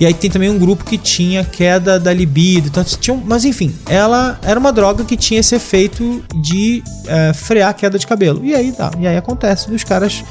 E 0.00 0.06
aí 0.06 0.14
tem 0.14 0.30
também 0.30 0.48
um 0.48 0.58
grupo 0.58 0.82
que 0.82 0.96
tinha 0.96 1.44
queda 1.44 2.00
da 2.00 2.10
libido. 2.12 2.68
Então, 2.68 2.82
um- 3.14 3.22
mas 3.24 3.44
enfim, 3.44 3.74
ela 3.86 4.38
era 4.42 4.58
uma 4.58 4.72
droga 4.72 5.04
que 5.04 5.14
tinha 5.16 5.38
esse 5.40 5.54
efeito 5.54 6.24
de 6.36 6.82
eh, 7.06 7.32
frear 7.34 7.68
a 7.68 7.74
queda 7.74 7.98
de 7.98 8.06
cabelo. 8.06 8.42
E 8.44 8.54
aí 8.54 8.72
tá. 8.72 8.90
E 8.98 9.06
aí 9.06 9.16
acontece 9.16 9.68
dos 9.70 9.84
caras 9.84 10.24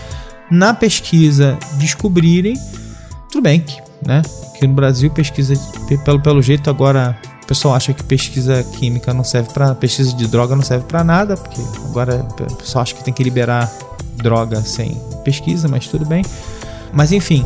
na 0.49 0.73
pesquisa 0.73 1.55
descobrirem. 1.77 2.57
Tudo 3.31 3.43
bem 3.43 3.59
que, 3.59 3.79
né? 4.03 4.23
Que 4.57 4.65
no 4.65 4.73
Brasil 4.73 5.11
pesquisa 5.11 5.53
pe- 5.87 5.97
pelo, 5.99 6.19
pelo 6.19 6.41
jeito 6.41 6.67
agora 6.67 7.15
o 7.43 7.45
pessoal 7.45 7.75
acha 7.75 7.93
que 7.93 8.03
pesquisa 8.03 8.63
química 8.63 9.13
não 9.13 9.23
serve 9.23 9.51
para 9.53 9.73
pesquisa 9.75 10.15
de 10.15 10.27
droga 10.27 10.55
não 10.55 10.63
serve 10.63 10.85
para 10.85 11.03
nada, 11.03 11.35
porque 11.37 11.61
agora 11.85 12.25
o 12.39 12.55
pessoal 12.55 12.81
acha 12.81 12.95
que 12.95 13.03
tem 13.03 13.13
que 13.13 13.23
liberar 13.23 13.71
droga 14.17 14.61
sem 14.61 14.99
pesquisa, 15.23 15.67
mas 15.67 15.87
tudo 15.87 16.05
bem. 16.05 16.23
Mas 16.91 17.11
enfim, 17.11 17.45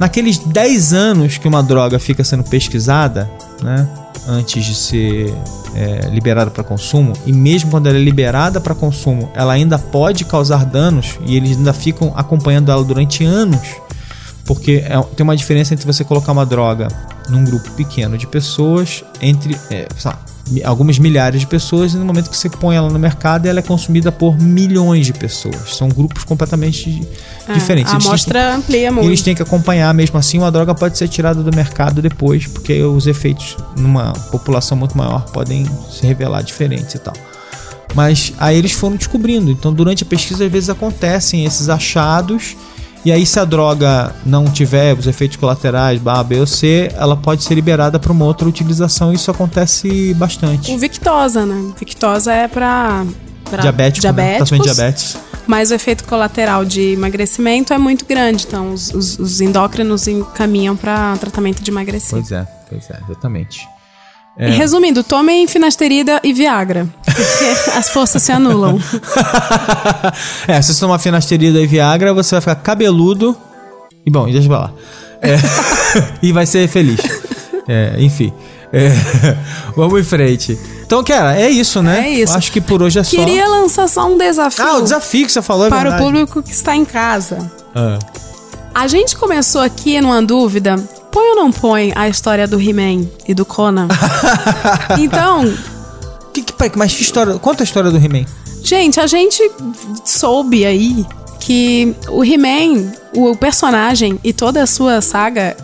naqueles 0.00 0.38
10 0.38 0.92
anos 0.94 1.36
que 1.38 1.46
uma 1.46 1.62
droga 1.62 1.98
fica 1.98 2.24
sendo 2.24 2.42
pesquisada, 2.42 3.30
né, 3.62 3.86
antes 4.26 4.64
de 4.64 4.74
ser 4.74 5.34
é, 5.74 6.08
liberada 6.08 6.50
para 6.50 6.64
consumo, 6.64 7.12
e 7.26 7.32
mesmo 7.32 7.70
quando 7.70 7.86
ela 7.86 7.98
é 7.98 8.00
liberada 8.00 8.60
para 8.60 8.74
consumo, 8.74 9.30
ela 9.34 9.52
ainda 9.52 9.78
pode 9.78 10.24
causar 10.24 10.64
danos 10.64 11.18
e 11.26 11.36
eles 11.36 11.56
ainda 11.58 11.72
ficam 11.72 12.12
acompanhando 12.16 12.72
ela 12.72 12.82
durante 12.82 13.24
anos, 13.24 13.60
porque 14.44 14.82
é- 14.86 15.00
tem 15.14 15.22
uma 15.22 15.36
diferença 15.36 15.74
entre 15.74 15.86
você 15.86 16.02
colocar 16.02 16.32
uma 16.32 16.46
droga 16.46 16.88
num 17.30 17.44
grupo 17.44 17.70
pequeno 17.72 18.18
de 18.18 18.26
pessoas, 18.26 19.04
entre 19.20 19.56
é, 19.70 19.86
lá, 20.04 20.18
algumas 20.64 20.98
milhares 20.98 21.40
de 21.40 21.46
pessoas, 21.46 21.94
e 21.94 21.96
no 21.96 22.04
momento 22.04 22.28
que 22.28 22.36
você 22.36 22.48
põe 22.50 22.74
ela 22.74 22.90
no 22.90 22.98
mercado, 22.98 23.46
ela 23.46 23.60
é 23.60 23.62
consumida 23.62 24.10
por 24.10 24.36
milhões 24.36 25.06
de 25.06 25.12
pessoas. 25.12 25.76
São 25.76 25.88
grupos 25.88 26.24
completamente 26.24 27.06
É, 27.48 27.52
diferentes. 27.52 27.92
A 27.92 27.96
Eles 27.96 28.04
têm 28.04 28.08
que- 28.08 28.08
amostra 28.08 28.54
amplia 28.56 28.88
e 28.88 28.90
muito. 28.90 29.06
eles 29.08 29.22
têm 29.22 29.34
que 29.34 29.42
acompanhar, 29.42 29.94
mesmo 29.94 30.18
assim, 30.18 30.38
uma 30.38 30.50
droga 30.50 30.74
pode 30.74 30.98
ser 30.98 31.06
tirada 31.08 31.42
do 31.42 31.54
mercado 31.54 32.02
depois, 32.02 32.46
porque 32.46 32.82
os 32.82 33.06
efeitos 33.06 33.56
numa 33.76 34.12
população 34.32 34.76
muito 34.76 34.98
maior 34.98 35.24
podem 35.30 35.64
se 35.90 36.04
revelar 36.06 36.42
diferentes 36.42 36.94
e 36.96 36.98
tal. 36.98 37.14
Mas 37.94 38.32
aí 38.38 38.56
eles 38.56 38.72
foram 38.72 38.96
descobrindo. 38.96 39.50
Então, 39.50 39.72
durante 39.72 40.04
a 40.04 40.06
pesquisa, 40.06 40.44
às 40.46 40.50
vezes 40.52 40.70
acontecem 40.70 41.44
esses 41.44 41.68
achados. 41.68 42.56
E 43.04 43.10
aí, 43.10 43.24
se 43.24 43.40
a 43.40 43.44
droga 43.46 44.14
não 44.26 44.44
tiver 44.44 44.94
os 44.98 45.06
efeitos 45.06 45.36
colaterais, 45.38 46.00
A, 46.06 46.22
B 46.22 46.40
ou 46.40 46.46
C, 46.46 46.90
ela 46.94 47.16
pode 47.16 47.42
ser 47.44 47.54
liberada 47.54 47.98
para 47.98 48.12
uma 48.12 48.24
outra 48.26 48.46
utilização. 48.46 49.10
Isso 49.12 49.30
acontece 49.30 50.12
bastante. 50.14 50.70
O 50.72 50.76
Victosa, 50.78 51.46
né? 51.46 51.72
Victosa 51.78 52.32
é 52.32 52.46
pra 52.46 53.04
Diabético, 53.62 54.06
né? 54.06 54.12
diabéticos, 54.12 54.48
Tratamento 54.48 54.68
de 54.68 54.74
diabetes. 54.74 55.16
mas 55.46 55.70
o 55.70 55.74
efeito 55.74 56.04
colateral 56.04 56.64
de 56.64 56.92
emagrecimento 56.92 57.72
é 57.72 57.78
muito 57.78 58.04
grande. 58.04 58.44
Então, 58.46 58.72
os, 58.72 58.90
os- 58.94 59.18
os 59.18 59.40
endócrinos 59.40 60.06
encaminham 60.06 60.76
para 60.76 61.16
tratamento 61.16 61.62
de 61.62 61.70
emagrecimento. 61.70 62.28
Pois 62.28 62.32
é, 62.40 62.46
pois 62.68 62.90
é, 62.90 63.00
exatamente. 63.08 63.66
E 64.38 64.50
Resumindo, 64.50 65.04
tomem 65.04 65.46
finasterida 65.46 66.20
e 66.22 66.32
Viagra. 66.32 66.88
Porque 67.04 67.44
as 67.76 67.90
forças 67.90 68.22
se 68.22 68.32
anulam. 68.32 68.78
é, 70.48 70.62
se 70.62 70.72
você 70.74 70.80
tomar 70.80 70.98
finasterida 70.98 71.60
e 71.60 71.66
Viagra, 71.66 72.14
você 72.14 72.36
vai 72.36 72.40
ficar 72.40 72.54
cabeludo. 72.56 73.36
E 74.06 74.10
bom, 74.10 74.30
deixa 74.30 74.48
pra 74.48 74.58
lá. 74.58 74.72
É, 75.20 75.36
e 76.22 76.32
vai 76.32 76.46
ser 76.46 76.68
feliz. 76.68 77.00
É, 77.68 77.96
enfim. 77.98 78.32
É, 78.72 78.90
vamos 79.76 80.00
em 80.00 80.04
frente. 80.04 80.58
Então, 80.86 81.02
cara, 81.02 81.38
é 81.38 81.50
isso, 81.50 81.82
né? 81.82 82.08
É 82.08 82.10
isso. 82.10 82.36
Acho 82.36 82.52
que 82.52 82.60
por 82.60 82.82
hoje 82.82 82.98
é 82.98 83.04
só. 83.04 83.16
Queria 83.16 83.46
lançar 83.46 83.88
só 83.88 84.06
um 84.06 84.16
desafio. 84.16 84.64
Ah, 84.64 84.76
o 84.78 84.82
desafio 84.82 85.26
que 85.26 85.32
você 85.32 85.42
falou 85.42 85.66
é 85.66 85.68
para 85.68 85.90
verdade. 85.90 86.02
o 86.02 86.06
público 86.06 86.42
que 86.42 86.52
está 86.52 86.74
em 86.74 86.84
casa. 86.84 87.50
Ah. 87.74 87.98
A 88.74 88.86
gente 88.86 89.16
começou 89.16 89.60
aqui 89.60 90.00
numa 90.00 90.22
dúvida. 90.22 90.76
Põe 91.10 91.30
ou 91.30 91.36
não 91.36 91.50
põe 91.50 91.92
a 91.96 92.08
história 92.08 92.46
do 92.46 92.60
He-Man 92.60 93.06
e 93.26 93.34
do 93.34 93.44
Conan? 93.44 93.88
então, 94.98 95.52
Que, 96.32 96.42
que, 96.42 96.52
peraí, 96.52 96.72
mas 96.76 96.94
que 96.94 97.02
história? 97.02 97.38
Conta 97.38 97.62
a 97.62 97.64
história 97.64 97.90
do 97.90 97.96
He-Man. 97.96 98.24
gente, 98.62 99.00
a 99.00 99.06
gente 99.06 99.50
soube 100.04 100.64
aí 100.64 101.04
que 101.40 101.94
o 102.08 102.24
He-Man, 102.24 102.92
o 103.14 103.34
personagem 103.34 104.20
e 104.22 104.32
toda 104.32 104.62
a 104.62 104.66
sua 104.66 105.00
saga 105.00 105.56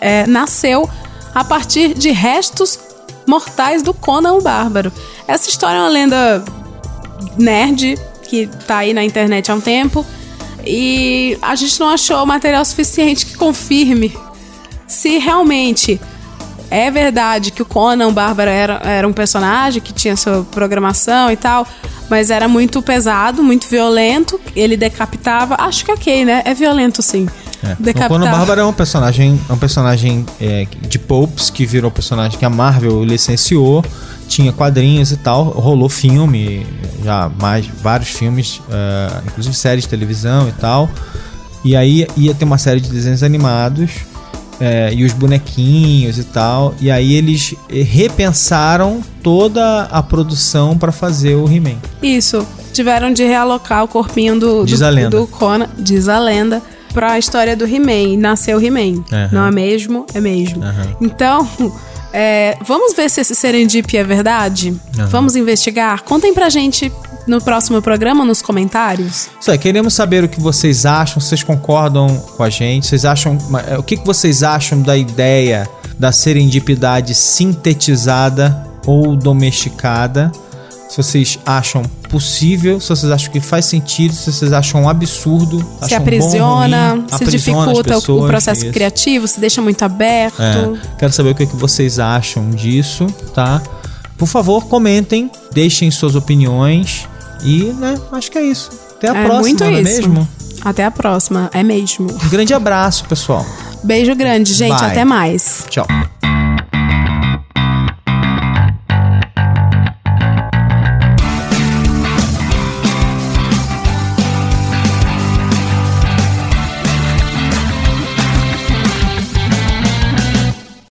é, 0.00 0.26
nasceu 0.26 0.88
a 1.34 1.44
partir 1.44 1.94
de 1.94 2.10
restos 2.10 2.78
mortais 3.26 3.82
do 3.82 3.92
Conan 3.92 4.34
o 4.34 4.40
Bárbaro. 4.40 4.92
Essa 5.26 5.48
história 5.48 5.76
é 5.76 5.80
uma 5.80 5.88
lenda 5.88 6.44
nerd 7.36 7.98
que 8.22 8.46
tá 8.66 8.78
aí 8.78 8.94
na 8.94 9.04
internet 9.04 9.50
há 9.50 9.54
um 9.54 9.60
tempo 9.60 10.04
e 10.64 11.36
a 11.42 11.54
gente 11.54 11.78
não 11.80 11.88
achou 11.88 12.24
material 12.24 12.64
suficiente 12.64 13.26
que 13.26 13.36
confirme 13.36 14.16
se 14.86 15.18
realmente 15.18 16.00
é 16.70 16.90
verdade 16.90 17.50
que 17.50 17.62
o 17.62 17.64
Conan 17.64 18.08
o 18.08 18.12
Bárbaro 18.12 18.50
era, 18.50 18.80
era 18.84 19.06
um 19.06 19.12
personagem 19.12 19.80
que 19.80 19.92
tinha 19.92 20.16
sua 20.16 20.44
programação 20.50 21.30
e 21.30 21.36
tal, 21.36 21.66
mas 22.10 22.30
era 22.30 22.48
muito 22.48 22.82
pesado, 22.82 23.42
muito 23.42 23.68
violento. 23.68 24.40
Ele 24.56 24.76
decapitava. 24.76 25.56
Acho 25.58 25.84
que 25.84 25.92
ok, 25.92 26.24
né? 26.24 26.42
É 26.44 26.52
violento 26.52 27.00
sim. 27.00 27.28
É. 27.62 28.04
O 28.04 28.08
Conan 28.08 28.30
Bárbaro 28.30 28.60
é 28.60 28.64
um 28.64 28.72
personagem, 28.72 29.40
é 29.48 29.52
um 29.52 29.58
personagem 29.58 30.26
é, 30.40 30.66
de 30.82 30.98
Popes 30.98 31.48
que 31.48 31.64
virou 31.64 31.90
personagem 31.90 32.38
que 32.38 32.44
a 32.44 32.50
Marvel 32.50 33.04
licenciou. 33.04 33.84
Tinha 34.26 34.52
quadrinhos 34.52 35.12
e 35.12 35.16
tal, 35.18 35.44
rolou 35.44 35.88
filme, 35.88 36.66
já 37.04 37.30
mais 37.40 37.66
vários 37.66 38.08
filmes, 38.08 38.56
uh, 38.68 39.22
inclusive 39.26 39.54
séries 39.54 39.84
de 39.84 39.90
televisão 39.90 40.48
e 40.48 40.52
tal. 40.52 40.88
E 41.62 41.76
aí 41.76 42.06
ia 42.16 42.34
ter 42.34 42.44
uma 42.44 42.58
série 42.58 42.80
de 42.80 42.88
desenhos 42.88 43.22
animados 43.22 43.90
é, 44.60 44.92
e 44.94 45.04
os 45.04 45.12
bonequinhos 45.12 46.18
e 46.18 46.24
tal. 46.24 46.74
E 46.80 46.90
aí 46.90 47.14
eles 47.14 47.54
repensaram 47.68 49.00
toda 49.22 49.82
a 49.84 50.02
produção 50.02 50.76
para 50.76 50.92
fazer 50.92 51.34
o 51.34 51.48
He-Man. 51.50 51.76
Isso. 52.02 52.46
Tiveram 52.72 53.12
de 53.12 53.22
realocar 53.24 53.84
o 53.84 53.88
corpinho 53.88 54.38
do, 54.38 54.64
Diz 54.64 54.80
do, 54.80 54.84
a 54.84 54.88
lenda. 54.90 55.10
do 55.10 55.26
Conan, 55.26 55.68
diz 55.78 56.08
a 56.08 56.18
lenda, 56.18 56.60
pra 56.92 57.18
história 57.18 57.56
do 57.56 57.64
He-Man. 57.64 58.18
Nasceu 58.18 58.60
He-Man. 58.60 59.04
Aham. 59.12 59.28
Não 59.32 59.46
é 59.46 59.50
mesmo? 59.50 60.06
É 60.12 60.20
mesmo. 60.20 60.62
Aham. 60.62 60.96
Então, 61.00 61.48
é, 62.16 62.56
vamos 62.64 62.94
ver 62.94 63.10
se 63.10 63.20
esse 63.20 63.34
serendip 63.34 63.96
é 63.96 64.04
verdade? 64.04 64.74
Aham. 64.96 65.06
Vamos 65.08 65.34
investigar? 65.34 66.02
Contem 66.04 66.32
pra 66.32 66.48
gente 66.48 66.90
no 67.26 67.40
próximo 67.42 67.82
programa, 67.82 68.24
nos 68.24 68.40
comentários. 68.40 69.28
Isso 69.40 69.50
aí, 69.50 69.58
queremos 69.58 69.94
saber 69.94 70.22
o 70.22 70.28
que 70.28 70.40
vocês 70.40 70.86
acham, 70.86 71.20
vocês 71.20 71.42
concordam 71.42 72.06
com 72.36 72.42
a 72.42 72.48
gente, 72.50 72.86
vocês 72.86 73.04
acham. 73.04 73.36
é, 73.66 73.76
O 73.78 73.82
que 73.82 73.96
vocês 73.96 74.42
acham 74.42 74.80
da 74.80 74.96
ideia 74.96 75.68
da 75.98 76.12
serendipidade 76.12 77.14
sintetizada 77.14 78.64
ou 78.86 79.16
domesticada? 79.16 80.30
Se 80.94 81.02
vocês 81.02 81.38
acham 81.44 81.82
possível, 82.08 82.78
se 82.78 82.88
vocês 82.88 83.10
acham 83.10 83.32
que 83.32 83.40
faz 83.40 83.64
sentido, 83.64 84.14
se 84.14 84.32
vocês 84.32 84.52
acham 84.52 84.82
um 84.82 84.88
absurdo, 84.88 85.58
se 85.80 85.86
acham 85.86 85.98
aprisiona, 85.98 86.88
bom, 86.90 86.94
ruim, 87.00 87.06
se 87.08 87.14
aprisiona 87.24 87.30
dificulta 87.72 87.94
o- 87.94 87.96
o 87.96 88.00
pessoas, 88.00 88.30
processo 88.30 88.70
criativo, 88.70 89.26
se 89.26 89.40
deixa 89.40 89.60
muito 89.60 89.82
aberto. 89.84 90.40
É, 90.40 90.78
quero 90.96 91.12
saber 91.12 91.30
o 91.30 91.34
que, 91.34 91.46
que 91.46 91.56
vocês 91.56 91.98
acham 91.98 92.48
disso, 92.50 93.06
tá? 93.34 93.60
Por 94.16 94.28
favor, 94.28 94.66
comentem, 94.66 95.28
deixem 95.52 95.90
suas 95.90 96.14
opiniões 96.14 97.08
e, 97.42 97.64
né, 97.76 97.96
acho 98.12 98.30
que 98.30 98.38
é 98.38 98.44
isso. 98.44 98.70
Até 98.96 99.08
a 99.10 99.16
É 99.16 99.24
próxima, 99.24 99.40
muito 99.40 99.64
não 99.64 99.70
é 99.72 99.80
isso. 99.82 99.92
mesmo? 100.08 100.28
Até 100.64 100.84
a 100.84 100.90
próxima, 100.92 101.50
é 101.52 101.64
mesmo. 101.64 102.06
Um 102.24 102.28
grande 102.28 102.54
abraço, 102.54 103.04
pessoal. 103.06 103.44
Beijo 103.82 104.14
grande, 104.14 104.54
gente. 104.54 104.78
Bye. 104.78 104.90
Até 104.92 105.04
mais. 105.04 105.64
Tchau. 105.68 105.88